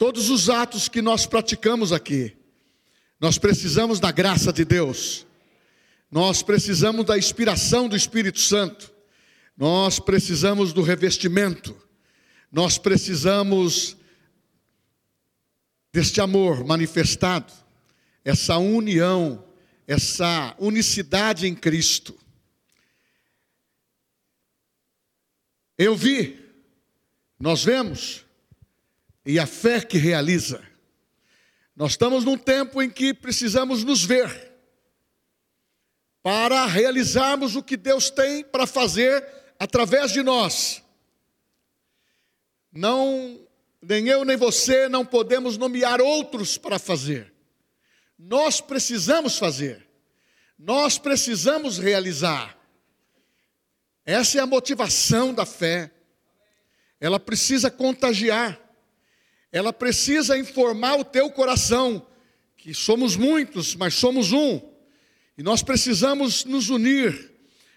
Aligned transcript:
Todos 0.00 0.30
os 0.30 0.48
atos 0.48 0.88
que 0.88 1.02
nós 1.02 1.26
praticamos 1.26 1.92
aqui, 1.92 2.34
nós 3.20 3.36
precisamos 3.36 4.00
da 4.00 4.10
graça 4.10 4.50
de 4.50 4.64
Deus, 4.64 5.26
nós 6.10 6.42
precisamos 6.42 7.04
da 7.04 7.18
inspiração 7.18 7.86
do 7.86 7.94
Espírito 7.94 8.40
Santo, 8.40 8.90
nós 9.54 10.00
precisamos 10.00 10.72
do 10.72 10.80
revestimento, 10.80 11.76
nós 12.50 12.78
precisamos 12.78 13.94
deste 15.92 16.18
amor 16.18 16.64
manifestado, 16.64 17.52
essa 18.24 18.56
união, 18.56 19.44
essa 19.86 20.56
unicidade 20.58 21.46
em 21.46 21.54
Cristo. 21.54 22.18
Eu 25.76 25.94
vi, 25.94 26.42
nós 27.38 27.62
vemos, 27.62 28.24
e 29.30 29.38
a 29.38 29.46
fé 29.46 29.80
que 29.80 29.96
realiza. 29.96 30.60
Nós 31.76 31.92
estamos 31.92 32.24
num 32.24 32.36
tempo 32.36 32.82
em 32.82 32.90
que 32.90 33.14
precisamos 33.14 33.84
nos 33.84 34.04
ver 34.04 34.50
para 36.20 36.66
realizarmos 36.66 37.54
o 37.54 37.62
que 37.62 37.76
Deus 37.76 38.10
tem 38.10 38.42
para 38.42 38.66
fazer 38.66 39.24
através 39.56 40.10
de 40.10 40.20
nós. 40.24 40.82
Não, 42.72 43.40
nem 43.80 44.08
eu 44.08 44.24
nem 44.24 44.36
você 44.36 44.88
não 44.88 45.06
podemos 45.06 45.56
nomear 45.56 46.00
outros 46.00 46.58
para 46.58 46.78
fazer. 46.80 47.32
Nós 48.18 48.60
precisamos 48.60 49.38
fazer. 49.38 49.88
Nós 50.58 50.98
precisamos 50.98 51.78
realizar. 51.78 52.58
Essa 54.04 54.38
é 54.38 54.40
a 54.40 54.46
motivação 54.46 55.32
da 55.32 55.46
fé. 55.46 55.92
Ela 57.00 57.20
precisa 57.20 57.70
contagiar. 57.70 58.69
Ela 59.52 59.72
precisa 59.72 60.38
informar 60.38 60.98
o 60.98 61.04
teu 61.04 61.30
coração 61.30 62.06
que 62.56 62.74
somos 62.74 63.16
muitos, 63.16 63.74
mas 63.74 63.94
somos 63.94 64.32
um. 64.32 64.60
E 65.36 65.42
nós 65.42 65.62
precisamos 65.62 66.44
nos 66.44 66.68
unir. 66.68 67.30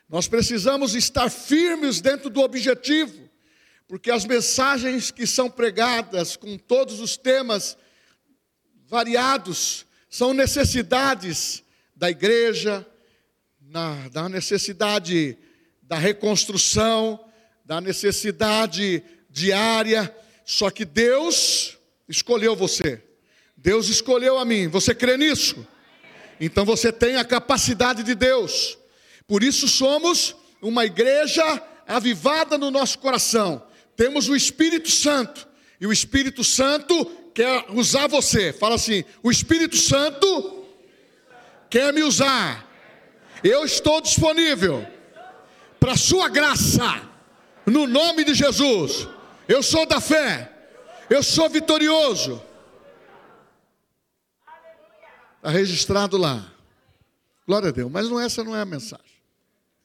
Nós 0.10 0.28
precisamos 0.28 0.94
estar 0.94 1.30
firmes 1.30 2.02
dentro 2.02 2.30
do 2.30 2.42
objetivo, 2.42 3.30
porque 3.88 4.12
as 4.12 4.26
mensagens 4.26 5.10
que 5.10 5.26
são 5.26 5.50
pregadas 5.50 6.36
com 6.36 6.58
todos 6.58 7.00
os 7.00 7.18
temas 7.18 7.78
variados 8.88 9.86
são 10.10 10.34
necessidades 10.34 11.64
da 11.96 12.12
igreja, 12.12 12.86
na, 13.60 14.08
da 14.10 14.30
necessidade 14.30 15.38
da 15.82 15.98
reconstrução, 15.98 17.20
da 17.66 17.82
necessidade 17.82 19.04
diária. 19.30 20.16
Só 20.46 20.70
que 20.70 20.86
Deus 20.86 21.78
escolheu 22.08 22.56
você. 22.56 23.02
Deus 23.56 23.88
escolheu 23.88 24.38
a 24.38 24.46
mim. 24.46 24.68
Você 24.68 24.94
crê 24.94 25.18
nisso? 25.18 25.66
Então 26.40 26.66
você 26.66 26.92
tem 26.92 27.16
a 27.16 27.24
capacidade 27.26 28.04
de 28.04 28.14
Deus. 28.14 28.78
Por 29.28 29.44
isso 29.44 29.68
somos 29.68 30.36
uma 30.62 30.86
igreja 30.86 31.62
avivada 31.88 32.58
no 32.58 32.70
nosso 32.70 33.00
coração. 33.00 33.66
Temos 33.96 34.28
o 34.28 34.36
Espírito 34.36 34.90
Santo. 34.90 35.48
E 35.80 35.88
o 35.88 35.94
Espírito 35.94 36.44
Santo 36.44 37.06
quer 37.34 37.66
usar 37.70 38.08
você. 38.08 38.52
Fala 38.54 38.76
assim: 38.76 39.04
o 39.22 39.32
Espírito 39.32 39.78
Santo 39.78 40.66
quer 41.70 41.94
me 41.94 42.04
usar. 42.04 42.70
Eu 43.44 43.66
estou 43.66 44.00
disponível 44.02 44.86
para 45.80 45.94
a 45.94 45.98
sua 45.98 46.30
graça, 46.30 47.02
no 47.66 47.86
nome 47.86 48.24
de 48.24 48.34
Jesus. 48.34 49.08
Eu 49.48 49.62
sou 49.62 49.86
da 49.86 50.00
fé, 50.00 50.52
eu 51.10 51.22
sou 51.22 51.50
vitorioso. 51.50 52.42
Está 55.38 55.50
registrado 55.50 56.18
lá. 56.18 56.54
Glória 57.46 57.70
a 57.70 57.72
Deus. 57.72 57.92
Mas 57.92 58.10
não, 58.10 58.20
essa 58.20 58.44
não 58.44 58.56
é 58.56 58.62
a 58.62 58.66
mensagem. 58.66 59.06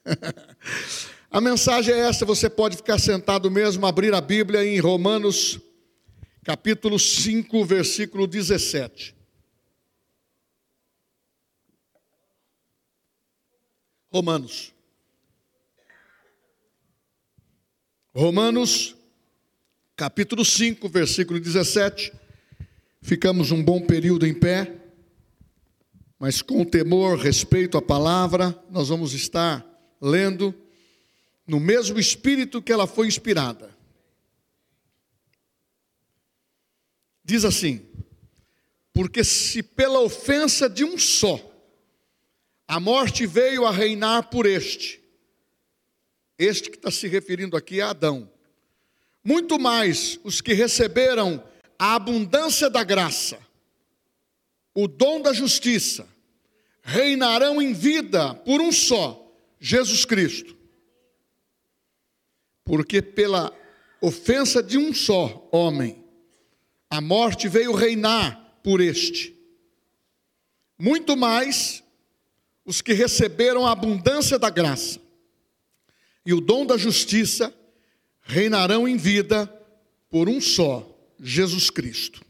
a 1.28 1.40
mensagem 1.40 1.92
é 1.92 1.98
essa, 1.98 2.24
você 2.24 2.48
pode 2.48 2.76
ficar 2.76 2.98
sentado 2.98 3.50
mesmo, 3.50 3.84
abrir 3.84 4.14
a 4.14 4.20
Bíblia 4.20 4.64
em 4.64 4.78
Romanos, 4.78 5.58
capítulo 6.44 6.96
5, 6.96 7.64
versículo 7.64 8.26
17. 8.28 9.16
Romanos. 14.12 14.72
Romanos, 18.14 18.96
capítulo 19.98 20.44
5, 20.44 20.88
versículo 20.88 21.40
17. 21.40 22.12
Ficamos 23.02 23.50
um 23.50 23.60
bom 23.60 23.84
período 23.84 24.24
em 24.24 24.32
pé, 24.32 24.76
mas 26.20 26.40
com 26.40 26.64
temor, 26.64 27.18
respeito 27.18 27.76
à 27.76 27.82
palavra, 27.82 28.56
nós 28.70 28.90
vamos 28.90 29.12
estar 29.12 29.66
lendo 30.00 30.54
no 31.44 31.58
mesmo 31.58 31.98
espírito 31.98 32.62
que 32.62 32.72
ela 32.72 32.86
foi 32.86 33.08
inspirada. 33.08 33.76
Diz 37.24 37.44
assim: 37.44 37.84
Porque 38.92 39.24
se 39.24 39.64
pela 39.64 39.98
ofensa 39.98 40.70
de 40.70 40.84
um 40.84 40.96
só 40.96 41.44
a 42.68 42.78
morte 42.78 43.26
veio 43.26 43.66
a 43.66 43.72
reinar 43.72 44.30
por 44.30 44.46
este, 44.46 45.02
este 46.38 46.70
que 46.70 46.76
está 46.76 46.90
se 46.92 47.08
referindo 47.08 47.56
aqui 47.56 47.80
é 47.80 47.82
Adão. 47.82 48.37
Muito 49.24 49.58
mais 49.58 50.18
os 50.24 50.40
que 50.40 50.52
receberam 50.52 51.42
a 51.78 51.94
abundância 51.94 52.68
da 52.68 52.82
graça, 52.82 53.38
o 54.74 54.88
dom 54.88 55.20
da 55.20 55.32
justiça, 55.32 56.08
reinarão 56.82 57.60
em 57.60 57.72
vida 57.72 58.34
por 58.34 58.60
um 58.60 58.72
só, 58.72 59.30
Jesus 59.60 60.04
Cristo. 60.04 60.56
Porque 62.64 63.02
pela 63.02 63.52
ofensa 64.00 64.62
de 64.62 64.78
um 64.78 64.94
só 64.94 65.48
homem, 65.52 66.04
a 66.90 67.00
morte 67.00 67.48
veio 67.48 67.72
reinar 67.72 68.60
por 68.62 68.80
este. 68.80 69.36
Muito 70.78 71.16
mais 71.16 71.82
os 72.64 72.80
que 72.80 72.92
receberam 72.92 73.66
a 73.66 73.72
abundância 73.72 74.38
da 74.38 74.50
graça 74.50 75.00
e 76.24 76.32
o 76.32 76.40
dom 76.40 76.64
da 76.64 76.76
justiça 76.76 77.52
reinarão 78.28 78.86
em 78.86 78.98
vida 78.98 79.46
por 80.10 80.28
um 80.28 80.38
só, 80.38 80.86
Jesus 81.18 81.70
Cristo. 81.70 82.22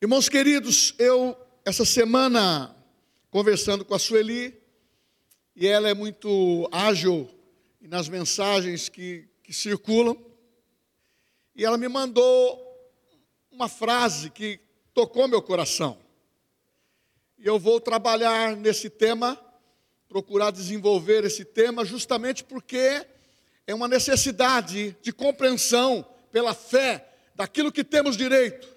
Irmãos 0.00 0.30
queridos, 0.30 0.94
eu, 0.98 1.36
essa 1.62 1.84
semana, 1.84 2.74
conversando 3.30 3.84
com 3.84 3.94
a 3.94 3.98
Sueli, 3.98 4.58
e 5.54 5.66
ela 5.66 5.90
é 5.90 5.94
muito 5.94 6.66
ágil 6.72 7.28
nas 7.82 8.08
mensagens 8.08 8.88
que, 8.88 9.28
que 9.42 9.52
circulam, 9.52 10.16
e 11.54 11.62
ela 11.62 11.76
me 11.76 11.86
mandou 11.86 12.58
uma 13.50 13.68
frase 13.68 14.30
que 14.30 14.58
tocou 14.94 15.28
meu 15.28 15.42
coração. 15.42 15.98
E 17.38 17.46
eu 17.46 17.58
vou 17.58 17.78
trabalhar 17.78 18.56
nesse 18.56 18.88
tema 18.88 19.38
procurar 20.12 20.50
desenvolver 20.50 21.24
esse 21.24 21.42
tema 21.42 21.86
justamente 21.86 22.44
porque 22.44 23.06
é 23.66 23.74
uma 23.74 23.88
necessidade 23.88 24.96
de 25.02 25.12
compreensão 25.12 26.06
pela 26.30 26.54
fé 26.54 27.08
daquilo 27.34 27.72
que 27.72 27.84
temos 27.84 28.16
direito, 28.16 28.68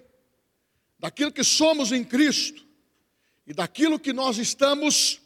daquilo 0.98 1.32
que 1.32 1.44
somos 1.44 1.92
em 1.92 2.04
Cristo 2.04 2.64
e 3.46 3.52
daquilo 3.52 3.98
que 3.98 4.12
nós 4.12 4.38
estamos 4.38 5.20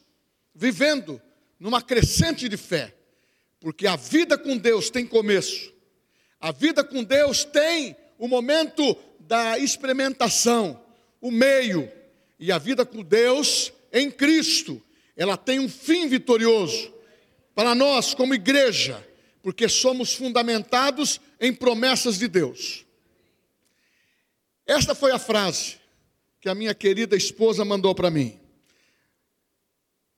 vivendo 0.55 1.21
numa 1.59 1.83
crescente 1.83 2.49
de 2.49 2.57
fé, 2.57 2.95
porque 3.61 3.87
a 3.87 3.97
vida 3.97 4.37
com 4.39 4.57
Deus 4.57 4.91
tem 4.91 5.07
começo, 5.07 5.73
a 6.41 6.53
vida 6.53 6.83
com 6.83 7.05
Deus 7.05 7.45
tem 7.45 7.97
o 8.19 8.27
momento 8.27 8.97
da 9.19 9.59
experimentação, 9.59 10.83
o 11.21 11.31
meio, 11.31 11.91
e 12.39 12.51
a 12.51 12.59
vida 12.59 12.87
com 12.87 13.03
Deus 13.03 13.73
em 13.93 14.11
Cristo 14.11 14.83
ela 15.21 15.37
tem 15.37 15.59
um 15.59 15.69
fim 15.69 16.09
vitorioso 16.09 16.91
para 17.55 17.75
nós, 17.75 18.15
como 18.15 18.35
igreja, 18.35 19.07
porque 19.43 19.69
somos 19.69 20.15
fundamentados 20.15 21.21
em 21.41 21.53
promessas 21.53 22.19
de 22.19 22.29
Deus. 22.29 22.85
Esta 24.67 24.95
foi 24.95 25.11
a 25.13 25.19
frase 25.19 25.79
que 26.41 26.49
a 26.49 26.55
minha 26.55 26.75
querida 26.75 27.17
esposa 27.17 27.65
mandou 27.65 27.95
para 27.95 28.11
mim. 28.11 28.39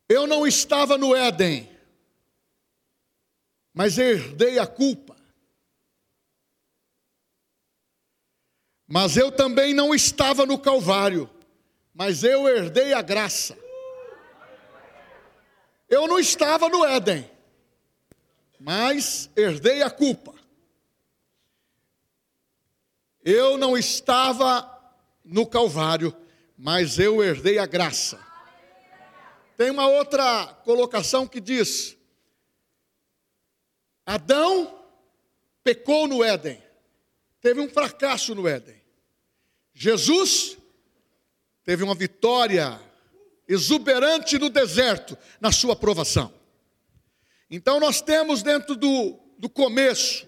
Eu 0.09 0.27
não 0.27 0.47
estava 0.47 0.99
no 0.99 1.15
Éden, 1.15 1.69
mas 3.73 3.97
herdei 3.97 4.59
a 4.59 4.67
culpa. 4.67 5.17
Mas 8.87 9.17
eu 9.17 9.33
também 9.33 9.73
não 9.73 9.95
estava 9.95 10.45
no 10.45 10.59
Calvário, 10.59 11.31
mas 11.95 12.23
eu 12.23 12.47
herdei 12.47 12.93
a 12.93 13.01
graça. 13.01 13.57
Eu 15.89 16.07
não 16.07 16.19
estava 16.19 16.69
no 16.69 16.85
Éden, 16.85 17.31
mas 18.63 19.29
herdei 19.37 19.83
a 19.83 19.91
culpa. 19.91 20.33
Eu 23.25 23.59
não 23.59 23.77
estava 23.77 24.69
no 25.25 25.45
Calvário, 25.45 26.15
mas 26.57 26.97
eu 26.97 27.23
herdei 27.25 27.59
a 27.59 27.67
graça. 27.67 28.25
Tem 29.57 29.69
uma 29.69 29.89
outra 29.89 30.47
colocação 30.65 31.27
que 31.27 31.41
diz: 31.41 31.97
Adão 34.07 34.81
pecou 35.65 36.07
no 36.07 36.23
Éden, 36.23 36.63
teve 37.41 37.61
um 37.61 37.69
fracasso 37.69 38.33
no 38.33 38.47
Éden. 38.47 38.81
Jesus 39.75 40.57
teve 41.65 41.83
uma 41.83 41.97
vitória 41.97 42.81
exuberante 43.49 44.39
no 44.39 44.49
deserto, 44.49 45.19
na 45.41 45.51
sua 45.51 45.73
aprovação. 45.73 46.42
Então 47.55 47.79
nós 47.79 48.01
temos 48.01 48.43
dentro 48.43 48.75
do, 48.75 49.21
do 49.37 49.47
começo 49.47 50.27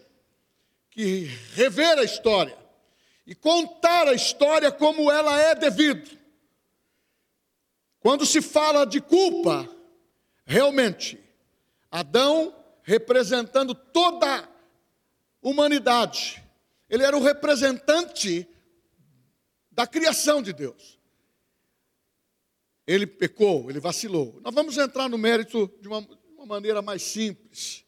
que 0.90 1.24
rever 1.54 1.98
a 1.98 2.04
história 2.04 2.54
e 3.26 3.34
contar 3.34 4.06
a 4.06 4.12
história 4.12 4.70
como 4.70 5.10
ela 5.10 5.40
é 5.40 5.54
devido. 5.54 6.18
Quando 7.98 8.26
se 8.26 8.42
fala 8.42 8.84
de 8.84 9.00
culpa, 9.00 9.66
realmente, 10.44 11.18
Adão 11.90 12.54
representando 12.82 13.74
toda 13.74 14.40
a 14.40 14.48
humanidade, 15.40 16.44
ele 16.90 17.04
era 17.04 17.16
o 17.16 17.22
representante 17.22 18.46
da 19.72 19.86
criação 19.86 20.42
de 20.42 20.52
Deus. 20.52 21.00
Ele 22.86 23.06
pecou, 23.06 23.70
ele 23.70 23.80
vacilou. 23.80 24.38
Nós 24.42 24.54
vamos 24.54 24.76
entrar 24.76 25.08
no 25.08 25.16
mérito 25.16 25.72
de 25.80 25.88
uma, 25.88 26.06
uma 26.44 26.56
maneira 26.56 26.82
mais 26.82 27.02
simples. 27.02 27.84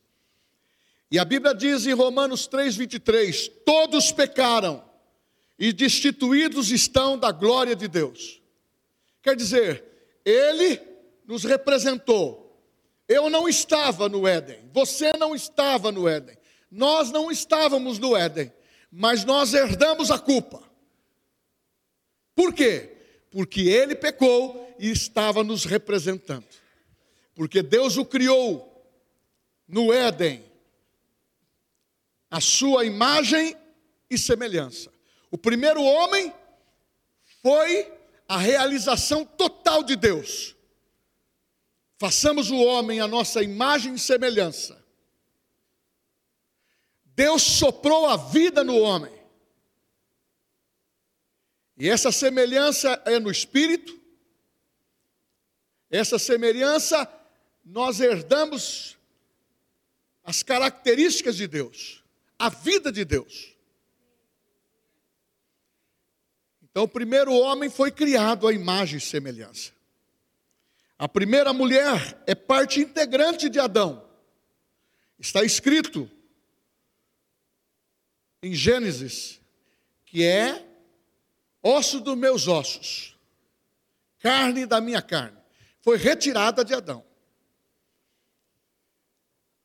E 1.10 1.18
a 1.18 1.24
Bíblia 1.24 1.54
diz 1.54 1.86
em 1.86 1.92
Romanos 1.92 2.48
3,23: 2.48 3.52
Todos 3.64 4.10
pecaram 4.10 4.82
e 5.58 5.72
destituídos 5.72 6.70
estão 6.70 7.18
da 7.18 7.30
glória 7.30 7.76
de 7.76 7.86
Deus. 7.86 8.42
Quer 9.22 9.36
dizer, 9.36 9.84
Ele 10.24 10.80
nos 11.26 11.44
representou. 11.44 12.44
Eu 13.06 13.30
não 13.30 13.48
estava 13.48 14.08
no 14.08 14.26
Éden, 14.26 14.68
você 14.72 15.12
não 15.12 15.32
estava 15.32 15.92
no 15.92 16.08
Éden, 16.08 16.36
nós 16.68 17.12
não 17.12 17.30
estávamos 17.30 18.00
no 18.00 18.16
Éden, 18.16 18.52
mas 18.90 19.24
nós 19.24 19.54
herdamos 19.54 20.10
a 20.10 20.18
culpa. 20.18 20.60
Por 22.34 22.52
quê? 22.52 22.96
Porque 23.30 23.60
Ele 23.60 23.94
pecou 23.94 24.74
e 24.76 24.90
estava 24.90 25.44
nos 25.44 25.64
representando. 25.64 26.46
Porque 27.36 27.62
Deus 27.62 27.98
o 27.98 28.04
criou 28.04 28.90
no 29.68 29.92
Éden 29.92 30.42
a 32.30 32.40
sua 32.40 32.84
imagem 32.84 33.54
e 34.10 34.16
semelhança. 34.16 34.90
O 35.30 35.36
primeiro 35.36 35.82
homem 35.82 36.32
foi 37.42 37.92
a 38.26 38.38
realização 38.38 39.24
total 39.24 39.84
de 39.84 39.94
Deus. 39.94 40.56
Façamos 41.98 42.50
o 42.50 42.56
homem 42.56 43.00
a 43.00 43.06
nossa 43.06 43.42
imagem 43.42 43.94
e 43.94 43.98
semelhança. 43.98 44.82
Deus 47.04 47.42
soprou 47.42 48.06
a 48.06 48.16
vida 48.16 48.64
no 48.64 48.78
homem. 48.78 49.14
E 51.76 51.88
essa 51.88 52.10
semelhança 52.10 53.02
é 53.04 53.18
no 53.18 53.30
espírito. 53.30 53.98
Essa 55.90 56.18
semelhança 56.18 57.10
nós 57.66 58.00
herdamos 58.00 58.96
as 60.24 60.42
características 60.42 61.36
de 61.36 61.46
Deus 61.46 62.02
a 62.38 62.48
vida 62.48 62.92
de 62.92 63.04
Deus. 63.04 63.54
Então, 66.62 66.84
o 66.84 66.88
primeiro 66.88 67.32
homem 67.32 67.70
foi 67.70 67.90
criado 67.90 68.46
à 68.46 68.52
imagem 68.52 68.98
e 68.98 69.00
semelhança. 69.00 69.72
A 70.98 71.08
primeira 71.08 71.52
mulher 71.52 72.22
é 72.26 72.34
parte 72.34 72.80
integrante 72.80 73.48
de 73.48 73.58
Adão. 73.58 74.06
Está 75.18 75.42
escrito 75.42 76.10
em 78.42 78.54
Gênesis 78.54 79.40
que 80.04 80.22
é 80.22 80.64
osso 81.62 82.00
dos 82.00 82.16
meus 82.16 82.46
ossos, 82.46 83.16
carne 84.18 84.66
da 84.66 84.80
minha 84.80 85.02
carne. 85.02 85.36
Foi 85.80 85.96
retirada 85.96 86.64
de 86.64 86.74
Adão. 86.74 87.05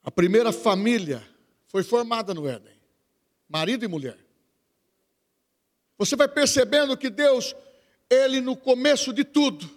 A 0.03 0.09
primeira 0.09 0.51
família 0.51 1.25
foi 1.68 1.83
formada 1.83 2.33
no 2.33 2.48
Éden, 2.48 2.75
marido 3.48 3.86
e 3.86 3.88
mulher. 3.88 4.18
Você 5.98 6.15
vai 6.15 6.27
percebendo 6.27 6.98
que 6.98 7.09
Deus, 7.09 7.56
Ele 8.09 8.42
no 8.42 8.57
começo 8.57 9.13
de 9.13 9.24
tudo, 9.24 9.69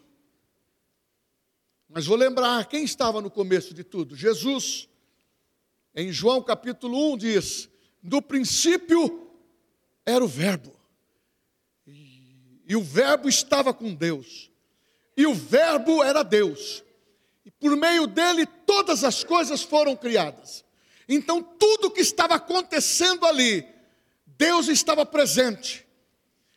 mas 1.88 2.06
vou 2.06 2.16
lembrar 2.16 2.66
quem 2.66 2.82
estava 2.82 3.20
no 3.20 3.30
começo 3.30 3.74
de 3.74 3.84
tudo: 3.84 4.16
Jesus. 4.16 4.88
Em 5.94 6.10
João 6.10 6.42
capítulo 6.42 7.12
1 7.12 7.18
diz: 7.18 7.68
No 8.02 8.20
princípio 8.20 9.30
era 10.04 10.24
o 10.24 10.26
Verbo, 10.26 10.74
e, 11.86 12.62
e 12.66 12.74
o 12.74 12.82
Verbo 12.82 13.28
estava 13.28 13.72
com 13.72 13.94
Deus, 13.94 14.50
e 15.16 15.24
o 15.26 15.34
Verbo 15.34 16.02
era 16.02 16.24
Deus, 16.24 16.82
por 17.64 17.78
meio 17.78 18.06
dele 18.06 18.44
todas 18.44 19.02
as 19.04 19.24
coisas 19.24 19.62
foram 19.62 19.96
criadas. 19.96 20.62
Então, 21.08 21.42
tudo 21.42 21.90
que 21.90 22.02
estava 22.02 22.34
acontecendo 22.34 23.24
ali, 23.24 23.66
Deus 24.26 24.68
estava 24.68 25.06
presente, 25.06 25.88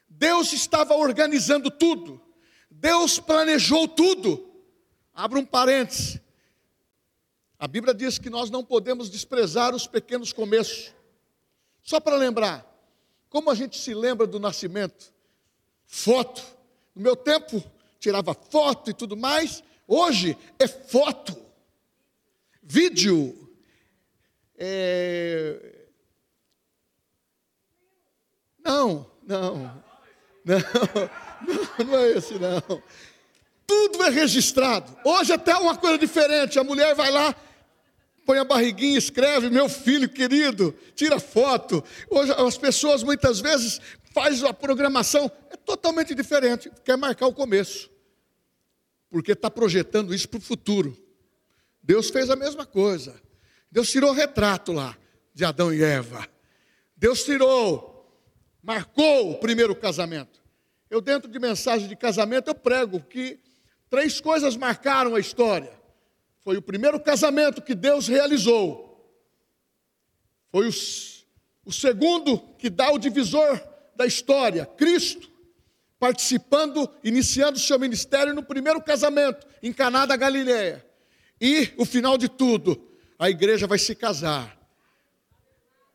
Deus 0.10 0.52
estava 0.52 0.94
organizando 0.96 1.72
tudo, 1.72 2.22
Deus 2.70 3.20
planejou 3.20 3.88
tudo. 3.88 4.52
Abra 5.14 5.40
um 5.40 5.46
parêntese. 5.46 6.22
A 7.58 7.70
Bíblia 7.70 7.94
diz 7.94 8.20
que 8.20 8.30
nós 8.30 8.50
não 8.50 8.62
podemos 8.62 9.10
desprezar 9.10 9.74
os 9.74 9.88
pequenos 9.88 10.34
começos. 10.34 10.94
Só 11.82 12.02
para 12.02 12.18
lembrar, 12.18 12.66
como 13.30 13.50
a 13.50 13.56
gente 13.56 13.78
se 13.78 13.94
lembra 13.94 14.28
do 14.28 14.42
nascimento? 14.42 15.14
Foto. 15.86 16.44
No 16.94 17.02
meu 17.02 17.16
tempo, 17.16 17.64
tirava 17.98 18.34
foto 18.34 18.90
e 18.90 18.94
tudo 18.94 19.16
mais. 19.16 19.64
Hoje 19.88 20.38
é 20.60 20.68
foto. 20.68 21.36
Vídeo. 22.62 23.50
É... 24.58 25.88
Não, 28.64 29.10
não, 29.26 29.84
não, 30.44 30.58
não, 31.86 31.98
é 32.00 32.10
esse 32.18 32.34
não. 32.34 32.84
Tudo 33.66 34.04
é 34.04 34.10
registrado. 34.10 34.98
Hoje 35.06 35.32
até 35.32 35.56
uma 35.56 35.78
coisa 35.78 35.98
diferente. 35.98 36.60
A 36.60 36.64
mulher 36.66 36.94
vai 36.94 37.10
lá, 37.10 37.34
põe 38.26 38.40
a 38.40 38.44
barriguinha, 38.44 38.98
escreve, 38.98 39.50
meu 39.50 39.70
filho 39.70 40.10
querido, 40.10 40.76
tira 40.96 41.18
foto. 41.18 41.82
Hoje 42.10 42.34
as 42.34 42.58
pessoas 42.58 43.04
muitas 43.04 43.40
vezes 43.40 43.80
fazem 44.14 44.50
a 44.50 44.54
programação, 44.54 45.32
é 45.50 45.56
totalmente 45.56 46.14
diferente, 46.14 46.70
quer 46.84 46.98
marcar 46.98 47.28
o 47.28 47.34
começo. 47.34 47.90
Porque 49.10 49.32
está 49.32 49.50
projetando 49.50 50.14
isso 50.14 50.28
para 50.28 50.38
o 50.38 50.42
futuro. 50.42 50.98
Deus 51.82 52.10
fez 52.10 52.30
a 52.30 52.36
mesma 52.36 52.66
coisa. 52.66 53.20
Deus 53.72 53.90
tirou 53.90 54.12
o 54.12 54.14
retrato 54.14 54.72
lá 54.72 54.98
de 55.34 55.46
Adão 55.46 55.74
e 55.74 55.84
Eva. 55.84 56.28
Deus 56.96 57.24
tirou, 57.24 58.22
marcou 58.62 59.32
o 59.32 59.40
primeiro 59.40 59.76
casamento. 59.76 60.42
Eu, 60.90 61.00
dentro 61.00 61.30
de 61.30 61.38
mensagem 61.40 61.88
de 61.88 61.96
casamento, 61.96 62.50
eu 62.50 62.56
prego 62.56 63.00
que 63.00 63.40
três 63.90 64.20
coisas 64.20 64.56
marcaram 64.56 65.16
a 65.16 65.20
história. 65.20 65.72
Foi 66.40 66.58
o 66.58 66.62
primeiro 66.62 67.00
casamento 67.00 67.62
que 67.62 67.76
Deus 67.76 68.08
realizou. 68.08 68.88
Foi 70.50 70.68
o, 70.68 70.72
o 71.66 71.72
segundo 71.72 72.40
que 72.58 72.70
dá 72.70 72.92
o 72.92 72.98
divisor 72.98 73.62
da 73.96 74.06
história, 74.06 74.66
Cristo, 74.66 75.30
participando, 76.00 76.90
iniciando 77.04 77.58
o 77.58 77.62
seu 77.62 77.80
ministério 77.80 78.34
no 78.34 78.44
primeiro 78.44 78.82
casamento, 78.82 79.46
em 79.62 79.74
Caná 79.74 80.06
da 80.06 80.16
Galileia. 80.16 80.86
E 81.40 81.70
o 81.78 81.86
final 81.86 82.18
de 82.18 82.30
tudo, 82.30 82.80
a 83.18 83.30
igreja 83.30 83.68
vai 83.68 83.80
se 83.80 83.96
casar 83.96 84.58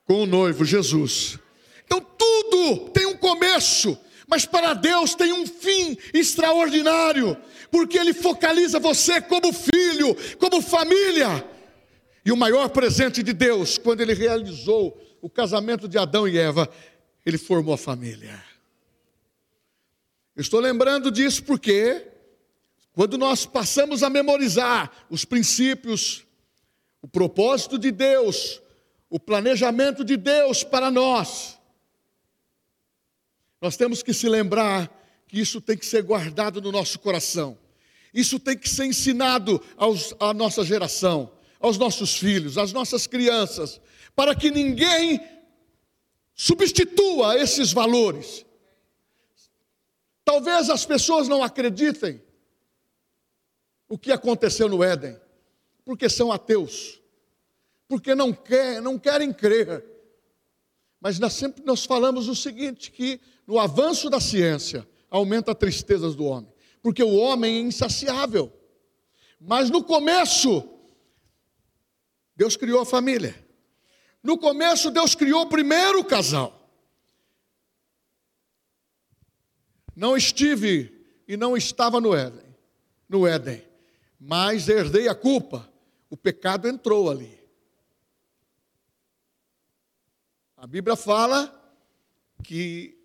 com 0.04 0.23
o 0.23 0.26
noivo 0.26 0.64
Jesus. 0.64 1.38
Então 1.85 2.00
tudo 2.00 2.90
tem 2.90 3.06
um 3.06 3.16
começo, 3.16 3.99
mas 4.26 4.44
para 4.44 4.75
Deus 4.75 5.14
tem 5.14 5.32
um 5.32 5.47
fim 5.47 5.97
extraordinário, 6.12 7.37
porque 7.71 7.99
Ele 7.99 8.12
focaliza 8.12 8.80
você 8.80 9.21
como 9.21 9.52
filho, 9.52 10.16
como 10.38 10.61
família. 10.61 11.47
E 12.25 12.32
o 12.32 12.37
maior 12.37 12.68
presente 12.68 13.23
de 13.23 13.32
Deus, 13.32 13.78
quando 13.78 14.00
Ele 14.00 14.14
realizou 14.14 14.97
o 15.21 15.28
casamento 15.28 15.88
de 15.88 15.99
Adão 15.99 16.26
e 16.26 16.38
Eva, 16.38 16.68
Ele 17.25 17.38
formou 17.38 17.75
a 17.75 17.78
família. 17.78 18.51
Estou 20.37 20.61
lembrando 20.61 21.11
disso 21.11 21.45
porque, 21.45 22.09
quando 22.93 23.19
nós 23.19 23.45
passamos 23.45 24.03
a 24.03 24.09
memorizar 24.09 24.91
os 25.11 25.25
princípios, 25.25 26.25
o 27.03 27.09
propósito 27.09 27.79
de 27.79 27.91
Deus, 27.91 28.62
o 29.11 29.21
planejamento 29.21 30.05
de 30.05 30.17
Deus 30.17 30.65
para 30.65 30.91
nós. 30.91 31.59
Nós 33.61 33.77
temos 33.77 34.03
que 34.03 34.15
se 34.15 34.29
lembrar 34.29 34.91
que 35.29 35.39
isso 35.39 35.61
tem 35.61 35.77
que 35.77 35.85
ser 35.85 36.03
guardado 36.03 36.62
no 36.62 36.73
nosso 36.73 36.99
coração. 36.99 37.59
Isso 38.12 38.39
tem 38.39 38.57
que 38.57 38.69
ser 38.69 38.87
ensinado 38.87 39.62
aos, 39.77 40.15
à 40.19 40.33
nossa 40.33 40.65
geração, 40.65 41.31
aos 41.61 41.77
nossos 41.77 42.17
filhos, 42.17 42.57
às 42.57 42.73
nossas 42.73 43.07
crianças, 43.07 43.81
para 44.15 44.35
que 44.35 44.51
ninguém 44.51 45.21
substitua 46.35 47.39
esses 47.39 47.73
valores. 47.73 48.45
Talvez 50.25 50.71
as 50.71 50.87
pessoas 50.87 51.29
não 51.29 51.43
acreditem 51.43 52.23
o 53.88 53.99
que 53.99 54.12
aconteceu 54.12 54.69
no 54.69 54.83
Éden, 54.83 55.19
porque 55.85 56.09
são 56.09 56.33
ateus, 56.33 57.00
porque 57.88 58.14
não, 58.14 58.33
quer, 58.33 58.81
não 58.81 58.99
querem 58.99 59.33
crer. 59.33 59.85
Mas 61.00 61.19
nós 61.19 61.33
sempre 61.33 61.64
nós 61.64 61.85
falamos 61.85 62.29
o 62.29 62.37
seguinte: 62.37 62.91
que 62.91 63.21
no 63.47 63.59
avanço 63.59 64.09
da 64.09 64.21
ciência 64.21 64.88
aumenta 65.11 65.50
a 65.52 65.55
tristeza 65.55 66.11
do 66.11 66.25
homem, 66.25 66.50
porque 66.81 67.02
o 67.02 67.17
homem 67.17 67.57
é 67.57 67.61
insaciável. 67.61 68.52
Mas 69.41 69.69
no 69.69 69.83
começo, 69.83 70.69
Deus 72.37 72.57
criou 72.57 72.81
a 72.81 72.87
família. 72.87 73.35
No 74.23 74.38
começo, 74.38 74.91
Deus 74.91 75.17
criou 75.17 75.43
o 75.43 75.49
primeiro 75.49 76.05
casal. 76.05 76.62
Não 80.02 80.16
estive 80.16 81.06
e 81.28 81.37
não 81.37 81.56
estava 81.56 82.00
no 82.00 82.12
Éden, 82.12 82.56
no 83.09 83.25
Éden, 83.25 83.62
mas 84.18 84.68
herdei 84.68 85.06
a 85.06 85.14
culpa. 85.14 85.73
O 86.11 86.16
pecado 86.16 86.66
entrou 86.66 87.09
ali. 87.09 87.38
A 90.56 90.66
Bíblia 90.66 90.97
fala 90.97 91.56
que 92.42 92.99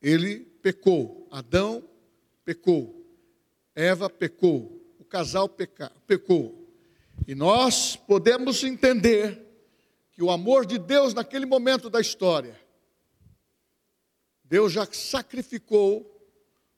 ele 0.00 0.38
pecou, 0.62 1.28
Adão 1.30 1.86
pecou, 2.42 3.06
Eva 3.74 4.08
pecou, 4.08 4.82
o 4.98 5.04
casal 5.04 5.46
peca, 5.46 5.92
pecou. 6.06 6.74
E 7.28 7.34
nós 7.34 7.96
podemos 7.96 8.64
entender 8.64 9.46
que 10.10 10.22
o 10.22 10.30
amor 10.30 10.64
de 10.64 10.78
Deus 10.78 11.12
naquele 11.12 11.44
momento 11.44 11.90
da 11.90 12.00
história, 12.00 12.58
Deus 14.52 14.70
já 14.70 14.86
sacrificou 14.92 16.30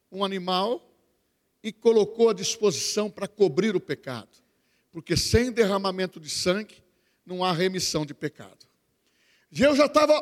um 0.08 0.24
animal 0.24 0.96
e 1.60 1.72
colocou 1.72 2.30
à 2.30 2.32
disposição 2.32 3.10
para 3.10 3.26
cobrir 3.26 3.74
o 3.74 3.80
pecado, 3.80 4.28
porque 4.92 5.16
sem 5.16 5.50
derramamento 5.50 6.20
de 6.20 6.30
sangue 6.30 6.84
não 7.26 7.42
há 7.42 7.50
remissão 7.50 8.06
de 8.06 8.14
pecado. 8.14 8.64
Deus 9.50 9.76
já 9.76 9.86
estava 9.86 10.14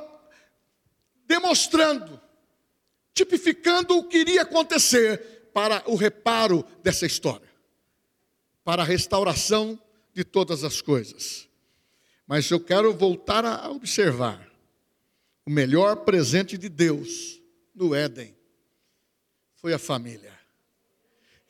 demonstrando, 1.27 2.19
tipificando 3.13 3.99
o 3.99 4.09
que 4.09 4.17
iria 4.17 4.41
acontecer 4.41 5.51
para 5.53 5.83
o 5.87 5.95
reparo 5.95 6.65
dessa 6.83 7.05
história, 7.05 7.51
para 8.65 8.81
a 8.81 8.87
restauração 8.87 9.79
de 10.15 10.25
todas 10.25 10.65
as 10.65 10.81
coisas. 10.81 11.47
Mas 12.27 12.51
eu 12.51 12.59
quero 12.59 12.95
voltar 12.95 13.45
a 13.45 13.71
observar 13.71 14.51
o 15.45 15.51
melhor 15.51 15.97
presente 15.97 16.57
de 16.57 16.71
Deus 16.71 17.42
no 17.75 17.95
Éden 17.95 18.35
foi 19.55 19.73
a 19.73 19.79
família. 19.79 20.33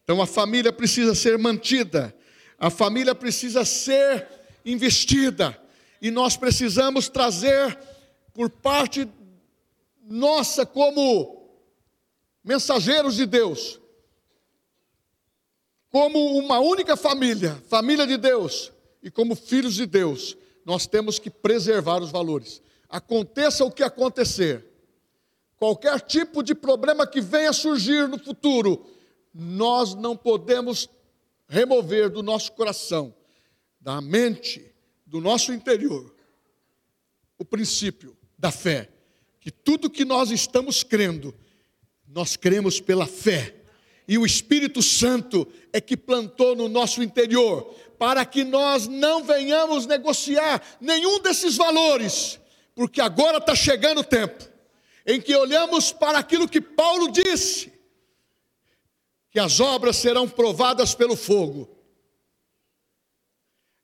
Então 0.04 0.20
a 0.20 0.26
família 0.26 0.72
precisa 0.72 1.14
ser 1.14 1.38
mantida, 1.38 2.14
a 2.58 2.70
família 2.70 3.14
precisa 3.14 3.64
ser 3.64 4.28
investida, 4.64 5.58
e 6.00 6.10
nós 6.10 6.36
precisamos 6.36 7.08
trazer 7.08 7.78
por 8.34 8.50
parte 8.50 9.08
nossa 10.04 10.66
como 10.66 11.48
mensageiros 12.44 13.14
de 13.14 13.24
Deus, 13.24 13.80
como 15.90 16.36
uma 16.38 16.58
única 16.58 16.96
família, 16.96 17.62
família 17.68 18.06
de 18.06 18.16
Deus, 18.16 18.72
e 19.02 19.10
como 19.10 19.34
filhos 19.34 19.74
de 19.74 19.86
Deus, 19.86 20.36
nós 20.64 20.86
temos 20.86 21.18
que 21.18 21.30
preservar 21.30 22.02
os 22.02 22.10
valores. 22.10 22.62
Aconteça 22.88 23.64
o 23.64 23.70
que 23.70 23.82
acontecer, 23.82 24.71
qualquer 25.62 26.00
tipo 26.00 26.42
de 26.42 26.56
problema 26.56 27.06
que 27.06 27.20
venha 27.20 27.52
surgir 27.52 28.08
no 28.08 28.18
futuro, 28.18 28.84
nós 29.32 29.94
não 29.94 30.16
podemos 30.16 30.88
remover 31.46 32.10
do 32.10 32.20
nosso 32.20 32.50
coração, 32.50 33.14
da 33.80 34.00
mente, 34.00 34.74
do 35.06 35.20
nosso 35.20 35.52
interior, 35.52 36.12
o 37.38 37.44
princípio 37.44 38.16
da 38.36 38.50
fé, 38.50 38.90
que 39.38 39.52
tudo 39.52 39.88
que 39.88 40.04
nós 40.04 40.32
estamos 40.32 40.82
crendo, 40.82 41.32
nós 42.08 42.34
cremos 42.34 42.80
pela 42.80 43.06
fé. 43.06 43.54
E 44.08 44.18
o 44.18 44.26
Espírito 44.26 44.82
Santo 44.82 45.46
é 45.72 45.80
que 45.80 45.96
plantou 45.96 46.56
no 46.56 46.68
nosso 46.68 47.04
interior, 47.04 47.72
para 48.00 48.24
que 48.24 48.42
nós 48.42 48.88
não 48.88 49.22
venhamos 49.22 49.86
negociar 49.86 50.60
nenhum 50.80 51.20
desses 51.20 51.56
valores, 51.56 52.40
porque 52.74 53.00
agora 53.00 53.38
está 53.38 53.54
chegando 53.54 54.00
o 54.00 54.04
tempo 54.04 54.50
em 55.06 55.20
que 55.20 55.34
olhamos 55.34 55.92
para 55.92 56.18
aquilo 56.18 56.48
que 56.48 56.60
Paulo 56.60 57.10
disse, 57.10 57.72
que 59.30 59.38
as 59.38 59.60
obras 59.60 59.96
serão 59.96 60.28
provadas 60.28 60.94
pelo 60.94 61.16
fogo. 61.16 61.68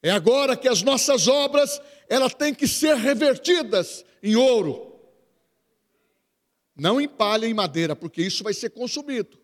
É 0.03 0.11
agora 0.11 0.57
que 0.57 0.69
as 0.69 0.83
nossas 0.83 1.27
obras, 1.27 1.81
elas 2.09 2.35
têm 2.35 2.55
que 2.55 2.69
ser 2.69 2.97
revertidas 2.97 4.05
em 4.23 4.37
ouro. 4.37 4.99
Não 6.77 7.01
em 7.01 7.09
palha 7.09 7.47
e 7.47 7.55
madeira, 7.55 7.97
porque 7.97 8.23
isso 8.23 8.45
vai 8.45 8.55
ser 8.55 8.71
consumido. 8.71 9.39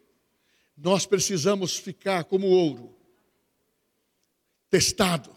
Nós 0.77 1.07
precisamos 1.07 1.77
ficar 1.77 2.25
como 2.25 2.47
ouro 2.49 2.95
testado, 4.75 5.31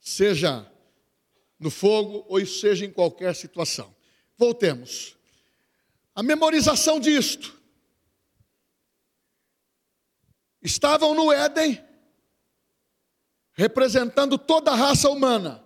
seja 0.00 0.66
no 1.60 1.70
fogo 1.70 2.24
ou 2.28 2.44
seja 2.46 2.86
em 2.86 2.90
qualquer 2.90 3.34
situação. 3.34 3.94
Voltemos. 4.38 5.17
A 6.18 6.22
memorização 6.24 6.98
disto. 6.98 7.56
Estavam 10.60 11.14
no 11.14 11.30
Éden, 11.30 11.80
representando 13.52 14.36
toda 14.36 14.72
a 14.72 14.74
raça 14.74 15.08
humana. 15.08 15.62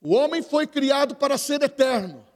O 0.00 0.14
homem 0.14 0.40
foi 0.40 0.66
criado 0.66 1.14
para 1.14 1.36
ser 1.36 1.60
eterno. 1.60 2.26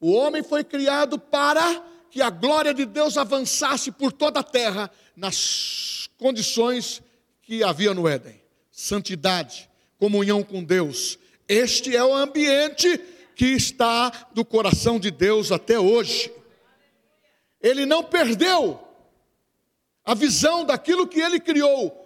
O 0.00 0.12
homem 0.12 0.42
foi 0.42 0.64
criado 0.64 1.18
para 1.18 1.84
que 2.10 2.22
a 2.22 2.30
glória 2.30 2.72
de 2.72 2.86
Deus 2.86 3.18
avançasse 3.18 3.92
por 3.92 4.12
toda 4.12 4.40
a 4.40 4.42
terra 4.42 4.90
nas 5.14 6.08
condições 6.16 7.02
que 7.42 7.62
havia 7.62 7.92
no 7.92 8.08
Éden: 8.08 8.42
santidade, 8.70 9.68
comunhão 9.98 10.42
com 10.42 10.64
Deus. 10.64 11.18
Este 11.46 11.94
é 11.94 12.02
o 12.02 12.14
ambiente 12.16 12.98
que 13.36 13.44
está 13.44 14.30
do 14.32 14.46
coração 14.46 14.98
de 14.98 15.10
Deus 15.10 15.52
até 15.52 15.78
hoje. 15.78 16.32
Ele 17.60 17.84
não 17.84 18.02
perdeu 18.02 18.82
a 20.02 20.14
visão 20.14 20.64
daquilo 20.64 21.06
que 21.06 21.20
ele 21.20 21.38
criou. 21.38 22.02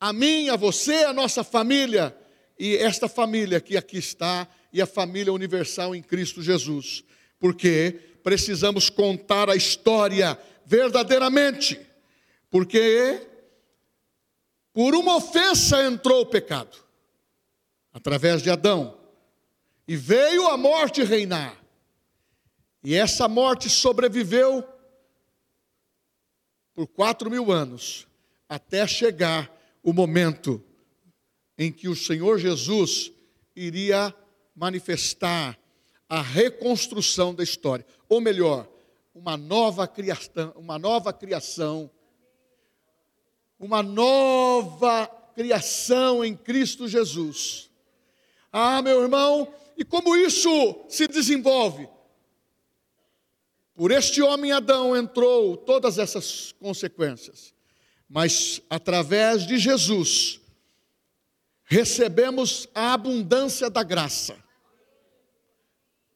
A 0.00 0.12
mim, 0.12 0.48
a 0.48 0.56
você, 0.56 1.04
a 1.04 1.12
nossa 1.12 1.44
família 1.44 2.16
e 2.58 2.76
esta 2.76 3.08
família 3.08 3.60
que 3.60 3.76
aqui 3.76 3.98
está 3.98 4.48
e 4.72 4.82
a 4.82 4.86
família 4.86 5.32
universal 5.32 5.94
em 5.94 6.02
Cristo 6.02 6.42
Jesus. 6.42 7.04
Porque 7.38 7.92
precisamos 8.24 8.90
contar 8.90 9.48
a 9.48 9.54
história 9.54 10.36
verdadeiramente. 10.66 11.80
Porque 12.50 13.24
por 14.72 14.96
uma 14.96 15.16
ofensa 15.16 15.84
entrou 15.84 16.22
o 16.22 16.26
pecado, 16.26 16.76
através 17.92 18.42
de 18.42 18.50
Adão, 18.50 18.99
e 19.90 19.96
veio 19.96 20.46
a 20.46 20.56
morte 20.56 21.02
reinar. 21.02 21.60
E 22.84 22.94
essa 22.94 23.26
morte 23.26 23.68
sobreviveu 23.68 24.64
por 26.72 26.86
quatro 26.86 27.28
mil 27.28 27.50
anos, 27.50 28.06
até 28.48 28.86
chegar 28.86 29.52
o 29.82 29.92
momento 29.92 30.64
em 31.58 31.72
que 31.72 31.88
o 31.88 31.96
Senhor 31.96 32.38
Jesus 32.38 33.10
iria 33.56 34.14
manifestar 34.54 35.58
a 36.08 36.22
reconstrução 36.22 37.34
da 37.34 37.42
história, 37.42 37.84
ou 38.08 38.20
melhor, 38.20 38.68
uma 39.12 39.36
nova 39.36 39.88
criação, 39.88 40.54
uma 40.54 40.78
nova 40.78 41.12
criação 41.12 41.90
uma 43.58 43.82
nova 43.82 45.06
criação 45.34 46.24
em 46.24 46.34
Cristo 46.36 46.86
Jesus. 46.86 47.68
Ah, 48.50 48.80
meu 48.80 49.02
irmão, 49.02 49.52
e 49.80 49.84
como 49.84 50.14
isso 50.14 50.84
se 50.90 51.08
desenvolve? 51.08 51.88
Por 53.74 53.90
este 53.90 54.20
homem 54.20 54.52
Adão 54.52 54.94
entrou 54.94 55.56
todas 55.56 55.96
essas 55.96 56.52
consequências, 56.52 57.54
mas 58.06 58.60
através 58.68 59.46
de 59.46 59.56
Jesus 59.56 60.38
recebemos 61.64 62.68
a 62.74 62.92
abundância 62.92 63.70
da 63.70 63.82
graça. 63.82 64.36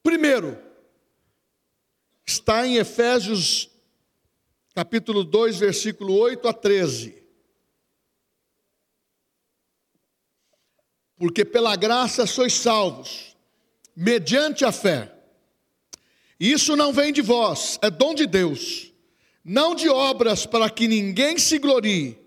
Primeiro, 0.03 0.63
está 2.27 2.67
em 2.67 2.77
Efésios 2.77 3.71
capítulo 4.75 5.25
2, 5.25 5.57
versículo 5.57 6.15
8 6.19 6.49
a 6.49 6.53
13. 6.53 7.25
Porque 11.17 11.47
pela 11.47 11.75
graça 11.77 12.27
sois 12.27 12.53
salvos, 12.53 13.34
mediante 13.97 14.65
a 14.65 14.73
fé. 14.73 15.13
Isso 16.39 16.77
não 16.77 16.93
vem 16.93 17.13
de 17.13 17.23
vós, 17.23 17.79
é 17.81 17.91
dom 17.91 18.15
de 18.15 18.27
Deus, 18.27 18.93
não 19.45 19.75
de 19.75 19.89
obras 19.89 20.47
para 20.47 20.69
que 20.69 20.89
ninguém 20.89 21.39
se 21.39 21.59
glorie, 21.59 22.19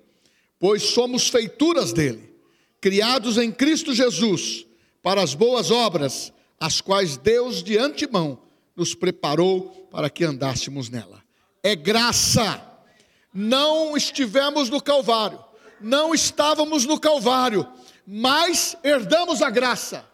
pois 0.59 0.83
somos 0.83 1.27
feituras 1.27 1.91
dele, 1.91 2.33
criados 2.79 3.37
em 3.37 3.51
Cristo 3.51 3.93
Jesus, 3.93 4.65
para 5.03 5.21
as 5.21 5.33
boas 5.33 5.71
obras, 5.71 6.33
as 6.59 6.81
quais 6.81 7.17
Deus 7.17 7.61
de 7.61 7.77
antemão 7.77 8.39
nos 8.75 8.95
preparou 8.95 9.87
para 9.91 10.09
que 10.09 10.23
andássemos 10.23 10.89
nela. 10.89 11.23
É 11.63 11.75
graça. 11.75 12.63
Não 13.33 13.95
estivemos 13.95 14.69
no 14.69 14.81
Calvário, 14.81 15.43
não 15.79 16.15
estávamos 16.15 16.85
no 16.85 16.99
Calvário, 16.99 17.67
mas 18.05 18.75
herdamos 18.83 19.41
a 19.41 19.49
graça. 19.49 20.05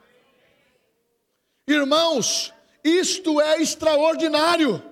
Irmãos, 1.68 2.54
isto 2.84 3.40
é 3.40 3.62
extraordinário, 3.62 4.84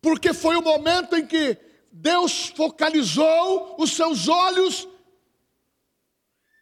porque 0.00 0.34
foi 0.34 0.56
o 0.56 0.62
momento 0.62 1.16
em 1.16 1.24
que 1.24 1.56
Deus 1.92 2.48
focalizou 2.48 3.76
os 3.78 3.92
seus 3.92 4.28
olhos 4.28 4.88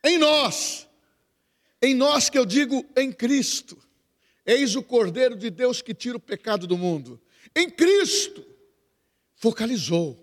em 0.04 0.18
nós, 0.18 0.86
em 1.80 1.94
nós 1.94 2.28
que 2.28 2.38
eu 2.38 2.44
digo 2.44 2.84
em 2.96 3.10
Cristo. 3.10 3.82
Eis 4.44 4.76
o 4.76 4.82
Cordeiro 4.82 5.34
de 5.34 5.48
Deus 5.48 5.80
que 5.80 5.94
tira 5.94 6.18
o 6.18 6.20
pecado 6.20 6.66
do 6.66 6.76
mundo. 6.76 7.18
Em 7.56 7.70
Cristo, 7.70 8.44
focalizou, 9.36 10.18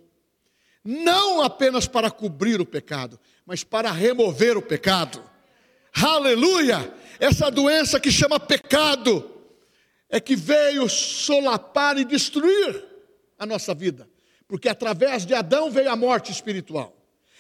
não 0.84 1.42
apenas 1.42 1.88
para 1.88 2.12
cobrir 2.12 2.62
o 2.62 2.66
pecado, 2.66 3.20
mas 3.46 3.64
para 3.64 3.92
remover 3.92 4.56
o 4.56 4.62
pecado. 4.62 5.24
Aleluia! 5.94 7.01
Essa 7.22 7.52
doença 7.52 8.00
que 8.00 8.12
chama 8.12 8.40
pecado 8.40 9.30
é 10.10 10.20
que 10.20 10.36
veio 10.36 10.90
solapar 10.90 11.96
e 12.00 12.04
destruir 12.04 12.84
a 13.38 13.46
nossa 13.46 13.76
vida, 13.76 14.10
porque 14.48 14.68
através 14.68 15.24
de 15.24 15.36
Adão 15.36 15.70
veio 15.70 15.92
a 15.92 15.96
morte 15.96 16.32
espiritual, 16.32 16.98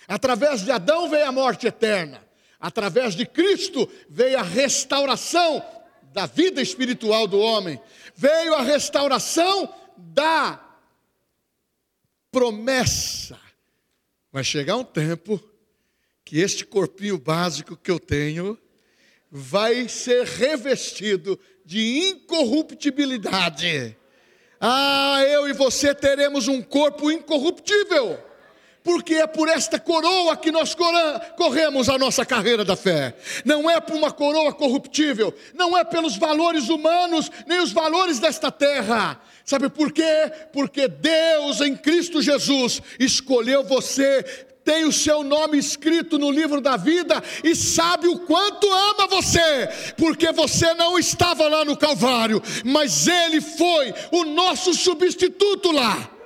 através 0.07 0.61
de 0.61 0.69
Adão 0.69 1.09
veio 1.09 1.25
a 1.25 1.31
morte 1.31 1.65
eterna, 1.65 2.23
através 2.59 3.15
de 3.15 3.25
Cristo 3.25 3.89
veio 4.07 4.37
a 4.37 4.43
restauração 4.43 5.65
da 6.13 6.27
vida 6.27 6.61
espiritual 6.61 7.25
do 7.25 7.39
homem, 7.39 7.81
veio 8.15 8.53
a 8.53 8.61
restauração 8.61 9.67
da 9.97 10.63
promessa. 12.29 13.39
Vai 14.31 14.43
chegar 14.43 14.77
um 14.77 14.83
tempo 14.83 15.41
que 16.23 16.37
este 16.37 16.67
corpinho 16.67 17.17
básico 17.17 17.75
que 17.75 17.89
eu 17.89 17.99
tenho 17.99 18.55
vai 19.31 19.87
ser 19.87 20.25
revestido 20.25 21.39
de 21.65 22.09
incorruptibilidade. 22.09 23.97
Ah, 24.59 25.23
eu 25.25 25.47
e 25.47 25.53
você 25.53 25.95
teremos 25.95 26.47
um 26.47 26.61
corpo 26.61 27.09
incorruptível 27.09 28.19
porque 28.83 29.15
é 29.15 29.27
por 29.27 29.47
esta 29.47 29.79
coroa 29.79 30.35
que 30.35 30.51
nós 30.51 30.75
corremos 31.37 31.89
a 31.89 31.97
nossa 31.97 32.25
carreira 32.25 32.65
da 32.65 32.75
fé. 32.75 33.15
Não 33.45 33.69
é 33.69 33.79
por 33.79 33.95
uma 33.95 34.11
coroa 34.11 34.53
corruptível, 34.53 35.33
não 35.53 35.77
é 35.77 35.83
pelos 35.83 36.17
valores 36.17 36.69
humanos, 36.69 37.29
nem 37.45 37.59
os 37.59 37.71
valores 37.71 38.19
desta 38.19 38.51
terra. 38.51 39.21
Sabe 39.45 39.69
por 39.69 39.91
quê? 39.91 40.31
Porque 40.51 40.87
Deus 40.87 41.61
em 41.61 41.75
Cristo 41.75 42.21
Jesus 42.21 42.81
escolheu 42.99 43.63
você, 43.63 44.47
tem 44.63 44.85
o 44.85 44.91
seu 44.91 45.23
nome 45.23 45.57
escrito 45.57 46.17
no 46.17 46.31
livro 46.31 46.61
da 46.61 46.77
vida 46.77 47.21
e 47.43 47.55
sabe 47.55 48.07
o 48.07 48.19
quanto 48.19 48.71
ama 48.71 49.07
você, 49.07 49.67
porque 49.97 50.31
você 50.31 50.73
não 50.73 50.97
estava 50.99 51.47
lá 51.47 51.65
no 51.65 51.75
Calvário, 51.75 52.41
mas 52.63 53.07
Ele 53.07 53.41
foi 53.41 53.93
o 54.11 54.23
nosso 54.25 54.73
substituto 54.73 55.71
lá. 55.71 56.20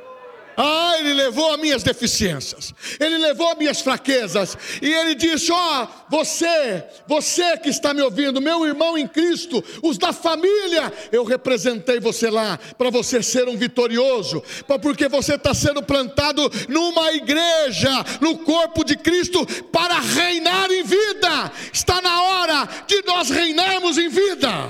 Ah, 0.58 0.96
ele 1.00 1.14
levou 1.14 1.54
as 1.54 1.60
minhas 1.60 1.84
deficiências, 1.84 2.74
ele 3.00 3.18
levou 3.18 3.50
as 3.50 3.58
minhas 3.58 3.82
fraquezas, 3.82 4.58
e 4.82 4.92
ele 4.92 5.14
disse: 5.14 5.52
Ó, 5.52 5.84
oh, 5.84 5.88
você, 6.10 6.84
você 7.06 7.58
que 7.58 7.70
está 7.70 7.94
me 7.94 8.02
ouvindo, 8.02 8.42
meu 8.42 8.66
irmão 8.66 8.98
em 8.98 9.08
Cristo, 9.08 9.64
os 9.84 9.98
da 9.98 10.14
família, 10.14 10.94
eu 11.12 11.26
representei 11.26 12.00
você 12.00 12.30
lá, 12.30 12.58
para 12.78 12.90
você 12.90 13.22
ser 13.22 13.50
um 13.50 13.58
vitorioso, 13.58 14.42
porque 14.82 15.10
você 15.10 15.36
está 15.36 15.54
sendo 15.54 15.84
plantado 15.84 16.50
numa 16.70 17.12
igreja, 17.12 17.92
no 18.22 18.38
corpo 18.40 18.86
de 18.86 18.96
Cristo, 18.96 19.46
para 19.72 20.00
reinar 20.00 20.72
em 20.72 20.84
vida. 20.84 21.52
Está 21.74 22.02
na 22.02 22.24
hora 22.24 22.70
de 22.88 23.02
nós 23.06 23.30
reinarmos 23.30 23.98
em 23.98 24.08
vida. 24.08 24.70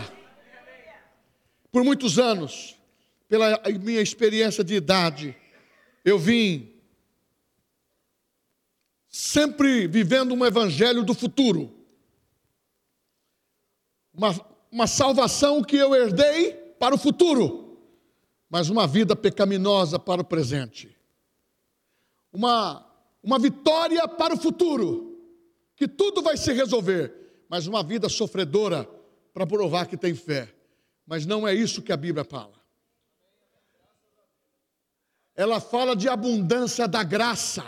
Por 1.71 1.83
muitos 1.83 2.17
anos, 2.17 2.75
pela 3.27 3.61
minha 3.81 4.01
experiência 4.01 4.63
de 4.63 4.75
idade, 4.75 5.35
eu 6.05 6.19
vim 6.19 6.71
sempre 9.09 9.87
vivendo 9.87 10.35
um 10.35 10.45
evangelho 10.45 11.03
do 11.03 11.15
futuro. 11.15 11.73
Uma, 14.13 14.29
uma 14.71 14.85
salvação 14.85 15.63
que 15.63 15.75
eu 15.75 15.95
herdei 15.95 16.53
para 16.79 16.93
o 16.93 16.97
futuro, 16.97 17.79
mas 18.47 18.69
uma 18.69 18.85
vida 18.85 19.15
pecaminosa 19.15 19.97
para 19.97 20.21
o 20.21 20.25
presente. 20.25 20.95
Uma, 22.31 22.85
uma 23.23 23.39
vitória 23.39 24.07
para 24.07 24.35
o 24.35 24.37
futuro, 24.37 25.19
que 25.75 25.87
tudo 25.87 26.21
vai 26.21 26.37
se 26.37 26.53
resolver, 26.53 27.45
mas 27.49 27.65
uma 27.65 27.81
vida 27.81 28.07
sofredora 28.09 28.87
para 29.33 29.47
provar 29.47 29.87
que 29.87 29.97
tem 29.97 30.13
fé. 30.13 30.53
Mas 31.07 31.25
não 31.25 31.47
é 31.47 31.53
isso 31.53 31.81
que 31.81 31.91
a 31.91 31.97
Bíblia 31.97 32.23
fala 32.23 32.54
ela 35.35 35.59
fala 35.59 35.95
de 35.95 36.07
abundância 36.07 36.87
da 36.87 37.03
graça. 37.03 37.63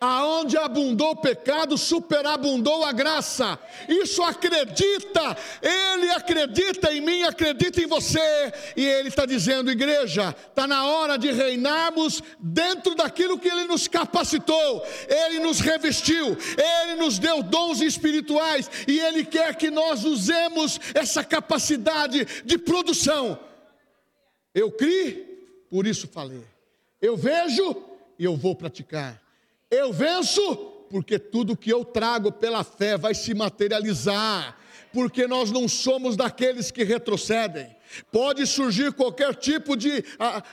Aonde 0.00 0.56
abundou 0.56 1.12
o 1.12 1.16
pecado, 1.16 1.78
superabundou 1.78 2.84
a 2.84 2.90
graça. 2.90 3.56
Isso 3.88 4.20
acredita, 4.20 5.36
ele 5.62 6.10
acredita 6.10 6.92
em 6.92 7.00
mim, 7.00 7.22
acredita 7.22 7.80
em 7.80 7.86
você. 7.86 8.52
E 8.76 8.84
ele 8.84 9.10
está 9.10 9.24
dizendo, 9.24 9.70
igreja, 9.70 10.34
está 10.48 10.66
na 10.66 10.86
hora 10.86 11.16
de 11.16 11.30
reinarmos 11.30 12.20
dentro 12.40 12.96
daquilo 12.96 13.38
que 13.38 13.46
ele 13.46 13.64
nos 13.64 13.86
capacitou, 13.86 14.84
ele 15.08 15.38
nos 15.38 15.60
revestiu, 15.60 16.36
ele 16.58 16.96
nos 16.96 17.20
deu 17.20 17.40
dons 17.40 17.80
espirituais 17.80 18.68
e 18.88 18.98
ele 18.98 19.24
quer 19.24 19.54
que 19.54 19.70
nós 19.70 20.04
usemos 20.04 20.80
essa 20.94 21.22
capacidade 21.22 22.26
de 22.44 22.58
produção. 22.58 23.38
Eu 24.52 24.72
criei, 24.72 25.46
por 25.70 25.86
isso 25.86 26.08
falei. 26.08 26.51
Eu 27.02 27.16
vejo 27.16 27.84
e 28.16 28.24
eu 28.24 28.36
vou 28.36 28.54
praticar. 28.54 29.20
Eu 29.68 29.92
venço 29.92 30.54
porque 30.88 31.18
tudo 31.18 31.56
que 31.56 31.70
eu 31.70 31.84
trago 31.84 32.30
pela 32.30 32.62
fé 32.62 32.96
vai 32.96 33.12
se 33.12 33.34
materializar. 33.34 34.56
Porque 34.92 35.26
nós 35.26 35.50
não 35.50 35.66
somos 35.66 36.16
daqueles 36.16 36.70
que 36.70 36.84
retrocedem. 36.84 37.74
Pode 38.10 38.46
surgir 38.46 38.92
qualquer 38.92 39.34
tipo 39.34 39.74
de 39.74 40.04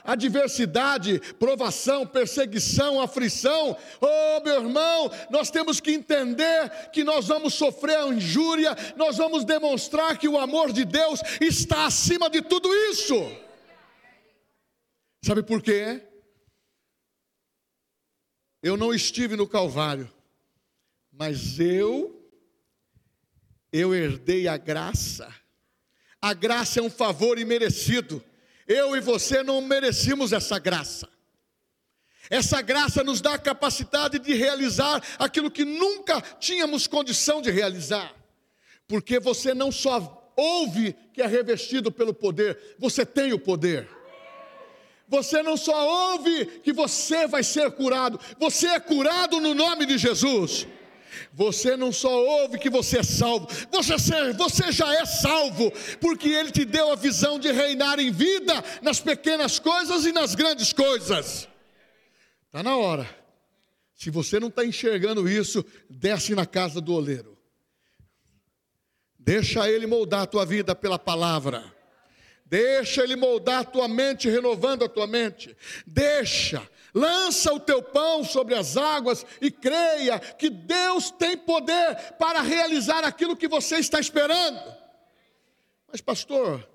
adversidade, 0.02 1.20
provação, 1.38 2.06
perseguição, 2.06 3.00
aflição. 3.00 3.76
Oh, 4.00 4.42
meu 4.42 4.62
irmão, 4.62 5.10
nós 5.30 5.50
temos 5.50 5.78
que 5.78 5.92
entender 5.92 6.90
que 6.90 7.04
nós 7.04 7.28
vamos 7.28 7.54
sofrer 7.54 7.98
a 7.98 8.08
injúria, 8.08 8.76
nós 8.96 9.18
vamos 9.18 9.44
demonstrar 9.44 10.18
que 10.18 10.28
o 10.28 10.38
amor 10.38 10.72
de 10.72 10.84
Deus 10.84 11.20
está 11.40 11.84
acima 11.84 12.28
de 12.28 12.42
tudo 12.42 12.68
isso. 12.90 13.14
Sabe 15.22 15.42
por 15.42 15.62
quê? 15.62 16.09
Eu 18.62 18.76
não 18.76 18.92
estive 18.92 19.36
no 19.36 19.46
Calvário, 19.46 20.10
mas 21.10 21.58
eu, 21.58 22.22
eu 23.72 23.94
herdei 23.94 24.48
a 24.48 24.56
graça. 24.56 25.34
A 26.20 26.34
graça 26.34 26.80
é 26.80 26.82
um 26.82 26.90
favor 26.90 27.38
imerecido. 27.38 28.22
Eu 28.68 28.94
e 28.94 29.00
você 29.00 29.42
não 29.42 29.62
merecemos 29.62 30.32
essa 30.32 30.58
graça. 30.58 31.08
Essa 32.28 32.60
graça 32.60 33.02
nos 33.02 33.20
dá 33.20 33.34
a 33.34 33.38
capacidade 33.38 34.18
de 34.18 34.34
realizar 34.34 35.02
aquilo 35.18 35.50
que 35.50 35.64
nunca 35.64 36.20
tínhamos 36.38 36.86
condição 36.86 37.40
de 37.40 37.50
realizar. 37.50 38.14
Porque 38.86 39.18
você 39.18 39.54
não 39.54 39.72
só 39.72 40.32
ouve 40.36 40.92
que 41.12 41.22
é 41.22 41.26
revestido 41.26 41.90
pelo 41.90 42.14
poder, 42.14 42.76
você 42.78 43.04
tem 43.06 43.32
o 43.32 43.38
poder. 43.38 43.88
Você 45.10 45.42
não 45.42 45.56
só 45.56 46.12
ouve 46.12 46.46
que 46.62 46.72
você 46.72 47.26
vai 47.26 47.42
ser 47.42 47.68
curado, 47.72 48.18
você 48.38 48.68
é 48.68 48.78
curado 48.78 49.40
no 49.40 49.54
nome 49.54 49.84
de 49.84 49.98
Jesus. 49.98 50.68
Você 51.34 51.76
não 51.76 51.90
só 51.90 52.08
ouve 52.24 52.58
que 52.58 52.70
você 52.70 53.00
é 53.00 53.02
salvo, 53.02 53.48
você, 53.72 54.32
você 54.32 54.70
já 54.70 54.94
é 54.94 55.04
salvo, 55.04 55.72
porque 56.00 56.28
Ele 56.28 56.52
te 56.52 56.64
deu 56.64 56.92
a 56.92 56.94
visão 56.94 57.40
de 57.40 57.50
reinar 57.50 57.98
em 57.98 58.12
vida 58.12 58.62
nas 58.80 59.00
pequenas 59.00 59.58
coisas 59.58 60.06
e 60.06 60.12
nas 60.12 60.36
grandes 60.36 60.72
coisas. 60.72 61.48
Está 62.46 62.62
na 62.62 62.76
hora. 62.76 63.08
Se 63.96 64.10
você 64.10 64.38
não 64.38 64.46
está 64.46 64.64
enxergando 64.64 65.28
isso, 65.28 65.64
desce 65.88 66.36
na 66.36 66.46
casa 66.46 66.80
do 66.80 66.94
oleiro. 66.94 67.36
Deixa 69.18 69.68
Ele 69.68 69.88
moldar 69.88 70.22
a 70.22 70.26
tua 70.26 70.46
vida 70.46 70.72
pela 70.72 71.00
palavra. 71.00 71.79
Deixa 72.50 73.04
Ele 73.04 73.14
moldar 73.14 73.60
a 73.60 73.64
tua 73.64 73.86
mente, 73.86 74.28
renovando 74.28 74.84
a 74.84 74.88
tua 74.88 75.06
mente. 75.06 75.56
Deixa, 75.86 76.68
lança 76.92 77.54
o 77.54 77.60
teu 77.60 77.80
pão 77.80 78.24
sobre 78.24 78.56
as 78.56 78.76
águas 78.76 79.24
e 79.40 79.52
creia 79.52 80.18
que 80.18 80.50
Deus 80.50 81.12
tem 81.12 81.36
poder 81.36 81.94
para 82.18 82.42
realizar 82.42 83.04
aquilo 83.04 83.36
que 83.36 83.46
você 83.46 83.76
está 83.76 84.00
esperando. 84.00 84.60
Mas, 85.86 86.00
pastor, 86.00 86.68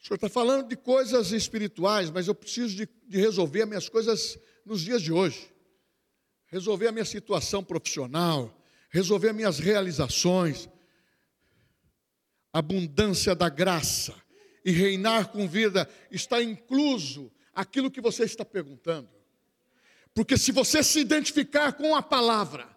o 0.00 0.04
senhor 0.04 0.16
está 0.16 0.28
falando 0.28 0.66
de 0.66 0.74
coisas 0.74 1.30
espirituais, 1.30 2.10
mas 2.10 2.26
eu 2.26 2.34
preciso 2.34 2.74
de, 2.74 2.88
de 3.06 3.16
resolver 3.16 3.62
as 3.62 3.68
minhas 3.68 3.88
coisas 3.88 4.36
nos 4.66 4.80
dias 4.80 5.00
de 5.00 5.12
hoje. 5.12 5.52
Resolver 6.48 6.88
a 6.88 6.92
minha 6.92 7.04
situação 7.04 7.62
profissional, 7.62 8.60
resolver 8.90 9.28
as 9.28 9.36
minhas 9.36 9.58
realizações, 9.60 10.68
abundância 12.52 13.36
da 13.36 13.48
graça 13.48 14.19
e 14.64 14.70
reinar 14.70 15.28
com 15.28 15.48
vida 15.48 15.88
está 16.10 16.42
incluso 16.42 17.30
aquilo 17.54 17.90
que 17.90 18.00
você 18.00 18.24
está 18.24 18.44
perguntando. 18.44 19.08
Porque 20.14 20.36
se 20.36 20.52
você 20.52 20.82
se 20.82 21.00
identificar 21.00 21.72
com 21.72 21.94
a 21.94 22.02
palavra, 22.02 22.68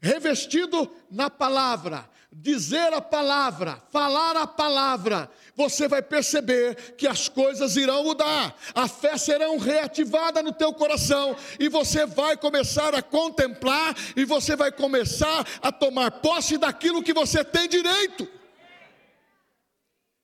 revestido 0.00 0.90
na 1.10 1.30
palavra, 1.30 2.08
dizer 2.32 2.92
a 2.94 3.00
palavra, 3.00 3.82
falar 3.90 4.36
a 4.36 4.46
palavra, 4.46 5.30
você 5.54 5.86
vai 5.86 6.00
perceber 6.00 6.94
que 6.96 7.06
as 7.06 7.28
coisas 7.28 7.76
irão 7.76 8.04
mudar, 8.04 8.56
a 8.74 8.88
fé 8.88 9.18
será 9.18 9.46
reativada 9.58 10.42
no 10.42 10.52
teu 10.52 10.72
coração 10.72 11.36
e 11.60 11.68
você 11.68 12.06
vai 12.06 12.36
começar 12.36 12.94
a 12.94 13.02
contemplar 13.02 13.94
e 14.16 14.24
você 14.24 14.56
vai 14.56 14.72
começar 14.72 15.46
a 15.60 15.70
tomar 15.70 16.10
posse 16.10 16.56
daquilo 16.56 17.02
que 17.02 17.12
você 17.12 17.44
tem 17.44 17.68
direito. 17.68 18.26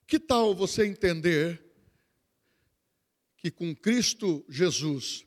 Que 0.09 0.19
tal 0.19 0.55
você 0.55 0.87
entender 0.87 1.63
que 3.37 3.51
com 3.51 3.75
Cristo 3.75 4.43
Jesus 4.49 5.23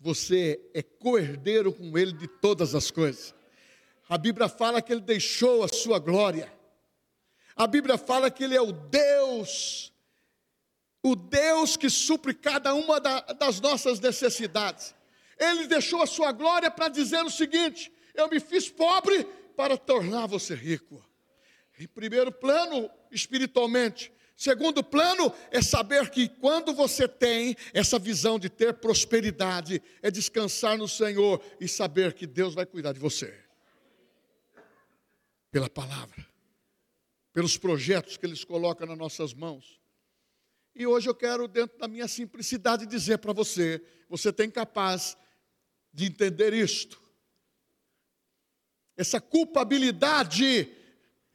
você 0.00 0.58
é 0.72 0.82
coerdeiro 0.82 1.70
com 1.70 1.98
Ele 1.98 2.14
de 2.14 2.26
todas 2.26 2.74
as 2.74 2.90
coisas? 2.90 3.34
A 4.08 4.16
Bíblia 4.16 4.48
fala 4.48 4.80
que 4.80 4.90
Ele 4.90 5.02
deixou 5.02 5.62
a 5.62 5.68
sua 5.68 5.98
glória. 5.98 6.50
A 7.54 7.66
Bíblia 7.66 7.98
fala 7.98 8.30
que 8.30 8.42
Ele 8.42 8.56
é 8.56 8.60
o 8.60 8.72
Deus, 8.72 9.92
o 11.02 11.14
Deus 11.14 11.76
que 11.76 11.90
supre 11.90 12.32
cada 12.32 12.72
uma 12.72 12.98
das 12.98 13.60
nossas 13.60 14.00
necessidades. 14.00 14.94
Ele 15.38 15.66
deixou 15.66 16.00
a 16.00 16.06
sua 16.06 16.32
glória 16.32 16.70
para 16.70 16.88
dizer 16.88 17.22
o 17.22 17.28
seguinte: 17.28 17.92
eu 18.14 18.30
me 18.30 18.40
fiz 18.40 18.66
pobre 18.70 19.24
para 19.54 19.76
tornar 19.76 20.24
você 20.24 20.54
rico. 20.54 21.05
Em 21.78 21.86
primeiro 21.86 22.32
plano, 22.32 22.90
espiritualmente. 23.10 24.12
Segundo 24.36 24.84
plano, 24.84 25.32
é 25.50 25.62
saber 25.62 26.10
que 26.10 26.28
quando 26.28 26.74
você 26.74 27.08
tem 27.08 27.56
essa 27.72 27.98
visão 27.98 28.38
de 28.38 28.50
ter 28.50 28.74
prosperidade, 28.74 29.82
é 30.02 30.10
descansar 30.10 30.76
no 30.76 30.86
Senhor 30.86 31.42
e 31.58 31.66
saber 31.66 32.12
que 32.12 32.26
Deus 32.26 32.54
vai 32.54 32.66
cuidar 32.66 32.92
de 32.92 33.00
você. 33.00 33.34
Pela 35.50 35.70
palavra, 35.70 36.26
pelos 37.32 37.56
projetos 37.56 38.18
que 38.18 38.26
Ele 38.26 38.36
coloca 38.44 38.84
nas 38.84 38.98
nossas 38.98 39.32
mãos. 39.32 39.80
E 40.74 40.86
hoje 40.86 41.08
eu 41.08 41.14
quero, 41.14 41.48
dentro 41.48 41.78
da 41.78 41.88
minha 41.88 42.06
simplicidade, 42.06 42.84
dizer 42.84 43.16
para 43.16 43.32
você: 43.32 43.82
você 44.06 44.30
tem 44.30 44.50
capaz 44.50 45.16
de 45.94 46.04
entender 46.04 46.52
isto. 46.52 47.00
Essa 48.94 49.18
culpabilidade 49.18 50.75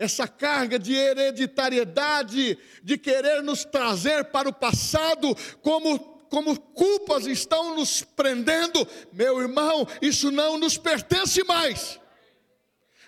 essa 0.02 0.28
carga 0.28 0.80
de 0.80 0.96
hereditariedade, 0.96 2.58
de 2.84 2.98
querer 2.98 3.44
nos 3.44 3.64
trazer 3.64 4.26
para 4.26 4.50
o 4.50 4.54
passado, 4.54 5.38
como, 5.62 6.00
como 6.28 6.60
culpas 6.60 7.28
estão 7.28 7.76
nos 7.76 8.02
prendendo, 8.02 8.88
meu 9.14 9.40
irmão, 9.40 9.88
isso 10.02 10.32
não 10.32 10.58
nos 10.58 10.76
pertence 10.76 11.44
mais. 11.44 12.00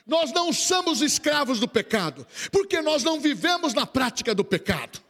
Nós 0.06 0.32
não 0.32 0.54
somos 0.54 1.02
escravos 1.02 1.60
do 1.60 1.68
pecado, 1.68 2.28
porque 2.52 2.80
nós 2.80 3.04
não 3.04 3.20
vivemos 3.20 3.74
na 3.74 3.88
prática 3.88 4.36
do 4.36 4.46
pecado. 4.46 5.02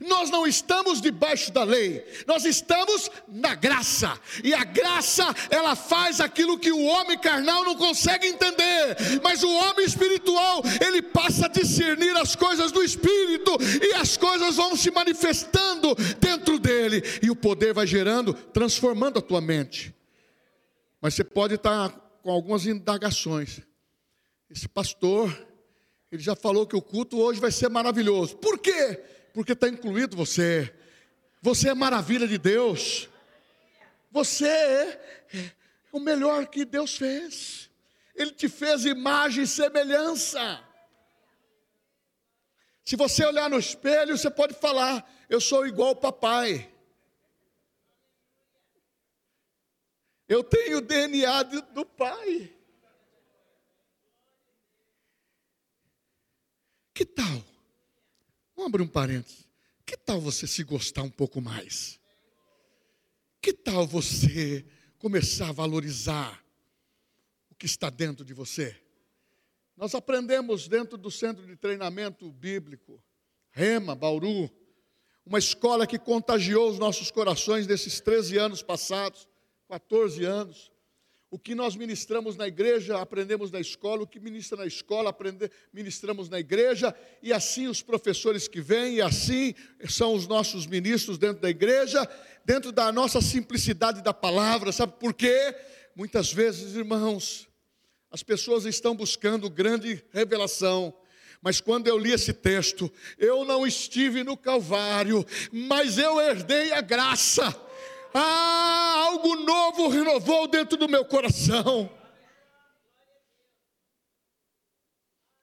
Nós 0.00 0.30
não 0.30 0.46
estamos 0.46 1.00
debaixo 1.00 1.52
da 1.52 1.62
lei, 1.62 2.04
nós 2.26 2.44
estamos 2.44 3.10
na 3.28 3.54
graça. 3.54 4.18
E 4.42 4.54
a 4.54 4.64
graça, 4.64 5.24
ela 5.50 5.76
faz 5.76 6.20
aquilo 6.20 6.58
que 6.58 6.72
o 6.72 6.84
homem 6.84 7.18
carnal 7.18 7.64
não 7.64 7.76
consegue 7.76 8.26
entender, 8.26 8.96
mas 9.22 9.42
o 9.42 9.50
homem 9.50 9.84
espiritual, 9.84 10.62
ele 10.84 11.02
passa 11.02 11.46
a 11.46 11.48
discernir 11.48 12.16
as 12.16 12.34
coisas 12.34 12.72
do 12.72 12.82
espírito 12.82 13.52
e 13.82 13.94
as 13.94 14.16
coisas 14.16 14.56
vão 14.56 14.74
se 14.74 14.90
manifestando 14.90 15.94
dentro 16.18 16.58
dele 16.58 17.02
e 17.22 17.30
o 17.30 17.36
poder 17.36 17.74
vai 17.74 17.86
gerando, 17.86 18.32
transformando 18.32 19.18
a 19.18 19.22
tua 19.22 19.40
mente. 19.40 19.94
Mas 21.00 21.14
você 21.14 21.24
pode 21.24 21.56
estar 21.56 21.90
com 22.22 22.30
algumas 22.30 22.64
indagações. 22.64 23.60
Esse 24.50 24.66
pastor, 24.66 25.46
ele 26.10 26.22
já 26.22 26.34
falou 26.34 26.66
que 26.66 26.76
o 26.76 26.80
culto 26.80 27.18
hoje 27.18 27.38
vai 27.38 27.52
ser 27.52 27.68
maravilhoso. 27.68 28.36
Por 28.36 28.58
quê? 28.58 29.02
Porque 29.34 29.52
está 29.52 29.68
incluído 29.68 30.16
você. 30.16 30.72
Você 31.42 31.68
é 31.68 31.74
maravilha 31.74 32.26
de 32.26 32.38
Deus. 32.38 33.10
Você 34.12 34.46
é 34.46 35.52
o 35.90 35.98
melhor 35.98 36.46
que 36.46 36.64
Deus 36.64 36.96
fez. 36.96 37.68
Ele 38.14 38.30
te 38.30 38.48
fez 38.48 38.84
imagem 38.84 39.42
e 39.42 39.46
semelhança. 39.46 40.62
Se 42.84 42.94
você 42.94 43.26
olhar 43.26 43.50
no 43.50 43.58
espelho, 43.58 44.16
você 44.16 44.30
pode 44.30 44.54
falar: 44.54 45.04
Eu 45.28 45.40
sou 45.40 45.66
igual 45.66 45.88
ao 45.88 45.96
papai. 45.96 46.72
Eu 50.28 50.44
tenho 50.44 50.78
o 50.78 50.80
DNA 50.80 51.42
do 51.42 51.84
pai. 51.84 52.54
Que 56.94 57.04
tal? 57.04 57.53
Vamos 58.56 58.68
abrir 58.68 58.82
um 58.82 58.88
parênteses. 58.88 59.48
Que 59.84 59.96
tal 59.96 60.20
você 60.20 60.46
se 60.46 60.62
gostar 60.62 61.02
um 61.02 61.10
pouco 61.10 61.40
mais? 61.40 62.00
Que 63.40 63.52
tal 63.52 63.86
você 63.86 64.64
começar 64.98 65.50
a 65.50 65.52
valorizar 65.52 66.42
o 67.50 67.54
que 67.54 67.66
está 67.66 67.90
dentro 67.90 68.24
de 68.24 68.32
você? 68.32 68.80
Nós 69.76 69.94
aprendemos 69.94 70.68
dentro 70.68 70.96
do 70.96 71.10
centro 71.10 71.44
de 71.46 71.56
treinamento 71.56 72.30
bíblico, 72.30 73.02
Rema, 73.50 73.94
Bauru, 73.94 74.50
uma 75.26 75.38
escola 75.38 75.86
que 75.86 75.98
contagiou 75.98 76.70
os 76.70 76.78
nossos 76.78 77.10
corações 77.10 77.66
nesses 77.66 78.00
13 78.00 78.38
anos 78.38 78.62
passados, 78.62 79.28
14 79.68 80.24
anos. 80.24 80.70
O 81.34 81.38
que 81.38 81.52
nós 81.52 81.74
ministramos 81.74 82.36
na 82.36 82.46
igreja, 82.46 82.96
aprendemos 83.00 83.50
na 83.50 83.58
escola, 83.58 84.04
o 84.04 84.06
que 84.06 84.20
ministra 84.20 84.56
na 84.56 84.66
escola, 84.66 85.10
aprende, 85.10 85.50
ministramos 85.72 86.28
na 86.28 86.38
igreja, 86.38 86.94
e 87.20 87.32
assim 87.32 87.66
os 87.66 87.82
professores 87.82 88.46
que 88.46 88.60
vêm, 88.60 88.94
e 88.94 89.02
assim 89.02 89.52
são 89.88 90.14
os 90.14 90.28
nossos 90.28 90.64
ministros 90.64 91.18
dentro 91.18 91.42
da 91.42 91.50
igreja, 91.50 92.08
dentro 92.44 92.70
da 92.70 92.92
nossa 92.92 93.20
simplicidade 93.20 94.00
da 94.00 94.14
palavra, 94.14 94.70
sabe 94.70 94.92
por 95.00 95.12
quê? 95.12 95.56
Muitas 95.96 96.32
vezes, 96.32 96.76
irmãos, 96.76 97.48
as 98.12 98.22
pessoas 98.22 98.64
estão 98.64 98.94
buscando 98.94 99.50
grande 99.50 100.04
revelação, 100.12 100.96
mas 101.42 101.60
quando 101.60 101.88
eu 101.88 101.98
li 101.98 102.12
esse 102.12 102.32
texto, 102.32 102.88
eu 103.18 103.44
não 103.44 103.66
estive 103.66 104.22
no 104.22 104.36
Calvário, 104.36 105.26
mas 105.50 105.98
eu 105.98 106.20
herdei 106.20 106.70
a 106.72 106.80
graça 106.80 107.63
ah, 108.14 108.94
algo 109.08 109.34
novo 109.34 109.88
renovou 109.88 110.46
dentro 110.46 110.76
do 110.76 110.88
meu 110.88 111.04
coração. 111.04 111.90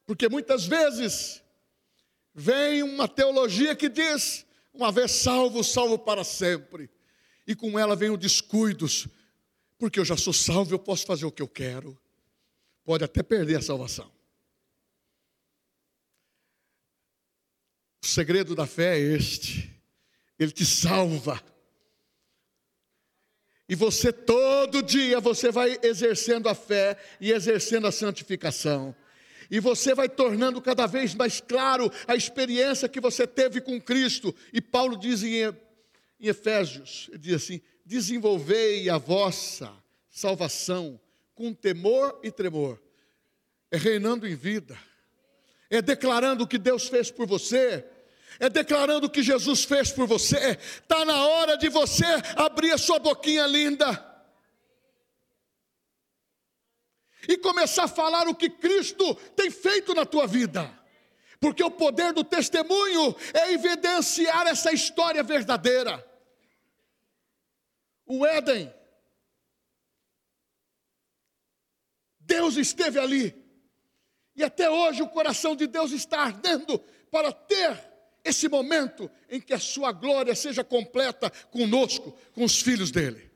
Porque 0.05 0.29
muitas 0.29 0.65
vezes 0.65 1.43
vem 2.33 2.81
uma 2.81 3.09
teologia 3.09 3.75
que 3.75 3.89
diz: 3.89 4.45
uma 4.73 4.89
vez 4.89 5.11
salvo, 5.11 5.63
salvo 5.63 5.99
para 5.99 6.23
sempre. 6.23 6.89
E 7.45 7.53
com 7.53 7.77
ela 7.77 7.95
vem 7.95 8.09
o 8.09 8.15
descuidos, 8.15 9.07
porque 9.77 9.99
eu 9.99 10.05
já 10.05 10.15
sou 10.15 10.31
salvo, 10.31 10.73
eu 10.73 10.79
posso 10.79 11.05
fazer 11.05 11.25
o 11.25 11.31
que 11.31 11.41
eu 11.41 11.47
quero. 11.47 11.99
Pode 12.85 13.03
até 13.03 13.21
perder 13.21 13.57
a 13.57 13.61
salvação. 13.61 14.09
O 18.01 18.07
segredo 18.07 18.55
da 18.55 18.65
fé 18.65 18.97
é 18.97 19.01
este: 19.01 19.69
Ele 20.39 20.51
te 20.51 20.65
salva 20.65 21.50
E 23.71 23.75
você 23.75 24.11
todo 24.11 24.83
dia 24.83 25.21
você 25.21 25.49
vai 25.49 25.79
exercendo 25.81 26.49
a 26.49 26.53
fé 26.53 26.97
e 27.21 27.31
exercendo 27.31 27.87
a 27.87 27.91
santificação. 27.91 28.93
E 29.49 29.61
você 29.61 29.95
vai 29.95 30.09
tornando 30.09 30.61
cada 30.61 30.85
vez 30.85 31.15
mais 31.15 31.39
claro 31.39 31.89
a 32.05 32.13
experiência 32.13 32.89
que 32.89 32.99
você 32.99 33.25
teve 33.25 33.61
com 33.61 33.79
Cristo. 33.79 34.35
E 34.51 34.59
Paulo 34.59 34.97
diz 34.97 35.23
em, 35.23 35.35
em 36.19 36.27
Efésios, 36.27 37.07
ele 37.13 37.19
diz 37.19 37.35
assim: 37.35 37.61
desenvolvei 37.85 38.89
a 38.89 38.97
vossa 38.97 39.71
salvação 40.09 40.99
com 41.33 41.53
temor 41.53 42.19
e 42.21 42.29
tremor. 42.29 42.77
É 43.71 43.77
reinando 43.77 44.27
em 44.27 44.35
vida. 44.35 44.77
É 45.69 45.81
declarando 45.81 46.43
o 46.43 46.47
que 46.47 46.57
Deus 46.57 46.89
fez 46.89 47.09
por 47.09 47.25
você 47.25 47.85
é 48.39 48.49
declarando 48.49 49.07
o 49.07 49.09
que 49.09 49.23
Jesus 49.23 49.63
fez 49.63 49.91
por 49.91 50.07
você. 50.07 50.57
Está 50.81 51.05
na 51.05 51.25
hora 51.25 51.57
de 51.57 51.69
você 51.69 52.05
abrir 52.35 52.71
a 52.71 52.77
sua 52.77 52.99
boquinha 52.99 53.45
linda 53.47 54.11
e 57.27 57.37
começar 57.37 57.83
a 57.83 57.87
falar 57.87 58.27
o 58.27 58.35
que 58.35 58.49
Cristo 58.49 59.15
tem 59.35 59.51
feito 59.51 59.93
na 59.93 60.05
tua 60.05 60.25
vida. 60.25 60.71
Porque 61.39 61.63
o 61.63 61.71
poder 61.71 62.13
do 62.13 62.23
testemunho 62.23 63.15
é 63.33 63.53
evidenciar 63.53 64.47
essa 64.47 64.71
história 64.71 65.23
verdadeira. 65.23 66.07
O 68.05 68.25
Éden, 68.25 68.71
Deus 72.19 72.57
esteve 72.57 72.99
ali, 72.99 73.35
e 74.35 74.43
até 74.43 74.69
hoje 74.69 75.01
o 75.01 75.09
coração 75.09 75.55
de 75.55 75.67
Deus 75.67 75.91
está 75.91 76.21
ardendo 76.21 76.79
para 77.09 77.31
ter 77.31 77.90
esse 78.23 78.47
momento 78.47 79.09
em 79.29 79.39
que 79.39 79.53
a 79.53 79.59
sua 79.59 79.91
glória 79.91 80.35
seja 80.35 80.63
completa 80.63 81.29
conosco, 81.49 82.15
com 82.33 82.43
os 82.43 82.61
filhos 82.61 82.91
dele. 82.91 83.31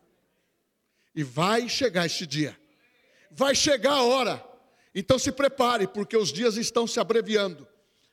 E 1.14 1.24
vai 1.24 1.68
chegar 1.70 2.06
esse 2.06 2.26
dia, 2.26 2.58
vai 3.32 3.56
chegar 3.56 3.94
a 3.94 4.04
hora. 4.04 4.46
Então 4.94 5.18
se 5.18 5.32
prepare, 5.32 5.88
porque 5.88 6.16
os 6.16 6.32
dias 6.32 6.58
estão 6.58 6.86
se 6.86 7.00
abreviando. 7.00 7.68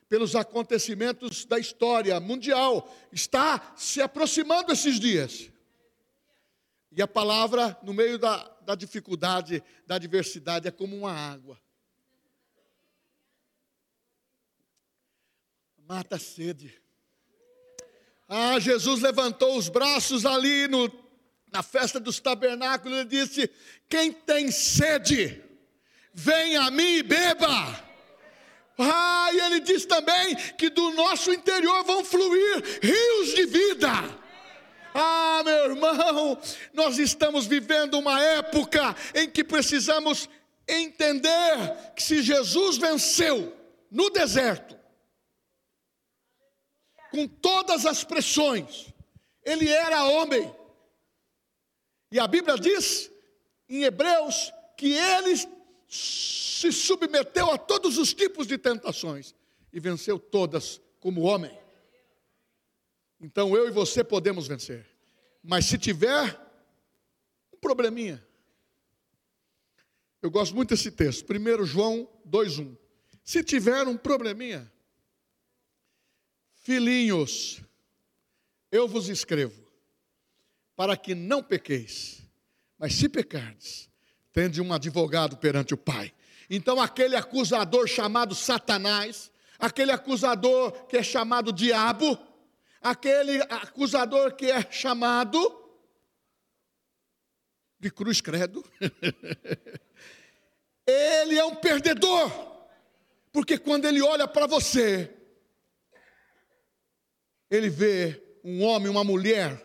Pelos 0.09 0.35
acontecimentos 0.35 1.45
da 1.45 1.57
história 1.57 2.19
mundial, 2.19 2.93
está 3.11 3.73
se 3.75 4.01
aproximando 4.01 4.71
esses 4.71 4.99
dias. 4.99 5.49
E 6.91 7.01
a 7.01 7.07
palavra, 7.07 7.77
no 7.81 7.93
meio 7.93 8.19
da, 8.19 8.43
da 8.61 8.75
dificuldade, 8.75 9.63
da 9.87 9.95
adversidade, 9.95 10.67
é 10.67 10.71
como 10.71 10.95
uma 10.95 11.11
água 11.11 11.59
mata 15.93 16.15
a 16.15 16.19
sede. 16.19 16.73
Ah, 18.27 18.59
Jesus 18.59 19.01
levantou 19.01 19.55
os 19.55 19.69
braços 19.69 20.25
ali 20.25 20.67
no, 20.67 20.91
na 21.51 21.61
festa 21.61 21.99
dos 21.99 22.19
tabernáculos 22.19 23.01
e 23.01 23.05
disse: 23.05 23.49
Quem 23.87 24.11
tem 24.11 24.49
sede, 24.49 25.39
vem 26.11 26.57
a 26.57 26.71
mim 26.71 26.95
e 26.95 27.03
beba. 27.03 27.93
Ah, 28.75 29.29
e 29.33 29.39
ele 29.39 29.59
diz 29.59 29.85
também 29.85 30.35
que 30.57 30.71
do 30.71 30.89
nosso 30.93 31.31
interior 31.31 31.83
vão 31.83 32.03
fluir 32.03 32.63
rios 32.81 33.35
de 33.35 33.45
vida. 33.45 33.91
Ah, 34.95 35.43
meu 35.45 35.65
irmão, 35.65 36.39
nós 36.73 36.97
estamos 36.97 37.45
vivendo 37.45 37.99
uma 37.99 38.19
época 38.19 38.95
em 39.13 39.29
que 39.29 39.43
precisamos 39.43 40.27
entender 40.67 41.93
que 41.95 42.01
se 42.01 42.23
Jesus 42.23 42.77
venceu 42.77 43.55
no 43.91 44.09
deserto, 44.09 44.72
com 47.13 47.27
todas 47.27 47.85
as 47.85 48.03
pressões. 48.03 48.91
Ele 49.45 49.69
era 49.69 50.05
homem. 50.05 50.51
E 52.11 52.19
a 52.19 52.27
Bíblia 52.27 52.57
diz 52.57 53.11
em 53.69 53.83
Hebreus 53.83 54.51
que 54.75 54.93
ele 54.93 55.35
se 55.87 56.71
submeteu 56.71 57.51
a 57.51 57.57
todos 57.57 57.99
os 57.99 58.15
tipos 58.15 58.47
de 58.47 58.57
tentações 58.57 59.35
e 59.71 59.79
venceu 59.79 60.17
todas 60.17 60.81
como 60.99 61.21
homem. 61.21 61.55
Então 63.21 63.55
eu 63.55 63.67
e 63.67 63.71
você 63.71 64.03
podemos 64.03 64.47
vencer. 64.47 64.83
Mas 65.43 65.65
se 65.65 65.77
tiver 65.77 66.35
um 67.53 67.57
probleminha, 67.57 68.25
eu 70.19 70.31
gosto 70.31 70.55
muito 70.55 70.69
desse 70.69 70.89
texto, 70.89 71.31
1 71.31 71.63
João 71.65 72.09
2,1. 72.27 72.75
Se 73.23 73.43
tiver 73.43 73.87
um 73.87 73.97
probleminha, 73.97 74.71
Filhinhos, 76.63 77.61
eu 78.71 78.87
vos 78.87 79.09
escrevo, 79.09 79.61
para 80.77 80.95
que 80.95 81.13
não 81.13 81.43
pequeis, 81.43 82.25
mas 82.79 82.95
se 82.95 83.09
pecardes, 83.09 83.89
tende 84.31 84.61
um 84.61 84.71
advogado 84.71 85.35
perante 85.35 85.73
o 85.73 85.77
Pai. 85.77 86.13
Então, 86.49 86.79
aquele 86.79 87.17
acusador 87.17 87.85
chamado 87.85 88.33
Satanás, 88.33 89.29
aquele 89.59 89.91
acusador 89.91 90.87
que 90.87 90.95
é 90.95 91.03
chamado 91.03 91.51
Diabo, 91.51 92.17
aquele 92.81 93.41
acusador 93.41 94.33
que 94.33 94.49
é 94.49 94.71
chamado 94.71 95.37
de 97.77 97.91
cruz 97.91 98.21
credo, 98.21 98.63
ele 100.87 101.37
é 101.37 101.43
um 101.43 101.55
perdedor, 101.55 102.31
porque 103.33 103.57
quando 103.57 103.83
ele 103.83 104.01
olha 104.01 104.25
para 104.25 104.47
você, 104.47 105.13
ele 107.55 107.69
vê 107.69 108.19
um 108.43 108.63
homem, 108.63 108.89
uma 108.89 109.03
mulher, 109.03 109.61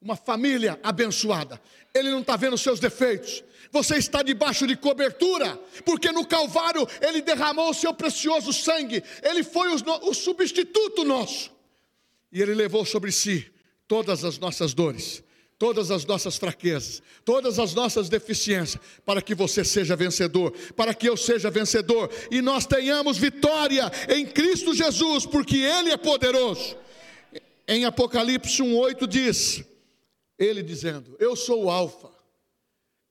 uma 0.00 0.16
família 0.16 0.80
abençoada. 0.82 1.60
Ele 1.94 2.10
não 2.10 2.20
está 2.20 2.36
vendo 2.36 2.56
seus 2.56 2.80
defeitos. 2.80 3.44
Você 3.70 3.96
está 3.96 4.22
debaixo 4.22 4.66
de 4.66 4.74
cobertura, 4.74 5.60
porque 5.84 6.10
no 6.10 6.26
Calvário 6.26 6.88
ele 7.02 7.20
derramou 7.20 7.68
o 7.68 7.74
seu 7.74 7.92
precioso 7.92 8.50
sangue. 8.50 9.04
Ele 9.22 9.44
foi 9.44 9.68
o, 9.68 10.08
o 10.08 10.14
substituto 10.14 11.04
nosso. 11.04 11.52
E 12.32 12.40
ele 12.40 12.54
levou 12.54 12.86
sobre 12.86 13.12
si 13.12 13.46
todas 13.86 14.24
as 14.24 14.38
nossas 14.38 14.72
dores, 14.72 15.22
todas 15.58 15.90
as 15.90 16.06
nossas 16.06 16.38
fraquezas, 16.38 17.02
todas 17.26 17.58
as 17.58 17.74
nossas 17.74 18.08
deficiências, 18.08 18.82
para 19.04 19.20
que 19.20 19.34
você 19.34 19.62
seja 19.62 19.94
vencedor, 19.94 20.52
para 20.74 20.94
que 20.94 21.06
eu 21.06 21.16
seja 21.16 21.50
vencedor 21.50 22.10
e 22.30 22.40
nós 22.40 22.64
tenhamos 22.64 23.18
vitória 23.18 23.90
em 24.08 24.24
Cristo 24.24 24.72
Jesus, 24.72 25.26
porque 25.26 25.58
Ele 25.58 25.90
é 25.90 25.96
poderoso 25.98 26.87
em 27.68 27.84
Apocalipse 27.84 28.62
1,8 28.62 29.06
diz: 29.06 29.62
Ele 30.38 30.62
dizendo: 30.62 31.14
Eu 31.20 31.36
sou 31.36 31.64
o 31.64 31.70
Alfa, 31.70 32.10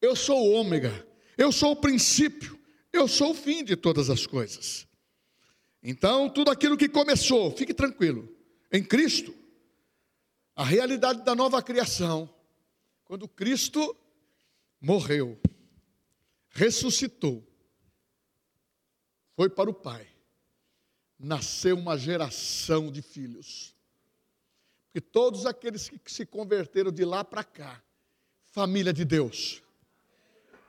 eu 0.02 0.16
sou 0.16 0.44
o 0.44 0.52
Ômega, 0.54 1.08
eu 1.38 1.52
sou 1.52 1.74
o 1.74 1.76
princípio, 1.76 2.60
eu 2.92 3.08
sou 3.08 3.32
o 3.32 3.36
fim 3.36 3.64
de 3.64 3.76
todas 3.76 4.10
as 4.10 4.26
coisas. 4.26 4.88
Então, 5.84 6.28
tudo 6.28 6.50
aquilo 6.50 6.76
que 6.76 6.90
começou, 6.90 7.52
fique 7.52 7.74
tranquilo, 7.74 8.28
em 8.72 8.84
Cristo, 8.84 9.34
a 10.56 10.64
realidade 10.64 11.24
da 11.24 11.36
nova 11.36 11.62
criação, 11.62 12.28
quando 13.06 13.28
Cristo 13.28 13.96
morreu, 14.82 15.40
ressuscitou, 16.50 17.48
foi 19.36 19.50
para 19.50 19.70
o 19.70 19.74
Pai, 19.74 20.08
nasceu 21.20 21.78
uma 21.78 21.96
geração 21.96 22.92
de 22.92 23.04
filhos 23.04 23.77
que 24.98 25.02
todos 25.02 25.46
aqueles 25.46 25.90
que 25.90 26.12
se 26.12 26.26
converteram 26.26 26.92
de 26.92 27.06
lá 27.06 27.24
para 27.24 27.44
cá, 27.44 27.84
família 28.46 28.92
de 28.92 29.06
Deus. 29.06 29.62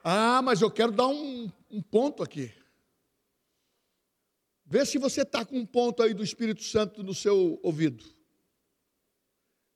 Ah, 0.04 0.42
mas 0.42 0.60
eu 0.60 0.70
quero 0.70 0.92
dar 0.92 1.06
um, 1.06 1.50
um 1.70 1.80
ponto 1.80 2.22
aqui. 2.22 2.52
Vê 4.66 4.84
se 4.84 4.98
você 4.98 5.22
está 5.22 5.46
com 5.46 5.58
um 5.58 5.64
ponto 5.64 6.02
aí 6.02 6.12
do 6.12 6.22
Espírito 6.22 6.62
Santo 6.62 7.02
no 7.02 7.14
seu 7.14 7.58
ouvido. 7.62 8.04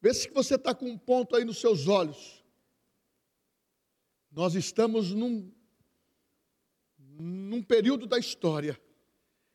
Vê 0.03 0.13
se 0.13 0.29
você 0.29 0.57
está 0.57 0.75
com 0.75 0.85
um 0.85 0.99
ponto 0.99 1.35
aí 1.35 1.47
nos 1.47 1.59
seus 1.59 1.89
olhos. 1.89 2.45
Nós 4.31 4.55
estamos 4.55 5.13
num, 5.13 5.51
num 6.99 7.63
período 7.63 8.07
da 8.07 8.19
história 8.19 8.79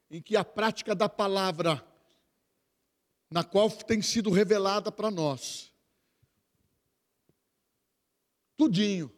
em 0.10 0.24
que 0.24 0.36
a 0.36 0.44
prática 0.44 0.96
da 0.96 1.08
palavra 1.08 1.87
na 3.30 3.44
qual 3.44 3.70
tem 3.70 4.02
sido 4.02 4.30
revelada 4.30 4.92
para 4.92 5.12
nós. 5.12 5.72
Tudinho, 8.56 9.12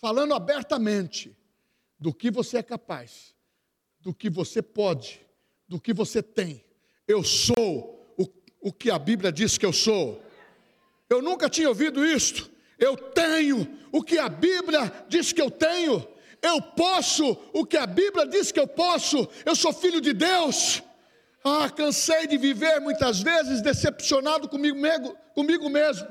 falando 0.00 0.34
abertamente 0.34 1.36
do 1.98 2.12
que 2.12 2.30
você 2.30 2.58
é 2.58 2.62
capaz, 2.62 3.34
do 4.00 4.12
que 4.12 4.28
você 4.28 4.60
pode, 4.60 5.24
do 5.68 5.80
que 5.80 5.92
você 5.92 6.22
tem. 6.22 6.64
Eu 7.06 7.22
sou 7.22 8.14
o, 8.18 8.26
o 8.60 8.72
que 8.72 8.90
a 8.90 8.98
Bíblia 8.98 9.30
diz 9.30 9.56
que 9.56 9.64
eu 9.64 9.72
sou. 9.72 10.22
Eu 11.08 11.22
nunca 11.22 11.48
tinha 11.48 11.68
ouvido 11.68 12.04
isto. 12.04 12.50
Eu 12.78 12.96
tenho 12.96 13.78
o 13.92 14.02
que 14.02 14.18
a 14.18 14.28
Bíblia 14.28 15.06
diz 15.08 15.32
que 15.32 15.40
eu 15.40 15.50
tenho. 15.50 16.06
Eu 16.42 16.60
posso 16.60 17.38
o 17.52 17.64
que 17.64 17.76
a 17.76 17.86
Bíblia 17.86 18.26
diz 18.26 18.50
que 18.50 18.60
eu 18.60 18.66
posso. 18.66 19.28
Eu 19.46 19.54
sou 19.54 19.72
filho 19.72 20.00
de 20.00 20.12
Deus. 20.12 20.82
Ah, 21.44 21.68
cansei 21.68 22.26
de 22.26 22.38
viver 22.38 22.80
muitas 22.80 23.20
vezes 23.20 23.60
decepcionado 23.60 24.48
comigo, 24.48 24.78
comigo 25.34 25.68
mesmo, 25.68 26.08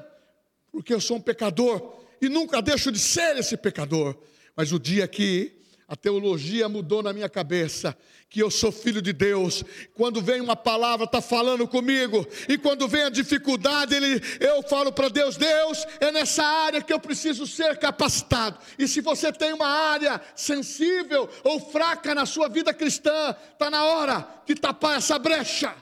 porque 0.72 0.94
eu 0.94 1.02
sou 1.02 1.18
um 1.18 1.22
pecador 1.22 2.06
e 2.22 2.30
nunca 2.30 2.62
deixo 2.62 2.92
de 2.92 3.00
ser 3.00 3.36
esse 3.38 3.58
pecador. 3.58 4.16
Mas 4.56 4.72
o 4.72 4.80
dia 4.80 5.08
que 5.08 5.63
a 5.94 5.96
teologia 5.96 6.68
mudou 6.68 7.04
na 7.04 7.14
minha 7.14 7.30
cabeça, 7.30 7.96
que 8.28 8.42
eu 8.42 8.50
sou 8.50 8.72
filho 8.72 9.00
de 9.00 9.14
Deus. 9.14 9.64
Quando 9.94 10.24
vem 10.24 10.42
uma 10.42 10.56
palavra, 10.56 11.06
está 11.06 11.22
falando 11.22 11.68
comigo, 11.68 12.26
e 12.50 12.58
quando 12.58 12.88
vem 12.88 13.04
a 13.04 13.10
dificuldade, 13.12 13.94
ele, 13.94 14.20
eu 14.40 14.64
falo 14.64 14.92
para 14.92 15.08
Deus: 15.08 15.38
Deus, 15.38 15.86
é 16.00 16.12
nessa 16.12 16.44
área 16.44 16.82
que 16.82 16.92
eu 16.92 17.00
preciso 17.00 17.46
ser 17.46 17.78
capacitado. 17.78 18.58
E 18.80 18.88
se 18.88 19.02
você 19.02 19.32
tem 19.32 19.54
uma 19.54 19.68
área 19.68 20.20
sensível 20.36 21.30
ou 21.44 21.60
fraca 21.60 22.16
na 22.16 22.26
sua 22.26 22.50
vida 22.50 22.74
cristã, 22.74 23.36
está 23.52 23.70
na 23.70 23.86
hora 23.86 24.28
de 24.48 24.56
tapar 24.56 24.98
essa 24.98 25.20
brecha. 25.20 25.76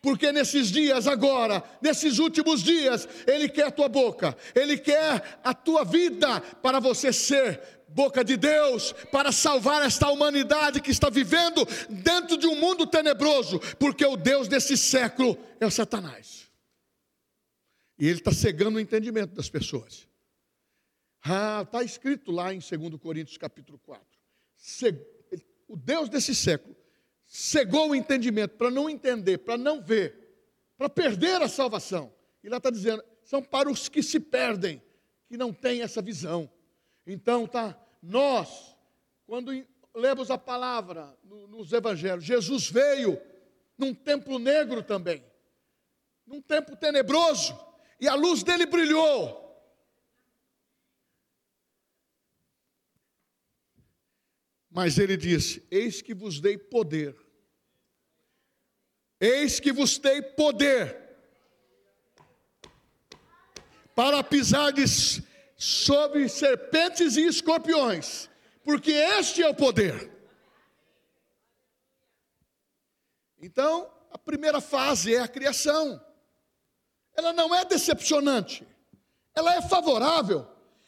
Porque 0.00 0.32
nesses 0.32 0.70
dias 0.70 1.06
agora, 1.06 1.62
nesses 1.82 2.18
últimos 2.18 2.62
dias, 2.62 3.06
Ele 3.26 3.50
quer 3.50 3.66
a 3.66 3.70
tua 3.70 3.88
boca, 3.88 4.34
Ele 4.54 4.78
quer 4.78 5.40
a 5.44 5.52
tua 5.52 5.84
vida 5.84 6.40
para 6.62 6.80
você 6.80 7.12
ser 7.12 7.77
boca 7.98 8.22
de 8.22 8.36
Deus 8.36 8.92
para 9.10 9.32
salvar 9.32 9.84
esta 9.84 10.08
humanidade 10.08 10.80
que 10.80 10.92
está 10.92 11.10
vivendo 11.10 11.66
dentro 11.90 12.36
de 12.36 12.46
um 12.46 12.54
mundo 12.54 12.86
tenebroso, 12.86 13.58
porque 13.76 14.06
o 14.06 14.16
Deus 14.16 14.46
desse 14.46 14.78
século 14.78 15.36
é 15.58 15.66
o 15.66 15.70
Satanás. 15.70 16.48
E 17.98 18.06
ele 18.06 18.20
está 18.20 18.32
cegando 18.32 18.76
o 18.76 18.80
entendimento 18.80 19.34
das 19.34 19.50
pessoas. 19.50 20.06
Ah, 21.24 21.62
está 21.66 21.82
escrito 21.82 22.30
lá 22.30 22.54
em 22.54 22.60
2 22.60 23.00
Coríntios 23.00 23.36
capítulo 23.36 23.80
4. 23.80 24.06
O 25.66 25.76
Deus 25.76 26.08
desse 26.08 26.36
século 26.36 26.76
cegou 27.26 27.90
o 27.90 27.96
entendimento 27.96 28.56
para 28.56 28.70
não 28.70 28.88
entender, 28.88 29.38
para 29.38 29.58
não 29.58 29.82
ver, 29.82 30.38
para 30.76 30.88
perder 30.88 31.42
a 31.42 31.48
salvação. 31.48 32.14
E 32.44 32.48
lá 32.48 32.58
está 32.58 32.70
dizendo, 32.70 33.02
são 33.24 33.42
para 33.42 33.68
os 33.68 33.88
que 33.88 34.04
se 34.04 34.20
perdem, 34.20 34.80
que 35.26 35.36
não 35.36 35.52
têm 35.52 35.82
essa 35.82 36.00
visão. 36.00 36.48
Então, 37.04 37.44
tá, 37.44 37.76
nós, 38.02 38.76
quando 39.26 39.52
lemos 39.94 40.30
a 40.30 40.38
palavra 40.38 41.16
nos 41.22 41.72
evangelhos, 41.72 42.24
Jesus 42.24 42.70
veio 42.70 43.20
num 43.76 43.94
templo 43.94 44.38
negro 44.38 44.82
também, 44.82 45.24
num 46.26 46.40
tempo 46.40 46.76
tenebroso, 46.76 47.58
e 48.00 48.08
a 48.08 48.14
luz 48.14 48.42
dele 48.42 48.66
brilhou. 48.66 49.46
Mas 54.70 54.98
ele 54.98 55.16
disse: 55.16 55.66
Eis 55.70 56.00
que 56.00 56.14
vos 56.14 56.40
dei 56.40 56.56
poder. 56.56 57.16
Eis 59.20 59.58
que 59.58 59.72
vos 59.72 59.98
dei 59.98 60.22
poder 60.22 61.08
para 63.98 64.22
pisardes 64.22 65.20
sobre 65.58 66.28
serpentes 66.28 67.16
e 67.16 67.26
escorpiões, 67.26 68.30
porque 68.62 68.92
este 68.92 69.42
é 69.42 69.48
o 69.48 69.54
poder. 69.54 70.08
Então, 73.42 73.90
a 74.12 74.16
primeira 74.16 74.60
fase 74.60 75.16
é 75.16 75.18
a 75.18 75.26
criação. 75.26 76.00
Ela 77.12 77.32
não 77.32 77.52
é 77.52 77.64
decepcionante, 77.64 78.64
ela 79.34 79.56
é 79.56 79.62
favorável, 79.62 80.46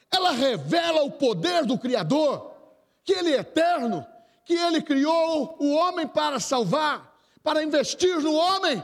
ela 0.09 0.31
revela 0.31 1.03
o 1.03 1.11
poder 1.11 1.67
do 1.67 1.77
Criador, 1.77 2.55
que 3.03 3.13
Ele 3.13 3.33
é 3.33 3.41
eterno, 3.41 4.07
que 4.45 4.55
Ele 4.55 4.81
criou 4.81 5.57
o 5.59 5.73
homem 5.73 6.07
para 6.07 6.39
salvar, 6.39 7.19
para 7.43 7.65
investir 7.65 8.21
no 8.21 8.35
homem, 8.35 8.81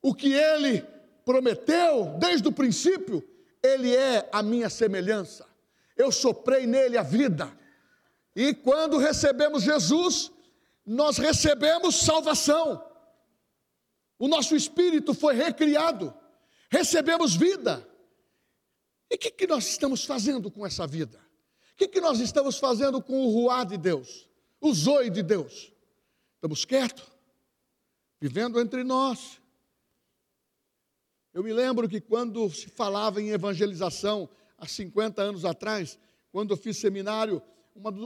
o 0.00 0.12
que 0.12 0.32
Ele 0.32 0.82
prometeu 1.24 2.16
desde 2.18 2.48
o 2.48 2.52
princípio 2.52 3.22
ele 3.62 3.94
é 3.94 4.28
a 4.32 4.42
minha 4.42 4.68
semelhança. 4.68 5.46
Eu 5.96 6.10
soprei 6.10 6.66
nele 6.66 6.98
a 6.98 7.02
vida. 7.02 7.56
E 8.34 8.54
quando 8.54 8.96
recebemos 8.98 9.62
Jesus, 9.62 10.32
nós 10.84 11.18
recebemos 11.18 11.96
salvação. 11.96 12.84
O 14.18 14.26
nosso 14.26 14.56
espírito 14.56 15.14
foi 15.14 15.34
recriado. 15.34 16.14
Recebemos 16.70 17.34
vida. 17.34 17.86
E 19.10 19.16
o 19.16 19.18
que, 19.18 19.30
que 19.30 19.46
nós 19.46 19.66
estamos 19.66 20.04
fazendo 20.04 20.50
com 20.50 20.66
essa 20.66 20.86
vida? 20.86 21.20
O 21.72 21.76
que, 21.76 21.88
que 21.88 22.00
nós 22.00 22.18
estamos 22.20 22.58
fazendo 22.58 23.02
com 23.02 23.26
o 23.26 23.30
ruá 23.30 23.64
de 23.64 23.76
Deus? 23.76 24.28
O 24.60 24.72
zoe 24.72 25.10
de 25.10 25.22
Deus? 25.22 25.72
Estamos 26.36 26.64
quietos? 26.64 27.04
Vivendo 28.20 28.60
entre 28.60 28.84
nós? 28.84 29.41
Eu 31.34 31.42
me 31.42 31.52
lembro 31.52 31.88
que 31.88 32.00
quando 32.00 32.48
se 32.50 32.68
falava 32.68 33.20
em 33.20 33.30
evangelização, 33.30 34.28
há 34.58 34.66
50 34.66 35.22
anos 35.22 35.44
atrás, 35.44 35.98
quando 36.30 36.50
eu 36.50 36.56
fiz 36.56 36.76
seminário, 36.76 37.42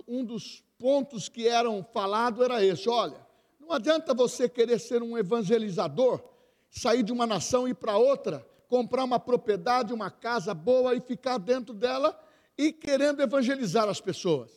um 0.07 0.25
dos 0.25 0.63
pontos 0.79 1.29
que 1.29 1.49
eram 1.49 1.85
falados 1.93 2.45
era 2.45 2.65
esse: 2.65 2.89
olha, 2.89 3.27
não 3.59 3.73
adianta 3.73 4.15
você 4.15 4.49
querer 4.49 4.79
ser 4.79 5.03
um 5.03 5.19
evangelizador, 5.19 6.23
sair 6.71 7.03
de 7.03 7.13
uma 7.13 7.27
nação 7.27 7.67
e 7.67 7.73
ir 7.73 7.75
para 7.75 7.97
outra, 7.97 8.47
comprar 8.69 9.03
uma 9.03 9.19
propriedade, 9.19 9.93
uma 9.93 10.11
casa 10.11 10.55
boa 10.55 10.95
e 10.95 11.01
ficar 11.01 11.39
dentro 11.39 11.75
dela 11.75 12.17
e 12.57 12.73
querendo 12.73 13.23
evangelizar 13.23 13.89
as 13.89 14.01
pessoas. 14.01 14.51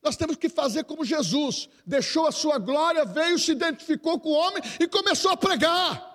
Nós 0.00 0.16
temos 0.16 0.36
que 0.36 0.48
fazer 0.48 0.84
como 0.84 1.04
Jesus, 1.04 1.68
deixou 1.84 2.26
a 2.26 2.32
sua 2.32 2.58
glória, 2.58 3.04
veio, 3.04 3.38
se 3.38 3.52
identificou 3.52 4.18
com 4.18 4.30
o 4.30 4.36
homem 4.36 4.62
e 4.80 4.86
começou 4.86 5.32
a 5.32 5.36
pregar. 5.36 6.11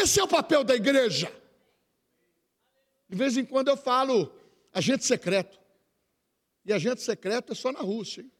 Esse 0.00 0.20
é 0.20 0.24
o 0.24 0.28
papel 0.28 0.64
da 0.64 0.74
igreja. 0.74 1.30
De 3.08 3.16
vez 3.16 3.36
em 3.36 3.44
quando 3.44 3.68
eu 3.68 3.76
falo 3.76 4.34
agente 4.72 5.04
secreto. 5.04 5.60
E 6.64 6.72
agente 6.72 7.02
secreto 7.02 7.52
é 7.52 7.54
só 7.54 7.70
na 7.72 7.80
Rússia. 7.80 8.22
Hein? 8.22 8.32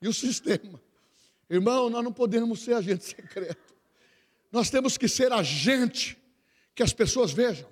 E 0.00 0.08
o 0.08 0.12
sistema. 0.14 0.80
Irmão, 1.50 1.90
nós 1.90 2.02
não 2.02 2.12
podemos 2.12 2.60
ser 2.60 2.74
agente 2.74 3.04
secreto. 3.04 3.74
Nós 4.50 4.70
temos 4.70 4.96
que 4.96 5.06
ser 5.06 5.32
agente 5.32 6.18
que 6.74 6.82
as 6.82 6.92
pessoas 6.92 7.30
vejam 7.30 7.70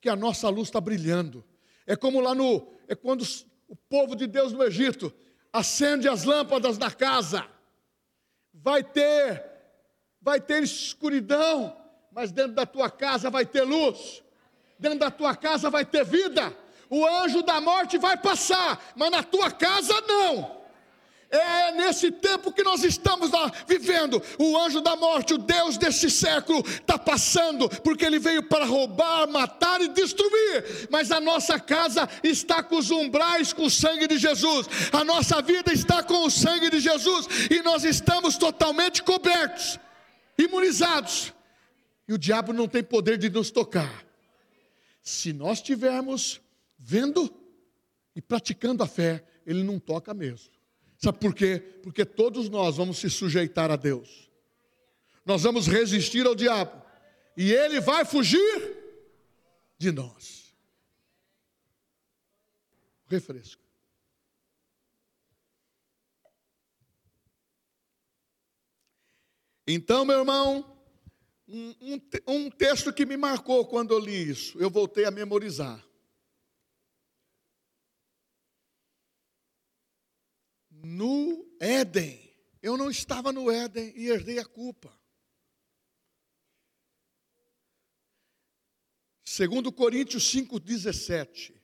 que 0.00 0.08
a 0.08 0.16
nossa 0.16 0.48
luz 0.48 0.68
está 0.68 0.80
brilhando. 0.80 1.44
É 1.86 1.94
como 1.94 2.20
lá 2.20 2.34
no. 2.34 2.72
É 2.86 2.94
quando 2.94 3.22
o 3.68 3.76
povo 3.76 4.16
de 4.16 4.26
Deus 4.26 4.52
no 4.52 4.62
Egito 4.62 5.12
acende 5.52 6.08
as 6.08 6.24
lâmpadas 6.24 6.78
da 6.78 6.90
casa. 6.90 7.46
Vai 8.52 8.82
ter 8.82 9.47
vai 10.20 10.40
ter 10.40 10.62
escuridão, 10.62 11.76
mas 12.12 12.32
dentro 12.32 12.52
da 12.52 12.66
tua 12.66 12.90
casa 12.90 13.30
vai 13.30 13.46
ter 13.46 13.62
luz, 13.62 14.22
dentro 14.78 14.98
da 14.98 15.10
tua 15.10 15.34
casa 15.34 15.70
vai 15.70 15.84
ter 15.84 16.04
vida. 16.04 16.54
O 16.90 17.06
anjo 17.06 17.42
da 17.42 17.60
morte 17.60 17.98
vai 17.98 18.16
passar, 18.16 18.92
mas 18.96 19.10
na 19.10 19.22
tua 19.22 19.50
casa 19.50 19.94
não. 20.06 20.58
É 21.30 21.72
nesse 21.72 22.10
tempo 22.10 22.50
que 22.50 22.62
nós 22.62 22.82
estamos 22.82 23.30
lá 23.30 23.52
vivendo. 23.66 24.22
O 24.38 24.56
anjo 24.58 24.80
da 24.80 24.96
morte, 24.96 25.34
o 25.34 25.38
Deus 25.38 25.76
desse 25.76 26.10
século, 26.10 26.64
está 26.66 26.98
passando, 26.98 27.68
porque 27.68 28.04
ele 28.06 28.18
veio 28.18 28.42
para 28.42 28.64
roubar, 28.64 29.28
matar 29.28 29.82
e 29.82 29.88
destruir. 29.88 30.88
Mas 30.90 31.12
a 31.12 31.20
nossa 31.20 31.60
casa 31.60 32.08
está 32.22 32.62
com 32.62 32.76
os 32.76 32.90
umbrais 32.90 33.52
com 33.52 33.64
o 33.64 33.70
sangue 33.70 34.06
de 34.06 34.16
Jesus. 34.16 34.66
A 34.90 35.04
nossa 35.04 35.42
vida 35.42 35.70
está 35.70 36.02
com 36.02 36.24
o 36.24 36.30
sangue 36.30 36.70
de 36.70 36.80
Jesus. 36.80 37.26
E 37.50 37.60
nós 37.62 37.84
estamos 37.84 38.38
totalmente 38.38 39.02
cobertos 39.02 39.78
imunizados. 40.38 41.32
E 42.06 42.12
o 42.12 42.18
diabo 42.18 42.52
não 42.52 42.68
tem 42.68 42.82
poder 42.82 43.18
de 43.18 43.28
nos 43.28 43.50
tocar. 43.50 44.06
Se 45.02 45.32
nós 45.32 45.58
estivermos 45.58 46.40
vendo 46.78 47.30
e 48.14 48.22
praticando 48.22 48.82
a 48.82 48.86
fé, 48.86 49.24
ele 49.44 49.62
não 49.62 49.78
toca 49.78 50.14
mesmo. 50.14 50.50
Sabe 50.96 51.18
por 51.18 51.34
quê? 51.34 51.58
Porque 51.82 52.04
todos 52.04 52.48
nós 52.48 52.76
vamos 52.76 52.98
se 52.98 53.10
sujeitar 53.10 53.70
a 53.70 53.76
Deus. 53.76 54.30
Nós 55.24 55.42
vamos 55.42 55.66
resistir 55.66 56.26
ao 56.26 56.34
diabo. 56.34 56.82
E 57.36 57.52
ele 57.52 57.80
vai 57.80 58.04
fugir 58.04 58.76
de 59.78 59.92
nós. 59.92 60.54
Refresco. 63.06 63.67
Então, 69.70 70.02
meu 70.02 70.20
irmão, 70.20 70.82
um, 71.46 72.00
um, 72.26 72.50
texto 72.50 72.90
que 72.90 73.04
me 73.04 73.18
marcou 73.18 73.66
quando 73.66 73.92
eu 73.92 73.98
li 73.98 74.30
isso, 74.30 74.58
eu 74.58 74.70
voltei 74.70 75.04
a 75.04 75.10
memorizar. 75.10 75.86
No 80.70 81.46
Éden, 81.60 82.34
eu 82.62 82.78
não 82.78 82.90
estava 82.90 83.30
no 83.30 83.50
Éden 83.50 83.92
e 83.94 84.08
herdei 84.08 84.38
a 84.38 84.44
culpa. 84.46 84.98
Segundo 89.22 89.70
Coríntios 89.70 90.32
5,17. 90.32 91.54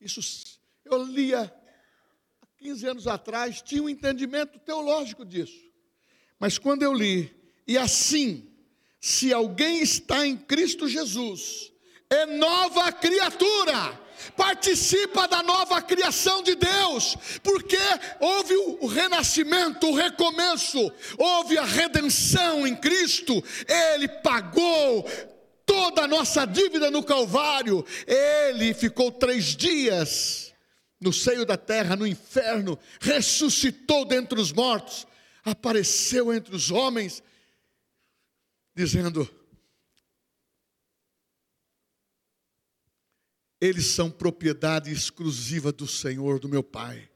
Isso 0.00 0.58
eu 0.86 1.04
lia 1.04 1.42
há 2.40 2.46
15 2.56 2.86
anos 2.86 3.06
atrás, 3.06 3.60
tinha 3.60 3.82
um 3.82 3.90
entendimento 3.90 4.58
teológico 4.58 5.22
disso. 5.22 5.66
Mas 6.38 6.58
quando 6.58 6.82
eu 6.82 6.92
li, 6.92 7.34
e 7.66 7.76
assim, 7.78 8.46
se 9.00 9.32
alguém 9.32 9.82
está 9.82 10.26
em 10.26 10.36
Cristo 10.36 10.88
Jesus, 10.88 11.72
é 12.10 12.26
nova 12.26 12.92
criatura. 12.92 14.06
Participa 14.36 15.28
da 15.28 15.42
nova 15.42 15.80
criação 15.82 16.42
de 16.42 16.54
Deus, 16.54 17.16
porque 17.42 17.78
houve 18.18 18.54
o 18.80 18.86
renascimento, 18.86 19.86
o 19.88 19.94
recomeço, 19.94 20.90
houve 21.18 21.58
a 21.58 21.64
redenção 21.64 22.66
em 22.66 22.74
Cristo, 22.74 23.42
Ele 23.68 24.08
pagou 24.08 25.08
toda 25.64 26.02
a 26.02 26.08
nossa 26.08 26.46
dívida 26.46 26.90
no 26.90 27.02
Calvário, 27.02 27.84
Ele 28.06 28.72
ficou 28.72 29.12
três 29.12 29.54
dias 29.54 30.54
no 31.00 31.12
seio 31.12 31.44
da 31.44 31.56
terra, 31.56 31.94
no 31.94 32.06
inferno, 32.06 32.78
ressuscitou 33.00 34.04
dentre 34.04 34.40
os 34.40 34.50
mortos, 34.50 35.06
apareceu 35.46 36.34
entre 36.34 36.54
os 36.54 36.70
homens, 36.72 37.22
dizendo: 38.74 39.28
Eles 43.60 43.86
são 43.86 44.10
propriedade 44.10 44.90
exclusiva 44.90 45.72
do 45.72 45.86
Senhor, 45.86 46.40
do 46.40 46.48
meu 46.48 46.62
Pai. 46.62 47.08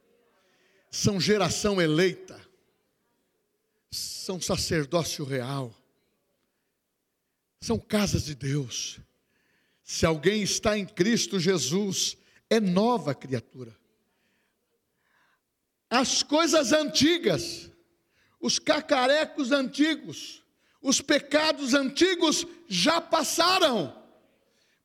São 0.91 1.21
geração 1.21 1.81
eleita. 1.81 2.41
São 3.91 4.41
sacerdócio 4.41 5.25
real. 5.25 5.75
São 7.61 7.79
casas 7.79 8.25
de 8.25 8.35
Deus. 8.35 9.01
Se 9.83 10.07
alguém 10.07 10.43
está 10.43 10.79
em 10.79 10.87
Cristo 10.87 11.39
Jesus, 11.39 12.17
é 12.49 12.61
nova 12.61 13.13
criatura. 13.15 13.77
As 15.91 16.23
coisas 16.23 16.73
antigas, 16.73 17.71
os 18.41 18.59
cacarecos 18.59 19.53
antigos, 19.53 20.43
os 20.81 21.01
pecados 21.01 21.75
antigos 21.75 22.47
já 22.69 23.01
passaram 23.01 24.01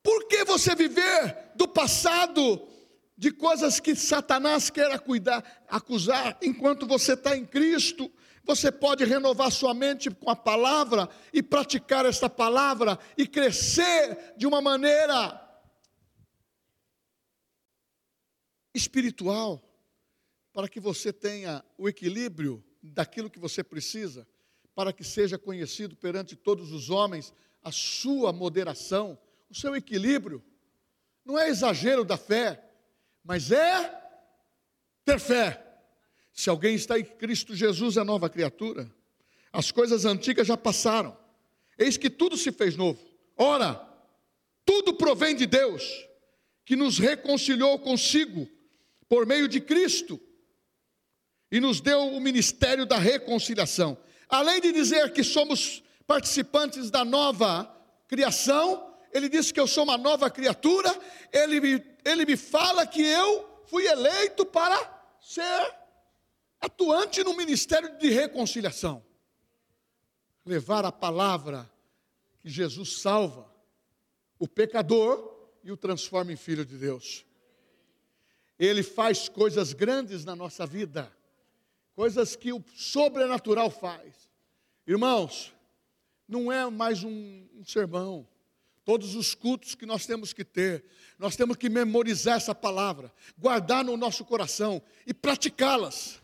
por 0.05 0.27
que 0.27 0.43
você 0.43 0.75
viver 0.75 1.51
do 1.55 1.67
passado, 1.67 2.67
de 3.17 3.31
coisas 3.31 3.79
que 3.79 3.95
Satanás 3.95 4.69
quer 4.69 4.99
cuidar, 4.99 5.65
acusar, 5.67 6.37
enquanto 6.41 6.85
você 6.85 7.13
está 7.13 7.35
em 7.35 7.45
Cristo? 7.45 8.11
Você 8.43 8.71
pode 8.71 9.03
renovar 9.05 9.51
sua 9.51 9.73
mente 9.73 10.11
com 10.11 10.29
a 10.29 10.35
palavra 10.35 11.09
e 11.33 11.41
praticar 11.41 12.05
esta 12.05 12.29
palavra 12.29 12.99
e 13.17 13.25
crescer 13.25 14.35
de 14.37 14.45
uma 14.45 14.61
maneira 14.61 15.41
espiritual, 18.73 19.63
para 20.53 20.67
que 20.67 20.79
você 20.79 21.11
tenha 21.13 21.63
o 21.77 21.87
equilíbrio 21.87 22.63
daquilo 22.93 23.29
que 23.29 23.39
você 23.39 23.63
precisa, 23.63 24.27
para 24.73 24.93
que 24.93 25.03
seja 25.03 25.37
conhecido 25.37 25.95
perante 25.95 26.35
todos 26.35 26.71
os 26.71 26.89
homens 26.89 27.33
a 27.63 27.71
sua 27.71 28.31
moderação 28.31 29.17
o 29.49 29.55
seu 29.55 29.75
equilíbrio. 29.75 30.43
Não 31.23 31.39
é 31.39 31.49
exagero 31.49 32.03
da 32.03 32.17
fé, 32.17 32.63
mas 33.23 33.51
é 33.51 34.01
ter 35.03 35.19
fé. 35.19 35.61
Se 36.33 36.49
alguém 36.49 36.75
está 36.75 36.99
em 36.99 37.05
Cristo 37.05 37.55
Jesus, 37.55 37.97
é 37.97 38.03
nova 38.03 38.29
criatura. 38.29 38.91
As 39.51 39.71
coisas 39.71 40.05
antigas 40.05 40.47
já 40.47 40.57
passaram. 40.57 41.17
Eis 41.77 41.97
que 41.97 42.09
tudo 42.09 42.37
se 42.37 42.51
fez 42.51 42.75
novo. 42.75 42.99
Ora, 43.37 43.75
tudo 44.65 44.93
provém 44.93 45.35
de 45.35 45.45
Deus, 45.45 45.83
que 46.65 46.75
nos 46.75 46.99
reconciliou 46.99 47.79
consigo 47.79 48.47
por 49.07 49.25
meio 49.25 49.47
de 49.47 49.61
Cristo 49.61 50.19
e 51.51 51.59
nos 51.59 51.79
deu 51.81 52.07
o 52.13 52.19
ministério 52.19 52.85
da 52.85 52.97
reconciliação. 52.97 53.97
Além 54.29 54.59
de 54.59 54.71
dizer 54.71 55.13
que 55.13 55.23
somos 55.23 55.83
participantes 56.07 56.89
da 56.89 57.05
nova 57.05 57.71
criação, 58.07 58.93
ele 59.11 59.29
disse 59.29 59.53
que 59.53 59.59
eu 59.59 59.67
sou 59.67 59.83
uma 59.83 59.97
nova 59.97 60.29
criatura, 60.29 60.93
ele 61.31 61.59
me, 61.59 61.85
ele 62.03 62.25
me 62.25 62.35
fala 62.35 62.85
que 62.85 63.01
eu 63.01 63.63
fui 63.67 63.85
eleito 63.85 64.45
para 64.45 64.77
ser 65.21 65.73
atuante 66.59 67.23
no 67.23 67.35
ministério 67.35 67.97
de 67.97 68.09
reconciliação. 68.09 69.03
Levar 70.45 70.85
a 70.85 70.91
palavra 70.91 71.69
que 72.39 72.49
Jesus 72.49 72.99
salva 72.99 73.51
o 74.37 74.47
pecador 74.47 75.33
e 75.63 75.71
o 75.71 75.77
transforma 75.77 76.31
em 76.31 76.35
filho 76.35 76.65
de 76.65 76.77
Deus. 76.77 77.25
Ele 78.59 78.83
faz 78.83 79.27
coisas 79.27 79.73
grandes 79.73 80.23
na 80.23 80.35
nossa 80.35 80.65
vida, 80.65 81.11
coisas 81.95 82.35
que 82.35 82.51
o 82.51 82.63
sobrenatural 82.75 83.71
faz. 83.71 84.29
Irmãos, 84.85 85.53
não 86.27 86.51
é 86.51 86.69
mais 86.69 87.03
um, 87.03 87.47
um 87.55 87.63
sermão, 87.65 88.27
todos 88.83 89.15
os 89.15 89.33
cultos 89.33 89.73
que 89.73 89.85
nós 89.85 90.05
temos 90.05 90.33
que 90.33 90.43
ter, 90.43 90.85
nós 91.17 91.35
temos 91.35 91.57
que 91.57 91.69
memorizar 91.69 92.37
essa 92.37 92.53
palavra, 92.53 93.11
guardar 93.37 93.83
no 93.83 93.95
nosso 93.95 94.25
coração 94.25 94.81
e 95.07 95.13
praticá-las. 95.13 96.21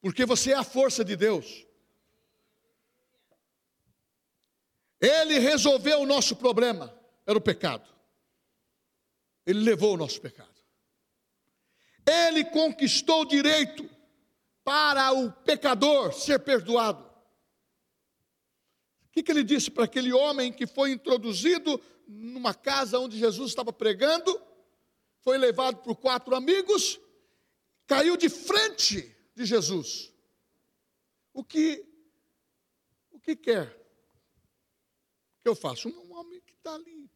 Porque 0.00 0.26
você 0.26 0.52
é 0.52 0.56
a 0.56 0.64
força 0.64 1.04
de 1.04 1.14
Deus. 1.16 1.66
Ele 5.00 5.38
resolveu 5.38 6.00
o 6.00 6.06
nosso 6.06 6.34
problema, 6.34 6.94
era 7.26 7.36
o 7.36 7.40
pecado. 7.40 7.88
Ele 9.46 9.60
levou 9.60 9.94
o 9.94 9.96
nosso 9.96 10.20
pecado. 10.20 10.53
Ele 12.06 12.44
conquistou 12.44 13.22
o 13.22 13.26
direito 13.26 13.88
para 14.62 15.12
o 15.12 15.30
pecador 15.30 16.12
ser 16.12 16.38
perdoado 16.40 17.14
que, 19.14 19.22
que 19.22 19.30
ele 19.30 19.44
disse 19.44 19.70
para 19.70 19.84
aquele 19.84 20.12
homem 20.12 20.52
que 20.52 20.66
foi 20.66 20.90
introduzido 20.90 21.80
numa 22.08 22.52
casa 22.52 22.98
onde 22.98 23.16
Jesus 23.16 23.50
estava 23.50 23.72
pregando, 23.72 24.42
foi 25.20 25.38
levado 25.38 25.82
por 25.82 25.94
quatro 25.94 26.34
amigos, 26.34 27.00
caiu 27.86 28.16
de 28.16 28.28
frente 28.28 29.16
de 29.32 29.44
Jesus. 29.44 30.12
O 31.32 31.44
que, 31.44 31.86
o 33.12 33.20
que 33.20 33.36
quer? 33.36 33.68
O 35.38 35.42
que 35.42 35.48
eu 35.48 35.54
faço? 35.54 35.88
Um 35.88 36.12
homem 36.16 36.40
que 36.40 36.52
está 36.52 36.74
ali, 36.74 37.08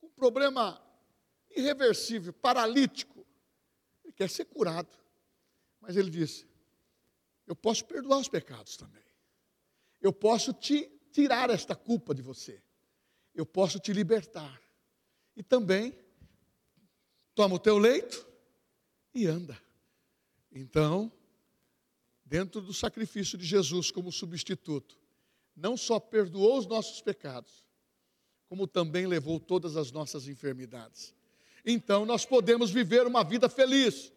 com 0.00 0.06
um 0.06 0.12
problema 0.12 0.80
irreversível, 1.50 2.32
paralítico, 2.32 3.17
quer 4.18 4.28
ser 4.28 4.44
curado. 4.44 4.90
Mas 5.80 5.96
ele 5.96 6.10
disse: 6.10 6.46
Eu 7.46 7.56
posso 7.56 7.86
perdoar 7.86 8.18
os 8.18 8.28
pecados 8.28 8.76
também 8.76 9.08
eu 10.00 10.12
posso 10.12 10.52
te 10.52 10.88
tirar 11.12 11.50
esta 11.50 11.74
culpa 11.74 12.14
de 12.14 12.22
você. 12.22 12.62
Eu 13.34 13.44
posso 13.44 13.78
te 13.78 13.92
libertar. 13.92 14.60
E 15.36 15.42
também 15.42 15.96
toma 17.34 17.56
o 17.56 17.58
teu 17.58 17.78
leito 17.78 18.26
e 19.14 19.26
anda. 19.26 19.60
Então, 20.50 21.12
dentro 22.24 22.60
do 22.60 22.72
sacrifício 22.72 23.36
de 23.36 23.44
Jesus 23.44 23.90
como 23.90 24.10
substituto, 24.10 24.98
não 25.54 25.76
só 25.76 25.98
perdoou 26.00 26.58
os 26.58 26.66
nossos 26.66 27.00
pecados, 27.00 27.64
como 28.48 28.66
também 28.66 29.06
levou 29.06 29.38
todas 29.38 29.76
as 29.76 29.92
nossas 29.92 30.26
enfermidades. 30.26 31.14
Então, 31.64 32.04
nós 32.04 32.24
podemos 32.24 32.70
viver 32.70 33.06
uma 33.06 33.22
vida 33.24 33.48
feliz. 33.48 34.12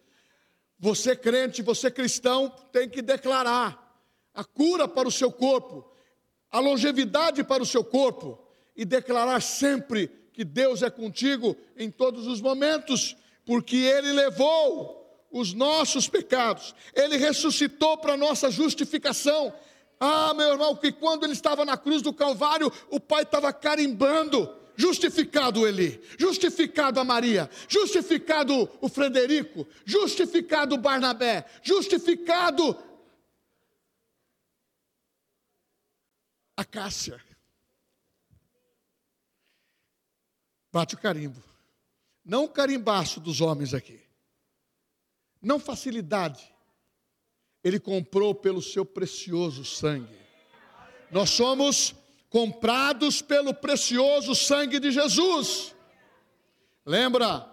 Você 0.79 1.15
crente, 1.15 1.61
você 1.61 1.91
cristão, 1.91 2.49
tem 2.71 2.89
que 2.89 3.01
declarar: 3.01 3.99
a 4.33 4.43
cura 4.43 4.87
para 4.87 5.07
o 5.07 5.11
seu 5.11 5.31
corpo, 5.31 5.89
a 6.49 6.59
longevidade 6.59 7.43
para 7.43 7.61
o 7.61 7.65
seu 7.65 7.83
corpo 7.83 8.39
e 8.75 8.85
declarar 8.85 9.41
sempre 9.41 10.07
que 10.33 10.43
Deus 10.43 10.81
é 10.81 10.89
contigo 10.89 11.55
em 11.77 11.91
todos 11.91 12.25
os 12.25 12.41
momentos, 12.41 13.15
porque 13.45 13.75
Ele 13.75 14.11
levou 14.13 15.01
os 15.31 15.53
nossos 15.53 16.07
pecados, 16.07 16.73
Ele 16.93 17.17
ressuscitou 17.17 17.97
para 17.97 18.17
nossa 18.17 18.49
justificação. 18.49 19.53
Ah, 19.99 20.33
meu 20.33 20.49
irmão, 20.49 20.75
que 20.75 20.91
quando 20.91 21.23
Ele 21.23 21.33
estava 21.33 21.63
na 21.63 21.77
cruz 21.77 22.01
do 22.01 22.11
Calvário, 22.11 22.71
o 22.89 22.99
Pai 22.99 23.23
estava 23.23 23.53
carimbando. 23.53 24.61
Justificado 24.82 25.67
Eli, 25.67 26.01
justificado 26.17 26.99
a 26.99 27.03
Maria, 27.03 27.47
justificado 27.67 28.67
o 28.82 28.89
Frederico, 28.89 29.67
justificado 29.86 30.73
o 30.73 30.77
Barnabé, 30.79 31.45
justificado 31.61 32.75
a 36.57 36.65
Cássia. 36.65 37.23
Bate 40.71 40.95
o 40.95 40.97
carimbo. 40.97 41.43
Não 42.25 42.45
o 42.45 42.49
carimbaço 42.49 43.19
dos 43.19 43.39
homens 43.39 43.75
aqui. 43.75 44.01
Não 45.39 45.59
facilidade. 45.59 46.51
Ele 47.63 47.79
comprou 47.79 48.34
pelo 48.34 48.63
seu 48.63 48.84
precioso 48.84 49.63
sangue. 49.63 50.17
Nós 51.11 51.29
somos 51.29 51.93
comprados 52.32 53.21
pelo 53.21 53.53
precioso 53.53 54.34
sangue 54.34 54.79
de 54.79 54.89
Jesus. 54.89 55.75
Lembra? 56.86 57.45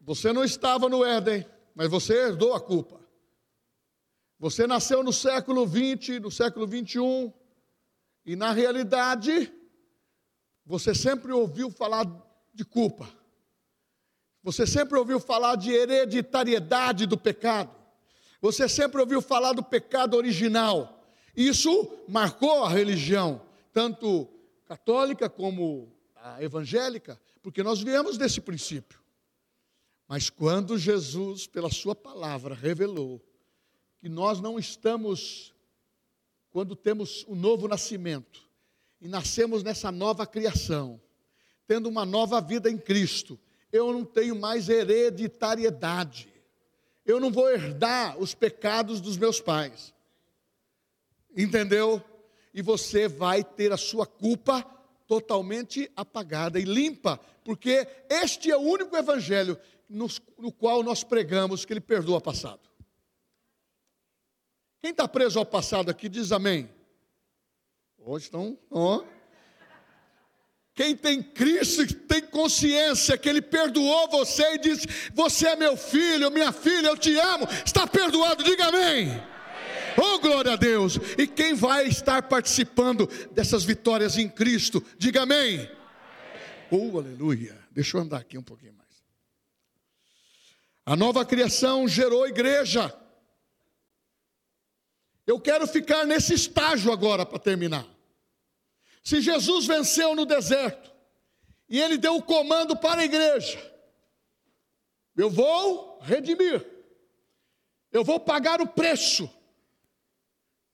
Você 0.00 0.32
não 0.32 0.42
estava 0.42 0.88
no 0.88 1.04
Éden, 1.04 1.46
mas 1.74 1.90
você 1.90 2.14
herdou 2.14 2.54
a 2.54 2.60
culpa. 2.60 2.98
Você 4.38 4.66
nasceu 4.66 5.02
no 5.02 5.12
século 5.12 5.66
20, 5.66 6.20
no 6.20 6.30
século 6.30 6.66
21, 6.66 7.32
E 8.24 8.34
na 8.34 8.50
realidade, 8.50 9.52
você 10.64 10.94
sempre 10.94 11.32
ouviu 11.32 11.70
falar 11.70 12.04
de 12.52 12.64
culpa. 12.64 13.08
Você 14.42 14.66
sempre 14.66 14.98
ouviu 14.98 15.20
falar 15.20 15.56
de 15.56 15.70
hereditariedade 15.70 17.06
do 17.06 17.18
pecado. 17.18 17.70
Você 18.40 18.68
sempre 18.68 19.00
ouviu 19.00 19.20
falar 19.20 19.52
do 19.52 19.62
pecado 19.62 20.16
original. 20.16 20.95
Isso 21.36 21.92
marcou 22.08 22.64
a 22.64 22.68
religião, 22.70 23.42
tanto 23.72 24.26
católica 24.64 25.28
como 25.28 25.92
a 26.16 26.42
evangélica, 26.42 27.20
porque 27.42 27.62
nós 27.62 27.80
viemos 27.80 28.16
desse 28.16 28.40
princípio. 28.40 28.98
Mas 30.08 30.30
quando 30.30 30.78
Jesus, 30.78 31.46
pela 31.46 31.70
Sua 31.70 31.94
palavra, 31.94 32.54
revelou 32.54 33.20
que 33.98 34.08
nós 34.08 34.40
não 34.40 34.58
estamos, 34.58 35.54
quando 36.50 36.74
temos 36.74 37.24
o 37.24 37.32
um 37.32 37.36
novo 37.36 37.68
nascimento, 37.68 38.48
e 39.00 39.08
nascemos 39.08 39.62
nessa 39.62 39.92
nova 39.92 40.26
criação, 40.26 41.00
tendo 41.66 41.88
uma 41.88 42.06
nova 42.06 42.40
vida 42.40 42.70
em 42.70 42.78
Cristo, 42.78 43.38
eu 43.70 43.92
não 43.92 44.04
tenho 44.04 44.34
mais 44.36 44.68
hereditariedade, 44.68 46.32
eu 47.04 47.20
não 47.20 47.30
vou 47.30 47.50
herdar 47.50 48.18
os 48.18 48.34
pecados 48.34 49.00
dos 49.00 49.16
meus 49.16 49.40
pais, 49.40 49.92
entendeu? 51.36 52.02
E 52.54 52.62
você 52.62 53.06
vai 53.06 53.44
ter 53.44 53.72
a 53.72 53.76
sua 53.76 54.06
culpa 54.06 54.64
totalmente 55.06 55.90
apagada 55.94 56.58
e 56.58 56.64
limpa, 56.64 57.20
porque 57.44 57.86
este 58.08 58.50
é 58.50 58.56
o 58.56 58.60
único 58.60 58.96
evangelho 58.96 59.58
no, 59.88 60.08
no 60.38 60.50
qual 60.50 60.82
nós 60.82 61.04
pregamos 61.04 61.64
que 61.64 61.72
ele 61.72 61.80
perdoa 61.80 62.18
o 62.18 62.20
passado. 62.20 62.60
Quem 64.80 64.90
está 64.90 65.06
preso 65.06 65.38
ao 65.38 65.46
passado 65.46 65.90
aqui 65.90 66.08
diz 66.08 66.32
amém. 66.32 66.68
Hoje 67.98 68.26
estão, 68.26 68.58
ó. 68.70 69.02
Quem 70.74 70.94
tem 70.94 71.22
Cristo 71.22 71.86
tem 72.06 72.20
consciência 72.20 73.16
que 73.16 73.28
Ele 73.28 73.40
perdoou 73.40 74.08
você 74.10 74.54
e 74.54 74.58
disse: 74.58 74.86
Você 75.14 75.48
é 75.48 75.56
meu 75.56 75.74
filho, 75.74 76.30
minha 76.30 76.52
filha, 76.52 76.88
eu 76.88 76.98
te 76.98 77.18
amo, 77.18 77.48
está 77.64 77.86
perdoado, 77.86 78.44
diga 78.44 78.66
amém. 78.66 79.08
Oh, 79.96 80.18
glória 80.18 80.52
a 80.52 80.56
Deus! 80.56 80.96
E 81.16 81.26
quem 81.26 81.54
vai 81.54 81.86
estar 81.86 82.22
participando 82.28 83.06
dessas 83.32 83.64
vitórias 83.64 84.18
em 84.18 84.28
Cristo, 84.28 84.84
diga 84.98 85.22
amém. 85.22 85.60
amém. 85.60 85.70
Oh, 86.70 86.98
aleluia! 86.98 87.58
Deixa 87.70 87.96
eu 87.96 88.02
andar 88.02 88.18
aqui 88.18 88.36
um 88.36 88.42
pouquinho 88.42 88.74
mais. 88.74 88.86
A 90.84 90.94
nova 90.94 91.24
criação 91.24 91.88
gerou 91.88 92.26
igreja. 92.26 92.94
Eu 95.26 95.40
quero 95.40 95.66
ficar 95.66 96.06
nesse 96.06 96.34
estágio 96.34 96.92
agora 96.92 97.26
para 97.26 97.38
terminar. 97.38 97.86
Se 99.02 99.20
Jesus 99.20 99.66
venceu 99.66 100.14
no 100.14 100.24
deserto 100.24 100.92
e 101.68 101.80
ele 101.80 101.98
deu 101.98 102.16
o 102.16 102.22
comando 102.22 102.76
para 102.76 103.00
a 103.00 103.04
igreja, 103.04 103.58
eu 105.16 105.28
vou 105.28 105.98
redimir, 106.02 106.64
eu 107.90 108.04
vou 108.04 108.20
pagar 108.20 108.60
o 108.60 108.66
preço. 108.66 109.30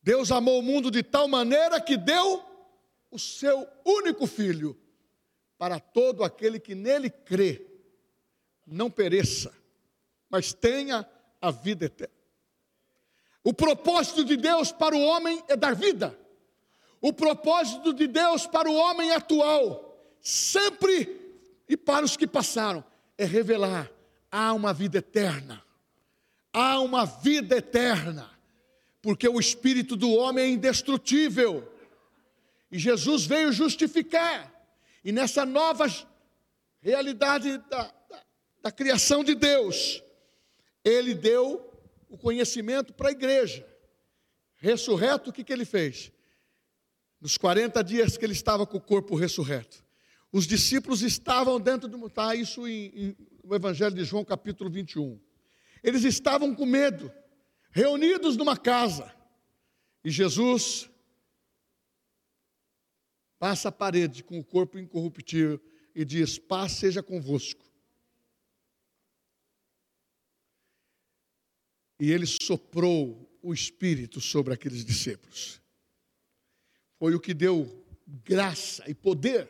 Deus 0.02 0.32
amou 0.32 0.58
o 0.58 0.62
mundo 0.62 0.90
de 0.90 1.02
tal 1.02 1.28
maneira 1.28 1.80
que 1.80 1.96
deu 1.96 2.42
o 3.10 3.18
seu 3.18 3.66
único 3.84 4.26
filho 4.26 4.76
para 5.56 5.78
todo 5.78 6.24
aquele 6.24 6.58
que 6.58 6.74
nele 6.74 7.08
crê, 7.08 7.64
não 8.66 8.90
pereça, 8.90 9.54
mas 10.28 10.52
tenha 10.52 11.08
a 11.40 11.50
vida 11.50 11.84
eterna. 11.84 12.14
O 13.44 13.52
propósito 13.52 14.24
de 14.24 14.36
Deus 14.36 14.72
para 14.72 14.96
o 14.96 15.00
homem 15.00 15.42
é 15.48 15.56
dar 15.56 15.74
vida. 15.74 16.18
O 17.00 17.12
propósito 17.12 17.92
de 17.92 18.06
Deus 18.06 18.46
para 18.46 18.70
o 18.70 18.74
homem 18.74 19.12
atual, 19.12 20.00
sempre 20.20 21.20
e 21.68 21.76
para 21.76 22.04
os 22.04 22.16
que 22.16 22.26
passaram, 22.26 22.84
é 23.18 23.24
revelar: 23.24 23.90
há 24.30 24.52
uma 24.52 24.72
vida 24.72 24.98
eterna. 24.98 25.62
Há 26.52 26.80
uma 26.80 27.04
vida 27.04 27.56
eterna. 27.56 28.30
Porque 29.02 29.28
o 29.28 29.40
espírito 29.40 29.96
do 29.96 30.12
homem 30.12 30.44
é 30.44 30.48
indestrutível. 30.48 31.68
E 32.70 32.78
Jesus 32.78 33.26
veio 33.26 33.52
justificar. 33.52 34.50
E 35.04 35.10
nessa 35.12 35.44
nova 35.44 35.86
realidade 36.80 37.58
da, 37.68 37.92
da, 38.08 38.22
da 38.62 38.72
criação 38.72 39.22
de 39.24 39.34
Deus, 39.34 40.02
ele 40.84 41.14
deu 41.14 41.68
o 42.08 42.16
conhecimento 42.16 42.92
para 42.92 43.08
a 43.08 43.12
igreja. 43.12 43.66
Ressurreto, 44.56 45.30
o 45.30 45.32
que, 45.32 45.42
que 45.42 45.52
ele 45.52 45.64
fez? 45.64 46.12
Nos 47.20 47.36
40 47.36 47.82
dias 47.82 48.16
que 48.16 48.24
ele 48.24 48.32
estava 48.32 48.66
com 48.66 48.76
o 48.76 48.80
corpo 48.80 49.16
ressurreto, 49.16 49.84
os 50.32 50.46
discípulos 50.46 51.02
estavam 51.02 51.60
dentro 51.60 51.88
do. 51.88 52.06
Está 52.06 52.34
isso 52.34 52.66
em, 52.66 52.86
em, 52.94 53.16
no 53.44 53.54
Evangelho 53.54 53.94
de 53.94 54.04
João, 54.04 54.24
capítulo 54.24 54.70
21. 54.70 55.20
Eles 55.82 56.04
estavam 56.04 56.54
com 56.54 56.64
medo, 56.64 57.12
reunidos 57.72 58.36
numa 58.36 58.56
casa, 58.56 59.12
e 60.04 60.10
Jesus 60.10 60.88
passa 63.38 63.70
a 63.70 63.72
parede 63.72 64.22
com 64.22 64.38
o 64.38 64.44
corpo 64.44 64.78
incorruptível 64.78 65.60
e 65.94 66.04
diz: 66.04 66.38
Paz 66.38 66.72
seja 66.72 67.02
convosco. 67.02 67.72
e 72.02 72.10
ele 72.10 72.26
soprou 72.26 73.32
o 73.40 73.54
Espírito 73.54 74.20
sobre 74.20 74.52
aqueles 74.52 74.84
discípulos. 74.84 75.62
Foi 76.98 77.14
o 77.14 77.20
que 77.20 77.32
deu 77.32 77.86
graça 78.24 78.90
e 78.90 78.92
poder 78.92 79.48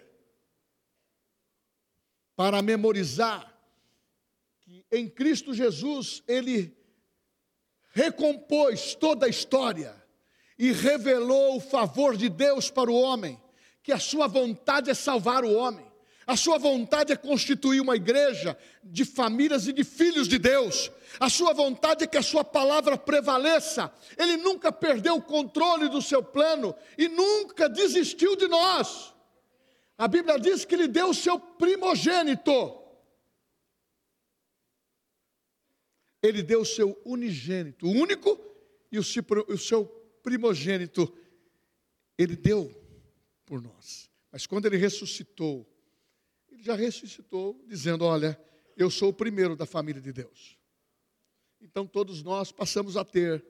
para 2.37 2.61
memorizar 2.61 3.59
que 4.61 4.85
em 4.93 5.09
Cristo 5.09 5.55
Jesus 5.55 6.23
ele 6.29 6.77
recompôs 7.93 8.95
toda 8.95 9.27
a 9.27 9.29
história 9.29 9.95
e 10.59 10.73
revelou 10.73 11.57
o 11.57 11.61
favor 11.61 12.17
de 12.17 12.29
Deus 12.29 12.71
para 12.71 12.91
o 12.91 13.01
homem, 13.01 13.41
que 13.83 13.93
a 13.93 13.99
sua 13.99 14.27
vontade 14.27 14.91
é 14.91 14.95
salvar 14.95 15.45
o 15.45 15.55
homem. 15.55 15.93
A 16.27 16.37
sua 16.37 16.57
vontade 16.57 17.13
é 17.13 17.17
constituir 17.17 17.81
uma 17.81 17.97
igreja 17.97 18.57
de 18.83 19.05
famílias 19.05 19.67
e 19.67 19.73
de 19.73 19.83
filhos 19.83 20.29
de 20.29 20.39
Deus. 20.39 20.91
A 21.19 21.29
sua 21.29 21.53
vontade 21.53 22.05
é 22.05 22.07
que 22.07 22.17
a 22.17 22.23
sua 22.23 22.45
palavra 22.45 22.97
prevaleça. 22.97 23.93
Ele 24.17 24.37
nunca 24.37 24.71
perdeu 24.71 25.17
o 25.17 25.23
controle 25.23 25.89
do 25.89 26.01
seu 26.01 26.23
plano 26.23 26.75
e 26.97 27.09
nunca 27.09 27.69
desistiu 27.69 28.37
de 28.37 28.47
nós. 28.47 29.13
A 29.99 30.07
Bíblia 30.07 30.39
diz 30.39 30.65
que 30.65 30.75
ele 30.75 30.89
deu 30.89 31.11
o 31.11 31.15
seu 31.15 31.39
primogênito. 31.39 32.82
Ele 36.23 36.43
deu 36.43 36.61
o 36.61 36.67
seu 36.67 36.97
unigênito, 37.05 37.87
o 37.87 37.91
único 37.91 38.39
e 38.91 38.99
o 38.99 39.59
seu 39.59 39.85
primogênito. 40.23 41.13
Ele 42.17 42.37
deu 42.37 42.71
por 43.45 43.61
nós. 43.61 44.09
Mas 44.31 44.47
quando 44.47 44.67
ele 44.67 44.77
ressuscitou, 44.77 45.69
já 46.61 46.75
ressuscitou, 46.75 47.61
dizendo: 47.67 48.05
Olha, 48.05 48.41
eu 48.77 48.91
sou 48.91 49.09
o 49.09 49.13
primeiro 49.13 49.57
da 49.57 49.67
família 49.67 50.01
de 50.01 50.13
Deus. 50.13 50.57
Então 51.61 51.87
todos 51.87 52.23
nós 52.23 52.53
passamos 52.53 52.97
a 52.97 53.05
ter, 53.05 53.45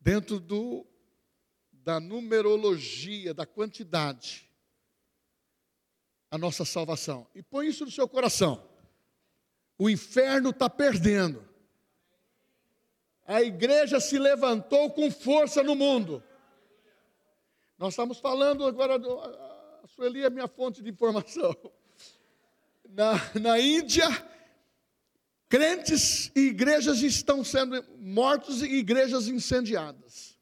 dentro 0.00 0.40
do, 0.40 0.86
da 1.70 2.00
numerologia, 2.00 3.34
da 3.34 3.46
quantidade, 3.46 4.50
a 6.30 6.38
nossa 6.38 6.64
salvação. 6.64 7.26
E 7.34 7.42
põe 7.42 7.68
isso 7.68 7.84
no 7.84 7.90
seu 7.90 8.08
coração. 8.08 8.71
O 9.78 9.88
inferno 9.88 10.50
está 10.50 10.68
perdendo. 10.68 11.46
A 13.26 13.42
igreja 13.42 14.00
se 14.00 14.18
levantou 14.18 14.90
com 14.90 15.10
força 15.10 15.62
no 15.62 15.74
mundo. 15.74 16.22
Nós 17.78 17.94
estamos 17.94 18.18
falando 18.18 18.66
agora, 18.66 18.96
a 18.96 19.86
Sueli 19.88 20.22
é 20.24 20.30
minha 20.30 20.48
fonte 20.48 20.82
de 20.82 20.90
informação 20.90 21.56
na, 22.92 23.14
na 23.40 23.58
Índia, 23.58 24.06
crentes 25.48 26.30
e 26.36 26.40
igrejas 26.48 27.02
estão 27.02 27.42
sendo 27.42 27.82
mortos 27.98 28.62
e 28.62 28.66
igrejas 28.66 29.28
incendiadas. 29.28 30.38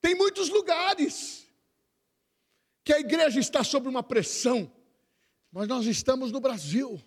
Tem 0.00 0.14
muitos 0.14 0.48
lugares 0.48 1.46
que 2.84 2.92
a 2.92 3.00
igreja 3.00 3.40
está 3.40 3.64
sob 3.64 3.88
uma 3.88 4.02
pressão, 4.02 4.70
mas 5.50 5.66
nós 5.66 5.86
estamos 5.86 6.30
no 6.30 6.40
Brasil. 6.40 7.02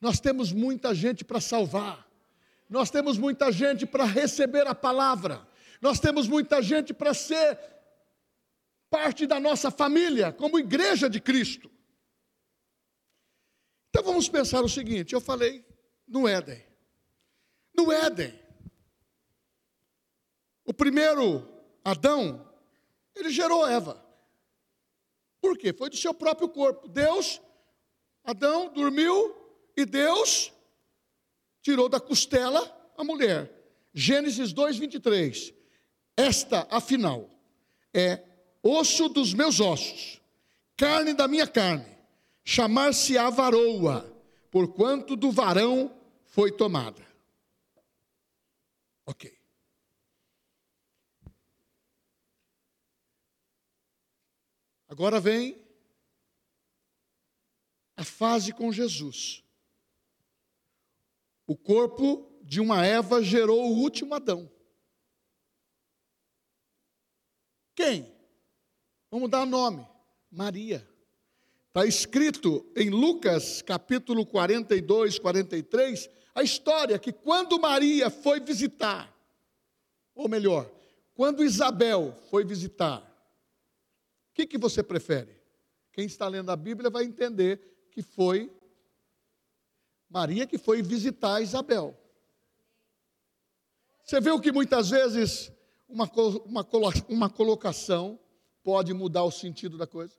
Nós 0.00 0.20
temos 0.20 0.52
muita 0.52 0.94
gente 0.94 1.24
para 1.24 1.40
salvar. 1.40 2.08
Nós 2.68 2.90
temos 2.90 3.18
muita 3.18 3.50
gente 3.50 3.86
para 3.86 4.04
receber 4.04 4.66
a 4.66 4.74
palavra. 4.74 5.46
Nós 5.80 5.98
temos 5.98 6.28
muita 6.28 6.62
gente 6.62 6.92
para 6.92 7.14
ser 7.14 7.58
parte 8.90 9.26
da 9.26 9.40
nossa 9.40 9.70
família, 9.70 10.32
como 10.32 10.58
igreja 10.58 11.08
de 11.08 11.20
Cristo. 11.20 11.70
Então 13.90 14.02
vamos 14.02 14.28
pensar 14.28 14.62
o 14.62 14.68
seguinte: 14.68 15.14
eu 15.14 15.20
falei 15.20 15.64
no 16.06 16.28
Éden. 16.28 16.62
No 17.74 17.92
Éden, 17.92 18.38
o 20.64 20.74
primeiro 20.74 21.48
Adão, 21.84 22.46
ele 23.14 23.30
gerou 23.30 23.66
Eva. 23.66 24.04
Por 25.40 25.56
quê? 25.56 25.72
Foi 25.72 25.88
do 25.88 25.96
seu 25.96 26.12
próprio 26.12 26.48
corpo. 26.48 26.88
Deus, 26.88 27.40
Adão 28.24 28.72
dormiu 28.72 29.37
e 29.78 29.86
Deus 29.86 30.52
tirou 31.62 31.88
da 31.88 32.00
costela 32.00 32.60
a 32.96 33.04
mulher. 33.04 33.48
Gênesis 33.94 34.52
2, 34.52 34.76
23. 34.76 35.54
Esta, 36.16 36.66
afinal, 36.68 37.30
é 37.94 38.24
osso 38.60 39.08
dos 39.08 39.32
meus 39.32 39.60
ossos, 39.60 40.20
carne 40.76 41.14
da 41.14 41.28
minha 41.28 41.46
carne, 41.46 41.86
chamar-se-á 42.44 43.30
varoa, 43.30 44.02
porquanto 44.50 45.14
do 45.14 45.30
varão 45.30 45.96
foi 46.24 46.50
tomada. 46.50 47.06
Ok. 49.06 49.38
Agora 54.88 55.20
vem 55.20 55.56
a 57.96 58.02
fase 58.02 58.52
com 58.52 58.72
Jesus. 58.72 59.44
O 61.48 61.56
corpo 61.56 62.30
de 62.42 62.60
uma 62.60 62.84
Eva 62.84 63.22
gerou 63.22 63.70
o 63.70 63.78
último 63.78 64.14
Adão. 64.14 64.52
Quem? 67.74 68.14
Vamos 69.10 69.30
dar 69.30 69.46
nome: 69.46 69.88
Maria. 70.30 70.86
Está 71.68 71.86
escrito 71.86 72.70
em 72.76 72.90
Lucas 72.90 73.62
capítulo 73.62 74.26
42, 74.26 75.18
43, 75.18 76.10
a 76.34 76.42
história 76.42 76.98
que 76.98 77.12
quando 77.12 77.58
Maria 77.58 78.10
foi 78.10 78.40
visitar, 78.40 79.10
ou 80.14 80.28
melhor, 80.28 80.70
quando 81.14 81.42
Isabel 81.42 82.14
foi 82.30 82.44
visitar, 82.44 83.00
o 83.00 84.34
que, 84.34 84.46
que 84.46 84.58
você 84.58 84.82
prefere? 84.82 85.40
Quem 85.92 86.04
está 86.04 86.28
lendo 86.28 86.50
a 86.50 86.56
Bíblia 86.56 86.90
vai 86.90 87.04
entender 87.04 87.88
que 87.90 88.02
foi 88.02 88.52
Maria 90.08 90.46
que 90.46 90.58
foi 90.58 90.82
visitar 90.82 91.40
Isabel. 91.40 91.96
Você 94.04 94.20
viu 94.20 94.40
que 94.40 94.50
muitas 94.50 94.88
vezes 94.88 95.52
uma, 95.88 96.10
uma, 96.44 96.66
uma 97.08 97.30
colocação 97.30 98.18
pode 98.62 98.94
mudar 98.94 99.24
o 99.24 99.30
sentido 99.30 99.76
da 99.76 99.86
coisa? 99.86 100.16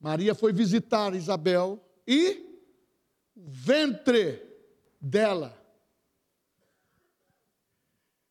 Maria 0.00 0.34
foi 0.34 0.52
visitar 0.52 1.14
Isabel 1.14 1.84
e 2.06 2.46
o 3.36 3.42
ventre 3.50 4.42
dela 5.00 5.54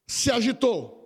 se 0.08 0.32
agitou. 0.32 0.98